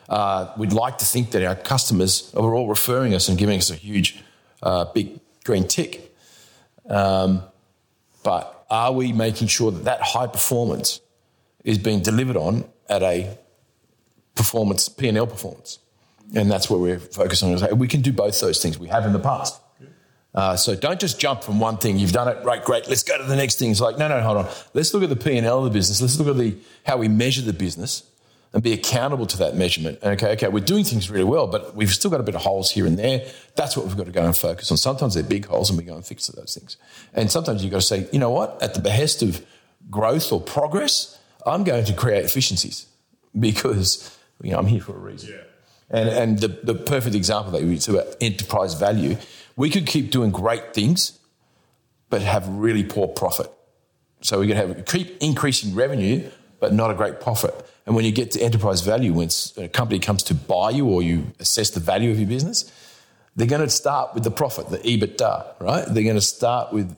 uh, 0.08 0.52
we'd 0.56 0.72
like 0.72 0.98
to 0.98 1.04
think 1.04 1.32
that 1.32 1.44
our 1.44 1.56
customers 1.56 2.32
are 2.36 2.54
all 2.54 2.68
referring 2.68 3.14
us 3.14 3.28
and 3.28 3.36
giving 3.36 3.58
us 3.58 3.70
a 3.70 3.74
huge, 3.74 4.22
uh, 4.62 4.86
big 4.86 5.20
green 5.44 5.66
tick. 5.66 6.14
Um, 6.88 7.42
but 8.22 8.57
are 8.70 8.92
we 8.92 9.12
making 9.12 9.48
sure 9.48 9.70
that 9.70 9.84
that 9.84 10.00
high 10.02 10.26
performance 10.26 11.00
is 11.64 11.78
being 11.78 12.00
delivered 12.00 12.36
on 12.36 12.64
at 12.88 13.02
a 13.02 13.38
performance 14.34 14.88
P 14.88 15.08
and 15.08 15.18
L 15.18 15.26
performance? 15.26 15.78
and 16.34 16.50
that's 16.50 16.68
what 16.68 16.80
we're 16.80 16.98
focused 16.98 17.42
on. 17.42 17.78
We 17.78 17.88
can 17.88 18.02
do 18.02 18.12
both 18.12 18.38
those 18.40 18.62
things. 18.62 18.78
We 18.78 18.88
have 18.88 19.06
in 19.06 19.12
the 19.12 19.18
past. 19.18 19.60
Uh, 20.34 20.56
so 20.56 20.76
don't 20.76 21.00
just 21.00 21.18
jump 21.18 21.42
from 21.42 21.58
one 21.58 21.78
thing. 21.78 21.98
You've 21.98 22.12
done 22.12 22.28
it, 22.28 22.44
right? 22.44 22.62
Great. 22.62 22.86
Let's 22.86 23.02
go 23.02 23.16
to 23.16 23.24
the 23.24 23.34
next 23.34 23.58
thing. 23.58 23.70
It's 23.70 23.80
like 23.80 23.98
no, 23.98 24.08
no, 24.08 24.20
hold 24.20 24.38
on. 24.38 24.48
Let's 24.74 24.92
look 24.92 25.02
at 25.02 25.08
the 25.08 25.16
P 25.16 25.36
and 25.36 25.46
L 25.46 25.58
of 25.58 25.64
the 25.64 25.70
business. 25.70 26.00
Let's 26.00 26.18
look 26.18 26.28
at 26.28 26.36
the 26.36 26.56
how 26.84 26.98
we 26.98 27.08
measure 27.08 27.42
the 27.42 27.54
business 27.54 28.02
and 28.52 28.62
be 28.62 28.72
accountable 28.72 29.26
to 29.26 29.36
that 29.38 29.54
measurement. 29.56 29.98
Okay, 30.02 30.32
okay, 30.32 30.48
we're 30.48 30.64
doing 30.64 30.84
things 30.84 31.10
really 31.10 31.24
well, 31.24 31.46
but 31.46 31.74
we've 31.74 31.92
still 31.92 32.10
got 32.10 32.20
a 32.20 32.22
bit 32.22 32.34
of 32.34 32.42
holes 32.42 32.70
here 32.70 32.86
and 32.86 32.98
there. 32.98 33.26
That's 33.56 33.76
what 33.76 33.86
we've 33.86 33.96
got 33.96 34.06
to 34.06 34.12
go 34.12 34.24
and 34.24 34.36
focus 34.36 34.70
on. 34.70 34.78
Sometimes 34.78 35.14
they're 35.14 35.22
big 35.22 35.46
holes, 35.46 35.68
and 35.70 35.78
we 35.78 35.84
go 35.84 35.94
and 35.94 36.04
fix 36.04 36.26
those 36.28 36.54
things. 36.54 36.76
And 37.12 37.30
sometimes 37.30 37.62
you've 37.62 37.72
got 37.72 37.80
to 37.80 37.86
say, 37.86 38.08
you 38.12 38.18
know 38.18 38.30
what? 38.30 38.62
At 38.62 38.74
the 38.74 38.80
behest 38.80 39.22
of 39.22 39.44
growth 39.90 40.32
or 40.32 40.40
progress, 40.40 41.18
I'm 41.46 41.64
going 41.64 41.84
to 41.84 41.92
create 41.92 42.24
efficiencies 42.24 42.86
because 43.38 44.16
you 44.42 44.52
know 44.52 44.58
I'm 44.58 44.66
here 44.66 44.80
for 44.80 44.96
a 44.96 44.98
reason. 44.98 45.30
Yeah. 45.30 45.42
And, 45.90 46.08
and 46.08 46.38
the, 46.38 46.48
the 46.48 46.74
perfect 46.74 47.14
example 47.14 47.52
that 47.52 47.62
you 47.62 47.94
about 47.94 48.16
enterprise 48.20 48.74
value, 48.74 49.16
we 49.56 49.70
could 49.70 49.86
keep 49.86 50.10
doing 50.10 50.30
great 50.30 50.74
things, 50.74 51.18
but 52.10 52.22
have 52.22 52.46
really 52.48 52.84
poor 52.84 53.08
profit. 53.08 53.50
So 54.20 54.40
we 54.40 54.48
could 54.48 54.56
have 54.56 54.84
keep 54.84 55.16
increasing 55.22 55.74
revenue, 55.74 56.28
but 56.60 56.74
not 56.74 56.90
a 56.90 56.94
great 56.94 57.20
profit. 57.20 57.54
And 57.88 57.96
when 57.96 58.04
you 58.04 58.12
get 58.12 58.32
to 58.32 58.40
enterprise 58.42 58.82
value, 58.82 59.14
when 59.14 59.30
a 59.56 59.66
company 59.66 59.98
comes 59.98 60.22
to 60.24 60.34
buy 60.34 60.68
you 60.68 60.84
or 60.84 61.02
you 61.02 61.32
assess 61.40 61.70
the 61.70 61.80
value 61.80 62.10
of 62.10 62.18
your 62.18 62.28
business, 62.28 62.70
they're 63.34 63.46
going 63.46 63.62
to 63.62 63.70
start 63.70 64.12
with 64.12 64.24
the 64.24 64.30
profit, 64.30 64.68
the 64.68 64.76
EBITDA, 64.76 65.58
right? 65.58 65.86
They're 65.86 66.02
going 66.02 66.14
to 66.14 66.20
start 66.20 66.70
with 66.70 66.94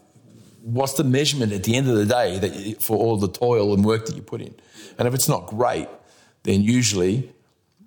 what's 0.62 0.94
the 0.94 1.04
measurement 1.04 1.52
at 1.52 1.62
the 1.62 1.76
end 1.76 1.88
of 1.88 1.94
the 1.94 2.06
day 2.06 2.40
that 2.40 2.56
you, 2.56 2.74
for 2.74 2.96
all 2.96 3.16
the 3.16 3.28
toil 3.28 3.72
and 3.72 3.84
work 3.84 4.06
that 4.06 4.16
you 4.16 4.22
put 4.22 4.40
in. 4.40 4.52
And 4.98 5.06
if 5.06 5.14
it's 5.14 5.28
not 5.28 5.46
great, 5.46 5.86
then 6.42 6.64
usually 6.64 7.32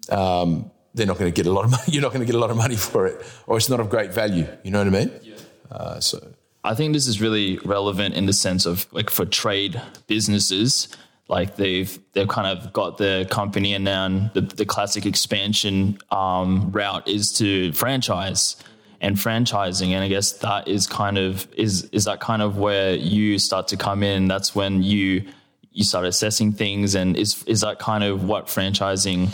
um, 0.07 0.71
they're 0.93 1.05
not 1.05 1.17
going 1.17 1.29
to 1.29 1.35
get 1.35 1.45
a 1.45 1.51
lot 1.51 1.65
of 1.65 1.71
money. 1.71 1.83
You're 1.87 2.03
not 2.03 2.13
going 2.13 2.21
to 2.21 2.25
get 2.25 2.35
a 2.35 2.39
lot 2.39 2.51
of 2.51 2.55
money 2.55 2.77
for 2.77 3.05
it, 3.05 3.21
or 3.47 3.57
it's 3.57 3.67
not 3.67 3.81
of 3.81 3.89
great 3.89 4.13
value. 4.13 4.47
You 4.63 4.71
know 4.71 4.77
what 4.77 4.87
I 4.87 4.91
mean? 4.91 5.11
Yeah. 5.21 5.35
Uh, 5.69 5.99
so 5.99 6.25
I 6.63 6.73
think 6.73 6.93
this 6.93 7.07
is 7.07 7.19
really 7.19 7.57
relevant 7.65 8.15
in 8.15 8.27
the 8.27 8.33
sense 8.33 8.65
of 8.65 8.87
like 8.93 9.09
for 9.09 9.25
trade 9.25 9.81
businesses, 10.07 10.87
like 11.33 11.55
they've 11.57 11.99
they've 12.13 12.27
kind 12.27 12.47
of 12.47 12.71
got 12.71 12.97
their 12.97 13.25
company 13.25 13.73
and 13.73 13.83
now 13.83 14.29
the, 14.33 14.41
the 14.41 14.65
classic 14.65 15.05
expansion 15.05 15.97
um, 16.11 16.71
route 16.71 17.07
is 17.07 17.33
to 17.33 17.73
franchise 17.73 18.55
and 19.01 19.17
franchising 19.17 19.89
and 19.89 20.03
i 20.03 20.07
guess 20.07 20.31
that 20.33 20.67
is 20.67 20.87
kind 20.87 21.17
of 21.17 21.51
is 21.55 21.85
is 21.85 22.05
that 22.05 22.19
kind 22.19 22.41
of 22.41 22.57
where 22.57 22.95
you 22.95 23.39
start 23.39 23.67
to 23.67 23.75
come 23.75 24.03
in 24.03 24.27
that's 24.27 24.55
when 24.55 24.83
you 24.83 25.23
you 25.71 25.83
start 25.83 26.05
assessing 26.05 26.51
things 26.53 26.95
and 26.95 27.17
is 27.17 27.43
is 27.45 27.61
that 27.61 27.79
kind 27.79 28.03
of 28.03 28.23
what 28.23 28.45
franchising 28.45 29.29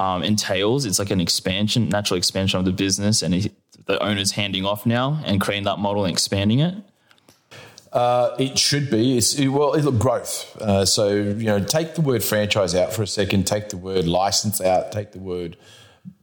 um, 0.00 0.22
entails. 0.22 0.86
It's 0.86 0.98
like 0.98 1.10
an 1.10 1.20
expansion, 1.20 1.90
natural 1.90 2.16
expansion 2.16 2.58
of 2.58 2.64
the 2.64 2.72
business, 2.72 3.22
and 3.22 3.34
he, 3.34 3.52
the 3.84 4.02
owner's 4.02 4.32
handing 4.32 4.64
off 4.64 4.86
now 4.86 5.20
and 5.26 5.40
creating 5.40 5.64
that 5.64 5.78
model 5.78 6.06
and 6.06 6.12
expanding 6.12 6.60
it. 6.60 6.74
Uh, 7.92 8.36
it 8.38 8.58
should 8.58 8.90
be. 8.90 9.18
It's 9.18 9.34
it, 9.34 9.48
well, 9.48 9.74
it, 9.74 9.98
growth. 9.98 10.56
Uh, 10.60 10.84
so 10.84 11.08
you 11.08 11.46
know, 11.46 11.62
take 11.62 11.94
the 11.94 12.00
word 12.00 12.22
franchise 12.22 12.74
out 12.74 12.92
for 12.92 13.02
a 13.02 13.06
second. 13.06 13.46
Take 13.46 13.70
the 13.70 13.76
word 13.76 14.06
license 14.06 14.60
out. 14.60 14.92
Take 14.92 15.12
the 15.12 15.18
word 15.18 15.56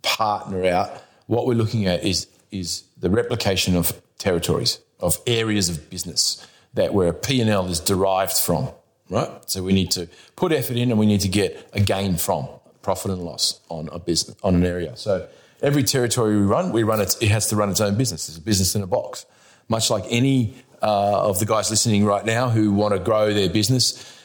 partner 0.01 0.65
out. 0.65 0.91
What 1.25 1.45
we're 1.45 1.55
looking 1.55 1.85
at 1.85 2.03
is 2.03 2.27
is 2.51 2.83
the 2.97 3.09
replication 3.09 3.75
of 3.75 4.01
territories 4.17 4.79
of 4.99 5.19
areas 5.27 5.69
of 5.69 5.89
business 5.89 6.45
that 6.73 6.93
where 6.93 7.11
P 7.13 7.41
and 7.41 7.49
L 7.49 7.67
is 7.67 7.79
derived 7.79 8.37
from. 8.37 8.69
Right. 9.09 9.29
So 9.49 9.63
we 9.63 9.73
need 9.73 9.91
to 9.91 10.09
put 10.35 10.51
effort 10.51 10.77
in, 10.77 10.89
and 10.89 10.99
we 10.99 11.05
need 11.05 11.21
to 11.21 11.29
get 11.29 11.69
a 11.73 11.79
gain 11.79 12.17
from 12.17 12.47
profit 12.81 13.11
and 13.11 13.23
loss 13.23 13.59
on 13.69 13.89
a 13.91 13.99
business 13.99 14.37
on 14.43 14.55
an 14.55 14.65
area. 14.65 14.95
So 14.95 15.27
every 15.61 15.83
territory 15.83 16.37
we 16.37 16.43
run, 16.43 16.71
we 16.71 16.83
run 16.83 17.01
it. 17.01 17.15
It 17.21 17.29
has 17.29 17.47
to 17.47 17.55
run 17.55 17.69
its 17.69 17.81
own 17.81 17.97
business. 17.97 18.29
It's 18.29 18.37
a 18.37 18.41
business 18.41 18.75
in 18.75 18.83
a 18.83 18.87
box. 18.87 19.25
Much 19.69 19.89
like 19.89 20.05
any 20.09 20.55
uh, 20.81 21.27
of 21.27 21.39
the 21.39 21.45
guys 21.45 21.69
listening 21.69 22.05
right 22.05 22.25
now 22.25 22.49
who 22.49 22.71
want 22.71 22.93
to 22.93 22.99
grow 22.99 23.33
their 23.33 23.49
business, 23.49 24.19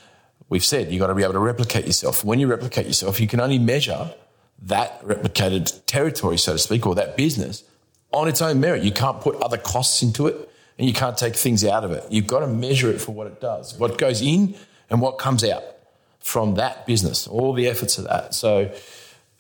we've 0.49 0.65
said 0.65 0.91
you've 0.91 1.01
got 1.01 1.07
to 1.09 1.15
be 1.15 1.23
able 1.23 1.33
to 1.33 1.39
replicate 1.39 1.87
yourself. 1.87 2.25
When 2.25 2.39
you 2.39 2.47
replicate 2.47 2.87
yourself, 2.87 3.21
you 3.21 3.27
can 3.27 3.41
only 3.41 3.59
measure 3.59 4.15
that 4.63 5.03
replicated 5.05 5.85
territory, 5.87 6.39
so 6.39 6.53
to 6.53 6.59
speak, 6.59 6.87
or 6.87 6.95
that 6.95 7.17
business 7.17 7.65
on 8.13 8.29
its 8.29 8.43
own 8.43 8.61
merit. 8.61 8.83
You 8.83 8.93
can't 8.93 9.21
put 9.21 9.37
other 9.37 9.57
costs 9.57 10.03
into 10.03 10.27
it 10.27 10.51
and 10.79 10.87
you 10.87 10.95
can't 10.95 11.17
take 11.17 11.37
things 11.37 11.65
out 11.65 11.85
of 11.85 11.93
it. 11.93 12.05
You've 12.11 12.27
got 12.27 12.41
to 12.41 12.47
measure 12.47 12.91
it 12.91 13.01
for 13.01 13.13
what 13.13 13.27
it 13.27 13.41
does, 13.41 13.77
what 13.79 13.99
goes 13.99 14.23
in 14.23 14.55
and 14.91 15.01
what 15.01 15.19
comes 15.19 15.45
out 15.45 15.63
from 16.21 16.55
that 16.55 16.87
business, 16.87 17.27
all 17.27 17.53
the 17.53 17.67
efforts 17.67 17.99
of 17.99 18.05
that. 18.05 18.35
So 18.35 18.73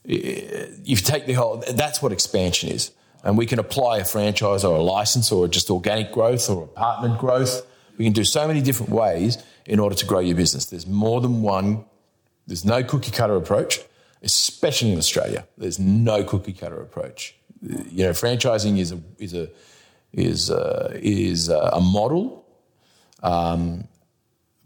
you 0.04 0.96
take 0.96 1.26
the 1.26 1.34
whole, 1.34 1.62
that's 1.72 2.02
what 2.02 2.12
expansion 2.12 2.70
is. 2.70 2.90
And 3.24 3.38
we 3.38 3.46
can 3.46 3.58
apply 3.58 3.98
a 3.98 4.04
franchise 4.04 4.64
or 4.64 4.76
a 4.76 4.82
license 4.82 5.30
or 5.30 5.46
just 5.48 5.70
organic 5.70 6.12
growth 6.12 6.50
or 6.50 6.64
apartment 6.64 7.18
growth. 7.18 7.64
We 7.96 8.04
can 8.04 8.12
do 8.12 8.24
so 8.24 8.46
many 8.48 8.60
different 8.60 8.90
ways 8.90 9.38
in 9.64 9.78
order 9.78 9.94
to 9.94 10.06
grow 10.06 10.18
your 10.18 10.36
business. 10.36 10.66
There's 10.66 10.86
more 10.86 11.20
than 11.20 11.42
one, 11.42 11.84
there's 12.46 12.64
no 12.64 12.82
cookie 12.82 13.12
cutter 13.12 13.36
approach, 13.36 13.80
especially 14.22 14.92
in 14.92 14.98
Australia. 14.98 15.46
There's 15.56 15.78
no 15.78 16.24
cookie 16.24 16.52
cutter 16.52 16.80
approach. 16.80 17.36
You 17.60 18.04
know, 18.04 18.10
franchising 18.10 18.78
is 18.78 18.90
a, 18.92 19.00
is 19.18 19.34
a, 19.34 19.48
is 20.12 20.50
a, 20.50 20.98
is 21.00 21.48
a 21.48 21.80
model, 21.80 22.44
um, 23.22 23.86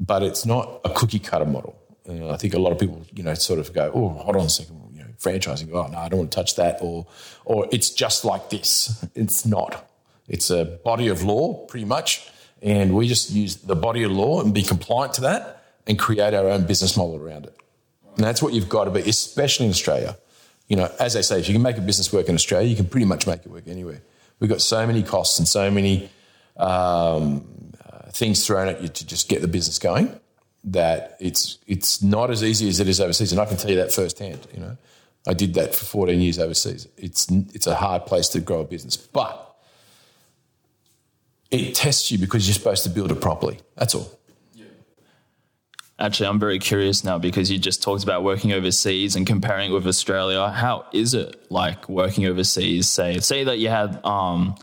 but 0.00 0.22
it's 0.22 0.46
not 0.46 0.80
a 0.84 0.90
cookie 0.90 1.18
cutter 1.18 1.44
model. 1.44 1.76
Uh, 2.08 2.30
I 2.30 2.36
think 2.36 2.54
a 2.54 2.58
lot 2.58 2.72
of 2.72 2.78
people, 2.78 3.04
you 3.14 3.22
know, 3.22 3.34
sort 3.34 3.58
of 3.58 3.72
go, 3.72 3.90
"Oh, 3.94 4.08
hold 4.10 4.36
on 4.36 4.46
a 4.46 4.48
second, 4.48 4.80
franchising. 5.18 5.70
Oh 5.72 5.86
no, 5.86 5.98
I 5.98 6.08
don't 6.08 6.20
want 6.20 6.32
to 6.32 6.34
touch 6.34 6.56
that," 6.56 6.78
or, 6.80 7.06
or 7.44 7.68
it's 7.72 7.90
just 7.90 8.24
like 8.24 8.50
this. 8.50 9.04
It's 9.14 9.46
not. 9.46 9.88
It's 10.28 10.50
a 10.50 10.64
body 10.64 11.08
of 11.08 11.22
law, 11.22 11.54
pretty 11.66 11.86
much, 11.86 12.28
and 12.62 12.94
we 12.94 13.08
just 13.08 13.30
use 13.30 13.56
the 13.56 13.76
body 13.76 14.02
of 14.02 14.10
law 14.10 14.42
and 14.42 14.52
be 14.52 14.62
compliant 14.62 15.14
to 15.14 15.20
that, 15.22 15.62
and 15.86 15.98
create 15.98 16.34
our 16.34 16.48
own 16.48 16.66
business 16.66 16.96
model 16.96 17.16
around 17.16 17.46
it. 17.46 17.56
And 18.16 18.24
that's 18.24 18.42
what 18.42 18.52
you've 18.52 18.68
got 18.68 18.84
to 18.84 18.90
be, 18.90 19.00
especially 19.00 19.66
in 19.66 19.70
Australia. 19.70 20.16
You 20.68 20.76
know, 20.76 20.90
as 20.98 21.14
they 21.14 21.22
say, 21.22 21.38
if 21.38 21.48
you 21.48 21.54
can 21.54 21.62
make 21.62 21.78
a 21.78 21.82
business 21.82 22.12
work 22.12 22.28
in 22.28 22.34
Australia, 22.34 22.68
you 22.68 22.76
can 22.76 22.86
pretty 22.86 23.06
much 23.06 23.26
make 23.26 23.40
it 23.40 23.48
work 23.48 23.68
anywhere. 23.68 24.02
We've 24.40 24.50
got 24.50 24.60
so 24.60 24.86
many 24.86 25.02
costs 25.02 25.38
and 25.38 25.46
so 25.46 25.70
many 25.70 26.10
um, 26.56 27.46
uh, 27.84 28.10
things 28.10 28.44
thrown 28.46 28.68
at 28.68 28.82
you 28.82 28.88
to 28.88 29.06
just 29.06 29.28
get 29.28 29.42
the 29.42 29.48
business 29.48 29.78
going 29.78 30.18
that 30.66 31.16
it's 31.20 31.58
it's 31.66 32.02
not 32.02 32.30
as 32.30 32.42
easy 32.42 32.68
as 32.68 32.80
it 32.80 32.88
is 32.88 33.00
overseas, 33.00 33.32
and 33.32 33.40
I 33.40 33.46
can 33.46 33.56
tell 33.56 33.70
you 33.70 33.76
that 33.76 33.92
firsthand. 33.92 34.46
You 34.52 34.60
know, 34.60 34.76
I 35.26 35.34
did 35.34 35.54
that 35.54 35.74
for 35.74 35.84
14 35.84 36.20
years 36.20 36.38
overseas. 36.38 36.88
It's 36.96 37.30
it's 37.30 37.66
a 37.66 37.74
hard 37.74 38.06
place 38.06 38.28
to 38.28 38.40
grow 38.40 38.60
a 38.60 38.64
business, 38.64 38.96
but 38.96 39.56
it 41.50 41.74
tests 41.74 42.10
you 42.10 42.18
because 42.18 42.46
you're 42.46 42.54
supposed 42.54 42.84
to 42.84 42.90
build 42.90 43.10
it 43.10 43.20
properly. 43.20 43.58
That's 43.76 43.94
all. 43.94 44.10
Actually, 45.98 46.28
I'm 46.28 46.38
very 46.38 46.58
curious 46.58 47.04
now 47.04 47.18
because 47.18 47.50
you 47.50 47.58
just 47.58 47.82
talked 47.82 48.02
about 48.02 48.22
working 48.22 48.52
overseas 48.52 49.16
and 49.16 49.26
comparing 49.26 49.70
it 49.70 49.74
with 49.74 49.86
Australia. 49.86 50.50
How 50.50 50.84
is 50.92 51.14
it 51.14 51.50
like 51.50 51.88
working 51.88 52.26
overseas? 52.26 52.86
Say, 52.86 53.18
say 53.20 53.44
that 53.44 53.58
you 53.58 53.70
had 53.70 54.04
um, 54.04 54.56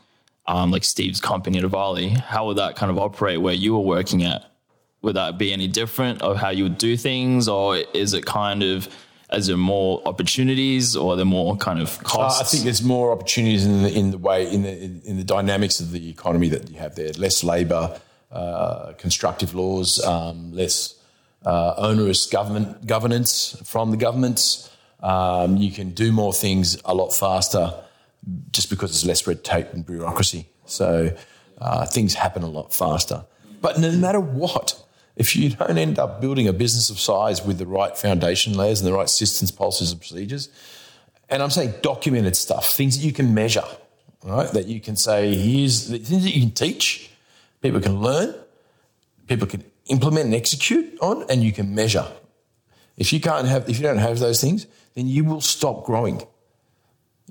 um, 0.45 0.69
like 0.69 0.83
Steve's 0.83 1.19
company 1.19 1.57
at 1.57 1.71
Bali. 1.71 2.09
How 2.09 2.45
would 2.45 2.57
that 2.57 2.75
kind 2.75 2.91
of 2.91 2.99
operate 2.99 3.41
where 3.41 3.55
you 3.55 3.73
were 3.73 3.79
working 3.79 4.23
at? 4.23 4.53
would 5.03 5.17
that 5.17 5.37
be 5.37 5.53
any 5.53 5.67
different 5.67 6.21
of 6.23 6.37
how 6.37 6.49
you 6.49 6.63
would 6.63 6.79
do 6.79 6.97
things, 6.97 7.47
or 7.47 7.77
is 7.93 8.13
it 8.13 8.25
kind 8.25 8.63
of 8.63 8.87
is 9.35 9.47
there 9.47 9.57
more 9.57 10.01
opportunities 10.05 10.95
or 10.95 11.13
are 11.13 11.15
there 11.15 11.25
more 11.25 11.55
kind 11.57 11.81
of 11.81 12.01
costs? 12.03 12.39
Uh, 12.39 12.43
I 12.43 12.47
think 12.47 12.63
there's 12.63 12.83
more 12.83 13.11
opportunities 13.11 13.65
in 13.65 13.83
the, 13.83 13.91
in 13.91 14.11
the 14.11 14.17
way 14.17 14.51
in 14.51 14.63
the 14.63 15.01
in 15.05 15.17
the 15.17 15.23
dynamics 15.23 15.79
of 15.79 15.91
the 15.91 16.09
economy 16.09 16.49
that 16.49 16.69
you 16.69 16.77
have 16.77 16.95
there. 16.95 17.11
Less 17.13 17.43
labour, 17.43 17.99
uh, 18.31 18.93
constructive 18.97 19.55
laws, 19.55 20.03
um, 20.03 20.53
less 20.53 20.95
uh, 21.45 21.73
onerous 21.77 22.25
government 22.25 22.85
governance 22.85 23.57
from 23.63 23.91
the 23.91 23.97
governments. 23.97 24.69
Um, 25.01 25.57
you 25.57 25.71
can 25.71 25.91
do 25.91 26.11
more 26.11 26.33
things 26.33 26.81
a 26.85 26.93
lot 26.93 27.11
faster, 27.11 27.73
just 28.51 28.69
because 28.69 28.91
there's 28.91 29.05
less 29.05 29.27
red 29.27 29.43
tape 29.43 29.73
and 29.73 29.85
bureaucracy. 29.85 30.47
So 30.65 31.15
uh, 31.59 31.85
things 31.85 32.13
happen 32.13 32.43
a 32.43 32.49
lot 32.49 32.73
faster. 32.73 33.25
But 33.61 33.79
no 33.79 33.91
matter 33.91 34.19
what, 34.19 34.82
if 35.15 35.35
you 35.35 35.49
don't 35.49 35.77
end 35.77 35.99
up 35.99 36.21
building 36.21 36.47
a 36.47 36.53
business 36.53 36.89
of 36.89 36.99
size 36.99 37.45
with 37.45 37.57
the 37.57 37.67
right 37.67 37.95
foundation 37.97 38.53
layers 38.53 38.81
and 38.81 38.87
the 38.87 38.93
right 38.93 39.09
systems, 39.09 39.51
policies, 39.51 39.91
and 39.91 39.99
procedures, 39.99 40.49
and 41.29 41.41
I'm 41.41 41.49
saying 41.49 41.75
documented 41.81 42.35
stuff, 42.35 42.71
things 42.71 42.97
that 42.97 43.05
you 43.05 43.13
can 43.13 43.33
measure, 43.33 43.65
right? 44.23 44.49
That 44.51 44.67
you 44.67 44.79
can 44.79 44.95
say, 44.95 45.33
here's 45.35 45.87
the 45.87 45.99
things 45.99 46.23
that 46.23 46.35
you 46.35 46.41
can 46.41 46.51
teach, 46.51 47.09
people 47.61 47.79
can 47.79 48.01
learn, 48.01 48.35
people 49.27 49.47
can 49.47 49.63
implement 49.87 50.25
and 50.25 50.35
execute 50.35 50.97
on, 51.01 51.25
and 51.29 51.43
you 51.43 51.51
can 51.51 51.73
measure. 51.73 52.07
If 52.97 53.11
you 53.13 53.19
can't 53.19 53.47
have, 53.47 53.69
if 53.69 53.77
you 53.77 53.83
don't 53.83 53.97
have 53.97 54.19
those 54.19 54.41
things, 54.41 54.67
then 54.95 55.07
you 55.07 55.23
will 55.23 55.41
stop 55.41 55.85
growing. 55.85 56.21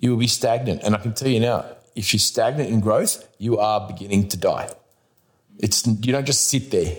You 0.00 0.10
will 0.10 0.18
be 0.18 0.26
stagnant. 0.26 0.82
And 0.82 0.94
I 0.94 0.98
can 0.98 1.14
tell 1.14 1.28
you 1.28 1.40
now, 1.40 1.64
if 1.94 2.12
you're 2.12 2.20
stagnant 2.20 2.70
in 2.70 2.80
growth, 2.80 3.28
you 3.38 3.58
are 3.58 3.86
beginning 3.86 4.28
to 4.28 4.36
die. 4.36 4.72
It's 5.58 5.86
you 5.86 6.12
don't 6.12 6.24
just 6.24 6.48
sit 6.48 6.70
there. 6.70 6.96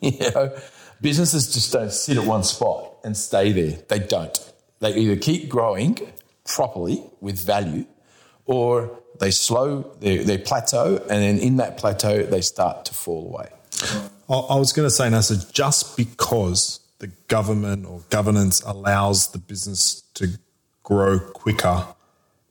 you 0.18 0.30
know, 0.30 0.56
businesses 1.00 1.52
just 1.52 1.72
don't 1.72 1.92
sit 1.92 2.16
at 2.16 2.24
one 2.24 2.44
spot 2.44 2.96
and 3.04 3.16
stay 3.16 3.52
there. 3.52 3.78
They 3.88 3.98
don't. 3.98 4.52
They 4.80 4.94
either 4.94 5.16
keep 5.16 5.48
growing 5.48 5.98
properly 6.44 7.02
with 7.20 7.44
value, 7.44 7.84
or 8.46 8.98
they 9.18 9.30
slow, 9.30 9.94
they, 10.00 10.18
they 10.18 10.38
plateau, 10.38 10.96
and 10.96 11.22
then 11.22 11.38
in 11.38 11.56
that 11.56 11.76
plateau 11.76 12.22
they 12.22 12.40
start 12.40 12.86
to 12.86 12.94
fall 12.94 13.26
away. 13.26 13.48
I 14.28 14.56
was 14.56 14.72
going 14.72 14.86
to 14.86 14.94
say, 14.94 15.10
Nasser, 15.10 15.36
just 15.52 15.96
because 15.96 16.80
the 16.98 17.08
government 17.28 17.86
or 17.86 18.02
governance 18.10 18.60
allows 18.62 19.32
the 19.32 19.38
business 19.38 20.02
to 20.14 20.38
grow 20.82 21.18
quicker 21.18 21.86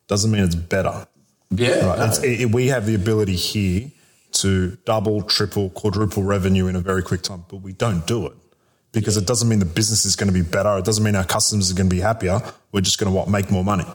doesn't 0.07 0.31
mean 0.31 0.43
it's 0.43 0.55
better. 0.55 1.07
Yeah, 1.51 1.85
right. 1.85 1.99
No. 1.99 2.23
It, 2.23 2.51
we 2.51 2.67
have 2.67 2.85
the 2.85 2.95
ability 2.95 3.35
here 3.35 3.91
to 4.31 4.77
double, 4.85 5.21
triple, 5.23 5.69
quadruple 5.71 6.23
revenue 6.23 6.67
in 6.67 6.75
a 6.75 6.79
very 6.79 7.03
quick 7.03 7.21
time, 7.21 7.45
but 7.49 7.57
we 7.57 7.73
don't 7.73 8.05
do 8.05 8.25
it 8.27 8.33
because 8.91 9.15
yeah. 9.15 9.23
it 9.23 9.27
doesn't 9.27 9.49
mean 9.49 9.59
the 9.59 9.65
business 9.65 10.05
is 10.05 10.15
going 10.15 10.27
to 10.27 10.33
be 10.33 10.41
better. 10.41 10.77
It 10.77 10.85
doesn't 10.85 11.03
mean 11.03 11.15
our 11.15 11.25
customers 11.25 11.71
are 11.71 11.75
going 11.75 11.89
to 11.89 11.95
be 11.95 12.01
happier. 12.01 12.41
We're 12.71 12.81
just 12.81 12.99
going 12.99 13.11
to 13.11 13.15
what 13.15 13.29
make 13.29 13.51
more 13.51 13.63
money, 13.63 13.85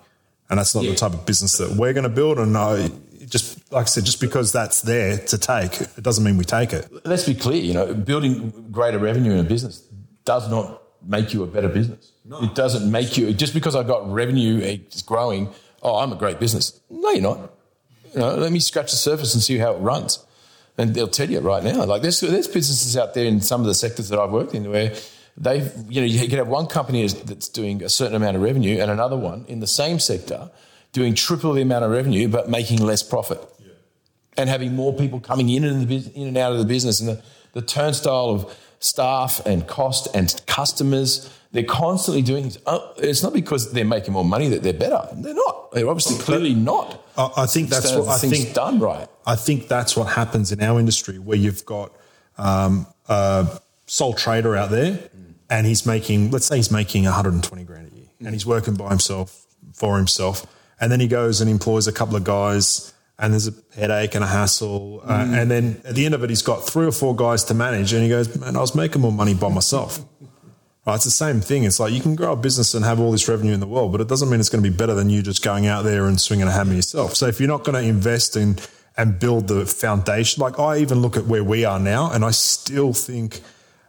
and 0.51 0.59
that's 0.59 0.75
not 0.75 0.85
yeah. 0.85 0.91
the 0.91 0.97
type 0.97 1.13
of 1.13 1.27
business 1.27 1.59
that 1.59 1.71
we're 1.77 1.93
going 1.93 2.05
to 2.05 2.09
build. 2.09 2.39
And 2.39 2.53
no, 2.53 2.89
just 3.27 3.73
like 3.73 3.83
I 3.83 3.87
said, 3.87 4.05
just 4.05 4.21
because 4.21 4.53
that's 4.53 4.83
there 4.83 5.19
to 5.19 5.39
take, 5.39 5.81
it 5.81 6.03
doesn't 6.03 6.25
mean 6.25 6.37
we 6.37 6.45
take 6.45 6.73
it. 6.73 6.89
Let's 7.07 7.25
be 7.25 7.35
clear. 7.35 7.63
You 7.63 7.75
know, 7.75 7.95
building 7.95 8.69
greater 8.71 8.99
revenue 8.99 9.33
in 9.33 9.39
a 9.39 9.45
business 9.45 9.81
does 10.25 10.51
not 10.51 10.83
make 11.07 11.35
you 11.35 11.43
a 11.43 11.47
better 11.47 11.69
business. 11.69 12.13
No. 12.25 12.43
It 12.43 12.55
doesn't 12.55 12.91
make 12.91 13.17
you 13.17 13.33
just 13.35 13.55
because 13.55 13.77
I've 13.77 13.87
got 13.87 14.11
revenue 14.11 14.59
it's 14.59 15.03
growing. 15.03 15.53
Oh, 15.83 15.97
I'm 15.97 16.13
a 16.13 16.17
great 16.17 16.41
business. 16.41 16.81
No, 16.89 17.11
you're 17.11 17.23
not. 17.23 17.54
You 18.15 18.21
know, 18.21 18.35
let 18.37 18.53
me 18.53 18.61
scratch 18.61 18.91
the 18.91 18.97
surface 18.97 19.35
and 19.35 19.43
see 19.43 19.59
how 19.59 19.75
it 19.75 19.79
runs. 19.79 20.25
And 20.77 20.95
they'll 20.95 21.09
tell 21.09 21.31
you 21.31 21.41
right 21.41 21.63
now. 21.63 21.85
Like 21.85 22.03
there's 22.03 22.21
there's 22.21 22.49
businesses 22.49 22.97
out 22.97 23.15
there 23.15 23.27
in 23.27 23.41
some 23.41 23.61
of 23.61 23.67
the 23.67 23.75
sectors 23.75 24.09
that 24.09 24.19
I've 24.19 24.31
worked 24.31 24.55
in 24.55 24.71
where 24.71 24.95
they've 25.37 25.73
you 25.89 26.01
know 26.01 26.07
you 26.07 26.29
can 26.29 26.39
have 26.39 26.49
one 26.49 26.67
company 26.67 27.07
that's 27.07 27.49
doing 27.49 27.83
a 27.83 27.89
certain 27.89 28.17
amount 28.17 28.37
of 28.37 28.43
revenue 28.43 28.81
and 28.81 28.91
another 28.91 29.17
one 29.17 29.45
in 29.49 29.61
the 29.61 29.67
same 29.67 29.99
sector 29.99 30.51
doing 30.93 31.15
triple 31.15 31.53
the 31.53 31.63
amount 31.63 31.85
of 31.85 31.91
revenue 31.91 32.29
but 32.29 32.49
making 32.49 32.79
less 32.79 33.03
profit 33.03 33.41
yeah. 33.59 33.73
and 34.37 34.49
having 34.49 34.75
more 34.75 34.95
people 34.95 35.19
coming 35.19 35.49
in 35.49 35.65
and 35.65 35.91
in 35.91 36.29
and 36.29 36.37
out 36.37 36.53
of 36.53 36.59
the 36.59 36.65
business 36.65 37.01
and 37.01 37.09
the, 37.09 37.23
the 37.53 37.63
turnstile 37.63 38.31
of 38.31 38.57
staff 38.79 39.45
and 39.45 39.67
cost 39.67 40.07
and 40.15 40.41
customers 40.47 41.31
they're 41.55 41.63
constantly 41.63 42.21
doing 42.21 42.43
things. 42.43 42.59
Uh, 42.67 42.81
it's 42.97 43.23
not 43.23 43.33
because 43.33 43.71
they're 43.71 43.85
making 43.85 44.13
more 44.13 44.25
money 44.25 44.49
that 44.49 44.65
they're 44.65 44.73
better. 44.73 45.09
They're 45.15 45.35
not. 45.35 45.71
They're 45.71 45.89
obviously 45.89 46.19
clearly 46.19 46.53
not. 46.53 47.01
I 47.17 47.47
think 47.47 47.69
that's 47.69 47.93
what 47.95 48.09
I 48.09 48.19
think 48.19 48.55
done 48.55 48.81
right. 48.81 49.09
I 49.25 49.37
think 49.37 49.69
that's 49.69 49.97
what 49.97 50.09
happens 50.09 50.51
in 50.51 50.61
our 50.61 50.81
industry 50.81 51.21
where 51.21 51.39
you've 51.39 51.65
got 51.65 51.93
um, 52.39 52.89
a 53.09 53.61
sole 53.87 54.15
trader 54.15 54.57
out 54.57 54.71
there 54.71 54.99
and 55.49 55.65
he's 55.65 55.87
making, 55.87 56.33
let's 56.33 56.47
say 56.47 56.57
he's 56.57 56.73
making 56.73 57.05
120 57.05 57.63
grand 57.63 57.93
a 57.93 57.95
year 57.95 58.09
and 58.19 58.31
he's 58.31 58.45
working 58.45 58.75
by 58.75 58.89
himself 58.89 59.47
for 59.75 59.97
himself. 59.97 60.45
And 60.81 60.91
then 60.91 60.99
he 60.99 61.07
goes 61.07 61.41
and 61.41 61.49
employs 61.49 61.87
a 61.87 61.93
couple 61.93 62.17
of 62.17 62.25
guys 62.25 62.93
and 63.17 63.33
there's 63.33 63.47
a 63.47 63.55
headache 63.77 64.17
and 64.17 64.25
a 64.25 64.27
hassle. 64.27 65.03
Uh, 65.05 65.25
mm. 65.25 65.41
and 65.41 65.51
then 65.51 65.81
at 65.85 65.95
the 65.95 66.05
end 66.05 66.15
of 66.15 66.25
it, 66.25 66.31
he's 66.31 66.43
got 66.43 66.67
three 66.67 66.85
or 66.85 66.93
four 66.93 67.15
guys 67.15 67.45
to 67.45 67.55
manage 67.55 67.93
and 67.93 68.03
he 68.03 68.09
goes, 68.09 68.37
man, 68.41 68.57
I 68.57 68.61
was 68.61 68.75
making 68.75 69.03
more 69.03 69.13
money 69.13 69.35
by 69.35 69.49
myself. 69.49 70.01
Right, 70.87 70.97
it's 70.97 71.05
the 71.05 71.11
same 71.11 71.41
thing. 71.41 71.65
It's 71.65 71.81
like 71.81 71.95
you 71.95 72.01
can 72.03 72.15
grow 72.15 72.33
a 72.33 72.37
business 72.37 72.75
and 72.75 72.85
have 72.85 73.01
all 73.01 73.11
this 73.11 73.27
revenue 73.27 73.55
in 73.55 73.61
the 73.61 73.67
world, 73.67 73.91
but 73.93 74.03
it 74.03 74.09
doesn't 74.09 74.29
mean 74.29 74.39
it's 74.39 74.51
going 74.51 74.63
to 74.63 74.71
be 74.71 74.77
better 74.77 74.95
than 74.95 75.09
you 75.09 75.23
just 75.23 75.43
going 75.43 75.67
out 75.67 75.83
there 75.83 76.07
and 76.07 76.21
swinging 76.21 76.47
a 76.47 76.51
hammer 76.51 76.75
yourself. 76.75 77.15
So 77.15 77.27
if 77.27 77.41
you're 77.41 77.49
not 77.49 77.65
going 77.65 77.83
to 77.83 77.89
invest 77.89 78.37
in 78.37 78.59
and 78.97 79.19
build 79.19 79.49
the 79.49 79.65
foundation, 79.65 80.43
like 80.43 80.59
I 80.59 80.79
even 80.79 81.01
look 81.01 81.17
at 81.17 81.25
where 81.25 81.43
we 81.43 81.65
are 81.65 81.81
now, 81.81 82.11
and 82.13 82.23
I 82.23 82.33
still 82.33 82.93
think 82.93 83.41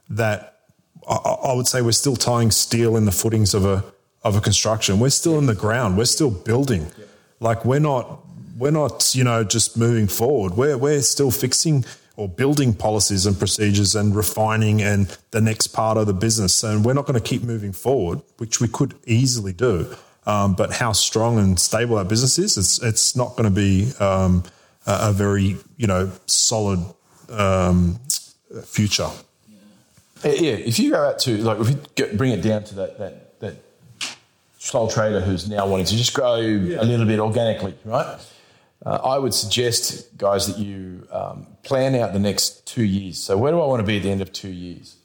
that 0.09 0.61
I, 1.07 1.15
I 1.15 1.53
would 1.53 1.67
say 1.67 1.81
we're 1.81 1.91
still 1.91 2.15
tying 2.15 2.49
steel 2.51 2.95
in 2.95 3.03
the 3.03 3.11
footings 3.11 3.53
of 3.53 3.65
a 3.65 3.83
of 4.23 4.35
a 4.37 4.41
construction. 4.41 4.99
We're 4.99 5.09
still 5.09 5.37
in 5.37 5.45
the 5.45 5.53
ground. 5.53 5.97
We're 5.97 6.05
still 6.05 6.31
building. 6.31 6.87
Like 7.41 7.65
we're 7.65 7.79
not 7.79 8.19
we're 8.57 8.71
not 8.71 9.13
you 9.13 9.23
know 9.25 9.43
just 9.43 9.77
moving 9.77 10.07
forward. 10.07 10.53
We're 10.53 10.77
we're 10.77 11.01
still 11.01 11.29
fixing 11.29 11.83
or 12.17 12.29
building 12.29 12.73
policies 12.73 13.25
and 13.25 13.37
procedures 13.37 13.95
and 13.95 14.15
refining 14.15 14.81
and 14.81 15.17
the 15.31 15.41
next 15.41 15.67
part 15.67 15.97
of 15.97 16.07
the 16.07 16.13
business. 16.13 16.63
And 16.63 16.85
we're 16.85 16.93
not 16.93 17.05
going 17.05 17.19
to 17.19 17.25
keep 17.25 17.43
moving 17.43 17.73
forward, 17.73 18.21
which 18.37 18.61
we 18.61 18.67
could 18.67 18.95
easily 19.05 19.53
do. 19.53 19.95
Um, 20.25 20.55
but 20.55 20.73
how 20.73 20.91
strong 20.91 21.37
and 21.37 21.59
stable 21.59 21.97
our 21.97 22.05
business 22.05 22.39
is, 22.39 22.57
it's, 22.57 22.81
it's 22.81 23.15
not 23.15 23.31
going 23.35 23.43
to 23.43 23.51
be 23.51 23.91
um, 23.99 24.43
a, 24.87 25.09
a, 25.09 25.11
very 25.11 25.57
you 25.77 25.85
know 25.85 26.11
solid 26.25 26.79
um, 27.29 27.99
future. 28.63 29.09
Yeah, 30.23 30.53
if 30.53 30.79
you 30.79 30.89
go 30.89 31.09
out 31.09 31.19
to 31.19 31.37
like 31.37 31.59
if 31.59 31.69
you 31.69 31.79
get, 31.93 32.17
bring 32.17 32.31
it 32.31 32.41
down 32.41 32.63
to 32.63 32.75
that 32.75 32.97
that 32.97 33.39
that 33.39 33.55
sole 34.57 34.87
trader 34.87 35.21
who's 35.21 35.47
now 35.47 35.67
wanting 35.67 35.85
to 35.85 35.95
just 35.95 36.15
grow 36.15 36.37
yeah. 36.37 36.81
a 36.81 36.83
little 36.83 37.05
bit 37.05 37.19
organically, 37.19 37.75
right? 37.85 38.17
Uh, 38.85 38.99
I 39.03 39.17
would 39.17 39.33
suggest, 39.33 40.15
guys, 40.15 40.45
that 40.47 40.59
you 40.59 41.07
um, 41.11 41.47
plan 41.63 41.95
out 41.95 42.13
the 42.13 42.19
next 42.19 42.67
two 42.67 42.83
years. 42.83 43.17
So, 43.17 43.37
where 43.37 43.51
do 43.51 43.59
I 43.59 43.65
want 43.65 43.79
to 43.79 43.85
be 43.85 43.97
at 43.97 44.03
the 44.03 44.11
end 44.11 44.21
of 44.21 44.31
two 44.31 44.49
years? 44.49 44.97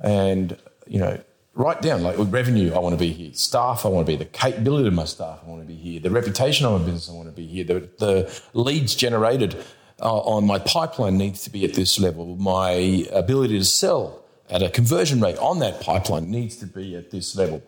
And, 0.00 0.56
you 0.86 0.98
know, 0.98 1.18
write 1.54 1.80
down 1.80 2.02
like 2.02 2.16
revenue, 2.18 2.72
I 2.74 2.78
want 2.78 2.92
to 2.92 2.98
be 2.98 3.12
here. 3.12 3.32
Staff, 3.32 3.86
I 3.86 3.88
want 3.88 4.06
to 4.06 4.12
be. 4.12 4.16
The 4.16 4.26
capability 4.26 4.88
of 4.88 4.94
my 4.94 5.06
staff, 5.06 5.40
I 5.44 5.48
want 5.48 5.62
to 5.62 5.66
be 5.66 5.74
here. 5.74 6.00
The 6.00 6.10
reputation 6.10 6.66
of 6.66 6.80
my 6.80 6.84
business, 6.84 7.08
I 7.08 7.12
want 7.14 7.28
to 7.28 7.34
be 7.34 7.46
here. 7.46 7.64
The, 7.64 7.88
the 7.98 8.42
leads 8.52 8.94
generated 8.94 9.56
uh, 10.00 10.18
on 10.18 10.46
my 10.46 10.58
pipeline 10.58 11.16
needs 11.16 11.42
to 11.44 11.50
be 11.50 11.64
at 11.64 11.74
this 11.74 11.98
level. 11.98 12.36
My 12.36 13.06
ability 13.10 13.58
to 13.58 13.64
sell 13.64 14.22
at 14.50 14.62
a 14.62 14.68
conversion 14.68 15.20
rate 15.20 15.38
on 15.38 15.58
that 15.60 15.80
pipeline 15.80 16.30
needs 16.30 16.56
to 16.56 16.66
be 16.66 16.94
at 16.94 17.10
this 17.10 17.34
level 17.36 17.62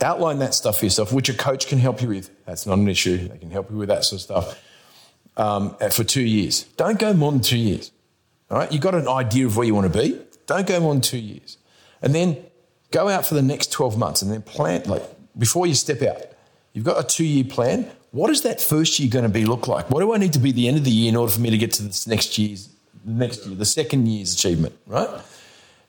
outline 0.00 0.38
that 0.38 0.54
stuff 0.54 0.78
for 0.78 0.86
yourself, 0.86 1.12
which 1.12 1.28
a 1.28 1.34
coach 1.34 1.66
can 1.66 1.78
help 1.78 2.00
you 2.02 2.08
with. 2.08 2.30
That's 2.44 2.66
not 2.66 2.78
an 2.78 2.88
issue. 2.88 3.28
They 3.28 3.38
can 3.38 3.50
help 3.50 3.70
you 3.70 3.76
with 3.76 3.88
that 3.88 4.04
sort 4.04 4.18
of 4.18 4.22
stuff 4.22 4.62
um, 5.36 5.76
for 5.90 6.04
two 6.04 6.22
years. 6.22 6.64
Don't 6.76 6.98
go 6.98 7.12
more 7.12 7.32
than 7.32 7.40
two 7.40 7.58
years. 7.58 7.90
All 8.50 8.58
right, 8.58 8.72
you've 8.72 8.82
got 8.82 8.94
an 8.94 9.08
idea 9.08 9.46
of 9.46 9.56
where 9.56 9.66
you 9.66 9.74
want 9.74 9.92
to 9.92 9.98
be. 9.98 10.18
Don't 10.46 10.66
go 10.66 10.80
more 10.80 10.94
than 10.94 11.02
two 11.02 11.18
years, 11.18 11.58
and 12.00 12.14
then 12.14 12.38
go 12.90 13.08
out 13.08 13.26
for 13.26 13.34
the 13.34 13.42
next 13.42 13.70
twelve 13.70 13.98
months, 13.98 14.22
and 14.22 14.30
then 14.32 14.42
plan 14.42 14.82
like 14.84 15.02
before 15.38 15.66
you 15.66 15.74
step 15.74 16.00
out. 16.02 16.22
You've 16.72 16.84
got 16.84 17.02
a 17.02 17.06
two-year 17.06 17.44
plan. 17.44 17.90
What 18.10 18.30
is 18.30 18.42
that 18.42 18.60
first 18.60 18.98
year 18.98 19.10
going 19.10 19.24
to 19.24 19.28
be 19.28 19.44
look 19.44 19.68
like? 19.68 19.90
What 19.90 20.00
do 20.00 20.14
I 20.14 20.18
need 20.18 20.32
to 20.34 20.38
be 20.38 20.52
the 20.52 20.68
end 20.68 20.78
of 20.78 20.84
the 20.84 20.90
year 20.90 21.08
in 21.08 21.16
order 21.16 21.32
for 21.32 21.40
me 21.40 21.50
to 21.50 21.58
get 21.58 21.72
to 21.72 21.82
this 21.82 22.06
next 22.06 22.38
year's 22.38 22.70
next 23.04 23.46
year, 23.46 23.56
the 23.56 23.64
second 23.64 24.06
year's 24.06 24.34
achievement, 24.34 24.74
right? 24.86 25.08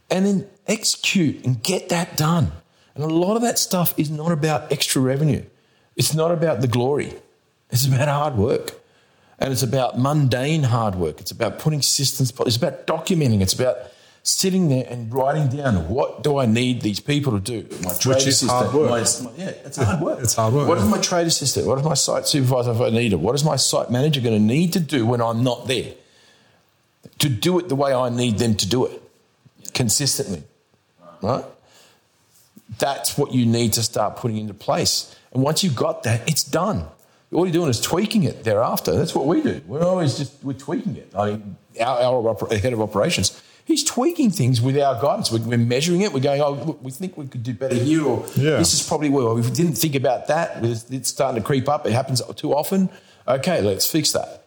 And 0.09 0.25
then 0.25 0.47
execute 0.67 1.45
and 1.45 1.61
get 1.61 1.89
that 1.89 2.17
done. 2.17 2.51
And 2.95 3.03
a 3.03 3.07
lot 3.07 3.35
of 3.35 3.41
that 3.43 3.59
stuff 3.59 3.93
is 3.97 4.09
not 4.09 4.31
about 4.31 4.71
extra 4.71 5.01
revenue. 5.01 5.43
It's 5.95 6.13
not 6.13 6.31
about 6.31 6.61
the 6.61 6.67
glory. 6.67 7.13
It's 7.71 7.85
about 7.85 8.07
hard 8.07 8.35
work. 8.35 8.79
And 9.37 9.53
it's 9.53 9.63
about 9.63 9.97
mundane 9.97 10.63
hard 10.63 10.95
work. 10.95 11.21
It's 11.21 11.31
about 11.31 11.59
putting 11.59 11.81
systems, 11.81 12.33
it's 12.45 12.57
about 12.57 12.87
documenting. 12.87 13.41
It's 13.41 13.53
about 13.53 13.77
sitting 14.23 14.69
there 14.69 14.85
and 14.89 15.13
writing 15.13 15.47
down 15.47 15.89
what 15.89 16.23
do 16.23 16.37
I 16.37 16.45
need 16.45 16.81
these 16.81 16.99
people 16.99 17.33
to 17.33 17.39
do? 17.39 17.67
My 17.83 17.93
trade 17.93 18.15
Which 18.15 18.27
is 18.27 18.43
assistant. 18.43 18.51
hard 18.51 18.73
work. 18.73 18.89
My, 18.89 19.31
yeah, 19.37 19.49
it's 19.65 19.77
hard 19.77 20.01
work. 20.01 20.19
It's 20.21 20.35
hard 20.35 20.53
work. 20.53 20.67
What 20.67 20.77
yeah. 20.77 20.85
my 20.85 20.99
trade 20.99 21.27
assistant? 21.27 21.67
What 21.67 21.79
is 21.79 21.85
my 21.85 21.93
site 21.93 22.27
supervisor 22.27 22.71
if 22.71 22.81
I 22.81 22.89
need 22.89 23.13
it? 23.13 23.19
What 23.19 23.35
is 23.35 23.43
my 23.43 23.55
site 23.55 23.89
manager 23.89 24.21
going 24.21 24.35
to 24.35 24.43
need 24.43 24.73
to 24.73 24.79
do 24.79 25.05
when 25.05 25.21
I'm 25.21 25.43
not 25.43 25.67
there? 25.67 25.93
To 27.19 27.29
do 27.29 27.59
it 27.59 27.69
the 27.69 27.75
way 27.75 27.93
I 27.93 28.09
need 28.09 28.37
them 28.39 28.55
to 28.55 28.67
do 28.67 28.85
it 28.85 29.01
consistently. 29.73 30.43
Right? 31.21 31.43
That's 32.77 33.17
what 33.17 33.33
you 33.33 33.45
need 33.45 33.73
to 33.73 33.83
start 33.83 34.17
putting 34.17 34.37
into 34.37 34.53
place. 34.53 35.15
And 35.33 35.41
once 35.43 35.63
you've 35.63 35.75
got 35.75 36.03
that, 36.03 36.27
it's 36.29 36.43
done. 36.43 36.85
All 37.31 37.45
you're 37.45 37.53
doing 37.53 37.69
is 37.69 37.79
tweaking 37.79 38.23
it 38.23 38.43
thereafter. 38.43 38.95
That's 38.95 39.13
what 39.13 39.27
we 39.27 39.41
do. 39.41 39.61
We're 39.67 39.83
always 39.83 40.17
just 40.17 40.43
we're 40.43 40.53
tweaking 40.53 40.95
it. 40.95 41.11
I 41.15 41.31
mean, 41.31 41.57
our, 41.79 42.27
our 42.27 42.57
head 42.57 42.73
of 42.73 42.81
operations, 42.81 43.39
he's 43.65 43.83
tweaking 43.83 44.31
things 44.31 44.61
with 44.61 44.77
our 44.79 44.99
guidance. 44.99 45.31
We're, 45.31 45.41
we're 45.41 45.57
measuring 45.57 46.01
it. 46.01 46.11
We're 46.11 46.21
going, 46.21 46.41
oh, 46.41 46.53
look, 46.53 46.83
we 46.83 46.91
think 46.91 47.17
we 47.17 47.27
could 47.27 47.43
do 47.43 47.53
better 47.53 47.75
here, 47.75 48.03
or 48.03 48.25
yeah. 48.35 48.57
this 48.57 48.73
is 48.73 48.87
probably 48.87 49.09
where 49.09 49.37
If 49.37 49.45
we 49.49 49.55
didn't 49.55 49.75
think 49.75 49.93
about 49.93 50.27
that, 50.27 50.63
it's 50.63 51.09
starting 51.09 51.39
to 51.39 51.45
creep 51.45 51.69
up. 51.69 51.85
It 51.85 51.93
happens 51.93 52.21
too 52.35 52.55
often. 52.55 52.89
Okay, 53.27 53.61
let's 53.61 53.85
fix 53.85 54.11
that. 54.13 54.45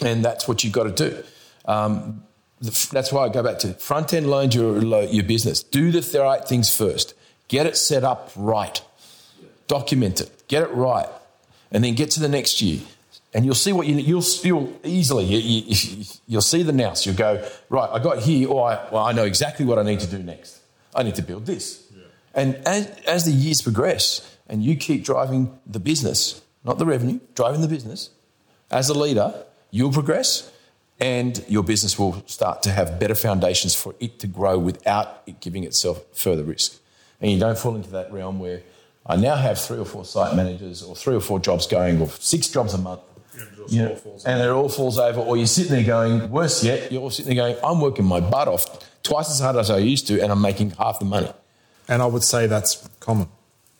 And 0.00 0.24
that's 0.24 0.46
what 0.46 0.62
you've 0.62 0.72
got 0.72 0.84
to 0.84 1.10
do. 1.10 1.24
Um, 1.64 2.22
That's 2.60 3.12
why 3.12 3.24
I 3.24 3.28
go 3.28 3.42
back 3.42 3.58
to 3.60 3.74
front 3.74 4.12
end 4.12 4.28
load 4.28 4.54
your, 4.54 4.82
your 5.04 5.24
business. 5.24 5.62
Do 5.62 5.92
the 5.92 6.20
right 6.20 6.44
things 6.46 6.74
first. 6.74 7.14
Get 7.46 7.66
it 7.66 7.76
set 7.76 8.04
up 8.04 8.30
right. 8.36 8.82
Document 9.68 10.20
it. 10.20 10.48
Get 10.48 10.62
it 10.62 10.70
right. 10.70 11.08
And 11.70 11.84
then 11.84 11.94
get 11.94 12.10
to 12.12 12.20
the 12.20 12.28
next 12.28 12.60
year. 12.60 12.80
And 13.34 13.44
you'll 13.44 13.54
see 13.54 13.72
what 13.72 13.86
you, 13.86 13.96
you'll, 13.96 14.24
you'll 14.42 14.80
easily, 14.82 15.24
you, 15.24 16.04
will 16.28 16.40
see 16.40 16.62
the 16.62 16.72
nouse. 16.72 17.04
You'll 17.04 17.14
go, 17.14 17.46
right, 17.68 17.88
I 17.92 17.98
got 17.98 18.20
here, 18.20 18.48
or 18.48 18.70
I, 18.70 18.88
well, 18.90 19.04
I 19.04 19.12
know 19.12 19.24
exactly 19.24 19.66
what 19.66 19.78
I 19.78 19.82
need 19.82 20.00
to 20.00 20.06
do 20.06 20.18
next. 20.18 20.60
I 20.94 21.02
need 21.02 21.14
to 21.16 21.22
build 21.22 21.44
this. 21.44 21.86
Yeah. 21.94 22.02
And 22.34 22.54
as, 22.66 22.86
as 23.06 23.24
the 23.26 23.30
years 23.30 23.60
progress 23.60 24.36
and 24.48 24.62
you 24.62 24.76
keep 24.76 25.04
driving 25.04 25.58
the 25.66 25.78
business, 25.78 26.40
not 26.64 26.78
the 26.78 26.86
revenue, 26.86 27.20
driving 27.34 27.60
the 27.60 27.68
business, 27.68 28.10
as 28.70 28.88
a 28.88 28.94
leader, 28.94 29.34
you'll 29.70 29.92
progress 29.92 30.50
and 31.00 31.44
your 31.48 31.62
business 31.62 31.98
will 31.98 32.22
start 32.26 32.62
to 32.64 32.70
have 32.70 32.98
better 32.98 33.14
foundations 33.14 33.74
for 33.74 33.94
it 34.00 34.18
to 34.20 34.26
grow 34.26 34.58
without 34.58 35.22
it 35.26 35.40
giving 35.40 35.64
itself 35.64 36.02
further 36.12 36.42
risk. 36.42 36.78
And 37.20 37.30
you 37.30 37.38
don't 37.38 37.58
fall 37.58 37.74
into 37.76 37.90
that 37.90 38.12
realm 38.12 38.38
where 38.38 38.62
I 39.06 39.16
now 39.16 39.36
have 39.36 39.58
three 39.60 39.78
or 39.78 39.84
four 39.84 40.04
site 40.04 40.34
managers 40.36 40.82
or 40.82 40.94
three 40.94 41.14
or 41.14 41.20
four 41.20 41.40
jobs 41.40 41.66
going 41.66 42.00
or 42.00 42.08
six 42.08 42.48
jobs 42.48 42.74
a 42.74 42.78
month. 42.78 43.00
You 43.68 43.82
know, 43.82 43.98
and 44.24 44.42
it 44.42 44.48
all 44.48 44.68
falls 44.68 44.98
over, 44.98 45.20
or 45.20 45.36
you're 45.36 45.46
sitting 45.46 45.70
there 45.70 45.84
going, 45.84 46.30
worse 46.30 46.64
yet, 46.64 46.90
you're 46.90 47.02
all 47.02 47.10
sitting 47.10 47.36
there 47.36 47.52
going, 47.52 47.62
I'm 47.62 47.80
working 47.80 48.04
my 48.04 48.18
butt 48.18 48.48
off 48.48 48.64
twice 49.02 49.30
as 49.30 49.40
hard 49.40 49.56
as 49.56 49.70
I 49.70 49.78
used 49.78 50.08
to, 50.08 50.20
and 50.20 50.32
I'm 50.32 50.40
making 50.40 50.70
half 50.70 50.98
the 50.98 51.04
money. 51.04 51.30
And 51.86 52.02
I 52.02 52.06
would 52.06 52.24
say 52.24 52.46
that's 52.46 52.88
common. 52.98 53.28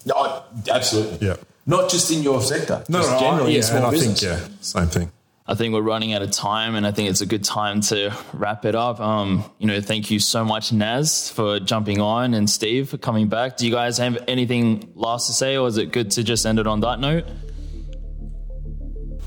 No, 0.04 0.14
I, 0.14 0.42
absolutely. 0.70 1.26
Yeah. 1.26 1.36
Not 1.66 1.90
just 1.90 2.10
in 2.10 2.22
your 2.22 2.40
sector. 2.40 2.84
No, 2.88 2.98
just 2.98 3.12
no, 3.12 3.18
generally 3.18 3.52
yeah, 3.52 3.56
in 3.56 3.62
small 3.62 3.82
and 3.84 3.90
business. 3.92 4.22
I 4.22 4.36
think, 4.36 4.50
yeah, 4.50 4.56
same 4.60 4.86
thing. 4.86 5.12
I 5.50 5.54
think 5.54 5.72
we're 5.72 5.80
running 5.80 6.12
out 6.12 6.20
of 6.20 6.30
time, 6.30 6.74
and 6.74 6.86
I 6.86 6.92
think 6.92 7.08
it's 7.08 7.22
a 7.22 7.26
good 7.26 7.42
time 7.42 7.80
to 7.82 8.14
wrap 8.34 8.66
it 8.66 8.74
up. 8.74 9.00
Um, 9.00 9.50
you 9.56 9.66
know, 9.66 9.80
thank 9.80 10.10
you 10.10 10.20
so 10.20 10.44
much, 10.44 10.74
Nas, 10.74 11.30
for 11.30 11.58
jumping 11.58 12.02
on, 12.02 12.34
and 12.34 12.50
Steve 12.50 12.90
for 12.90 12.98
coming 12.98 13.28
back. 13.28 13.56
Do 13.56 13.64
you 13.64 13.72
guys 13.72 13.96
have 13.96 14.22
anything 14.28 14.92
last 14.94 15.26
to 15.28 15.32
say, 15.32 15.56
or 15.56 15.66
is 15.66 15.78
it 15.78 15.90
good 15.90 16.10
to 16.12 16.22
just 16.22 16.44
end 16.44 16.58
it 16.58 16.66
on 16.66 16.80
that 16.80 17.00
note? 17.00 17.24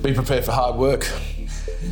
Be 0.03 0.13
prepared 0.13 0.45
for 0.45 0.51
hard 0.51 0.75
work. 0.75 1.07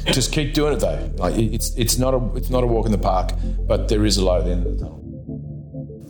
just 0.05 0.31
keep 0.31 0.53
doing 0.53 0.73
it 0.73 0.79
though. 0.79 1.11
Like 1.17 1.35
it's 1.35 1.75
it's 1.75 1.97
not 1.97 2.13
a 2.13 2.35
it's 2.35 2.51
not 2.51 2.63
a 2.63 2.67
walk 2.67 2.85
in 2.85 2.91
the 2.91 2.99
park, 2.99 3.31
but 3.67 3.87
there 3.87 4.05
is 4.05 4.17
a 4.17 4.23
light 4.23 4.41
at 4.41 4.45
the 4.45 4.51
end 4.51 4.67
of 4.67 4.77
the 4.77 4.83
tunnel. 4.83 4.98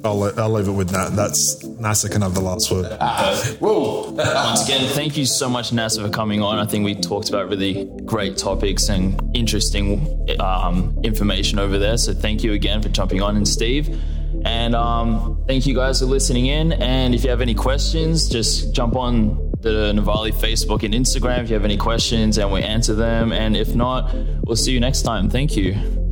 I'll, 0.03 0.39
I'll 0.39 0.49
leave 0.49 0.67
it 0.67 0.71
with 0.71 0.89
that. 0.89 1.15
That's 1.15 1.63
Nasser 1.63 2.07
can 2.07 2.21
have 2.21 2.33
the 2.33 2.41
last 2.41 2.71
word. 2.71 2.85
Whoa! 3.59 4.11
Once 4.11 4.65
again, 4.65 4.87
thank 4.93 5.17
you 5.17 5.25
so 5.25 5.49
much, 5.49 5.73
Nasser, 5.73 6.01
for 6.01 6.09
coming 6.09 6.41
on. 6.41 6.57
I 6.57 6.65
think 6.65 6.85
we 6.85 6.95
talked 6.95 7.29
about 7.29 7.49
really 7.49 7.85
great 8.05 8.37
topics 8.37 8.89
and 8.89 9.35
interesting 9.35 10.29
um, 10.39 10.97
information 11.03 11.59
over 11.59 11.77
there. 11.77 11.97
So 11.97 12.13
thank 12.13 12.43
you 12.43 12.53
again 12.53 12.81
for 12.81 12.89
jumping 12.89 13.21
on, 13.21 13.35
and 13.35 13.47
Steve. 13.47 13.99
And 14.45 14.73
um, 14.73 15.43
thank 15.47 15.65
you 15.65 15.75
guys 15.75 15.99
for 15.99 16.05
listening 16.05 16.45
in. 16.45 16.73
And 16.73 17.13
if 17.13 17.23
you 17.23 17.29
have 17.29 17.41
any 17.41 17.55
questions, 17.55 18.29
just 18.29 18.73
jump 18.73 18.95
on 18.95 19.51
the 19.61 19.91
Novalé 19.93 20.31
Facebook 20.31 20.83
and 20.83 20.93
Instagram 20.93 21.43
if 21.43 21.49
you 21.49 21.55
have 21.55 21.65
any 21.65 21.77
questions 21.77 22.37
and 22.37 22.51
we 22.51 22.61
answer 22.61 22.95
them. 22.95 23.33
And 23.33 23.57
if 23.57 23.75
not, 23.75 24.13
we'll 24.45 24.55
see 24.55 24.71
you 24.71 24.79
next 24.79 25.01
time. 25.01 25.29
Thank 25.29 25.57
you. 25.57 26.08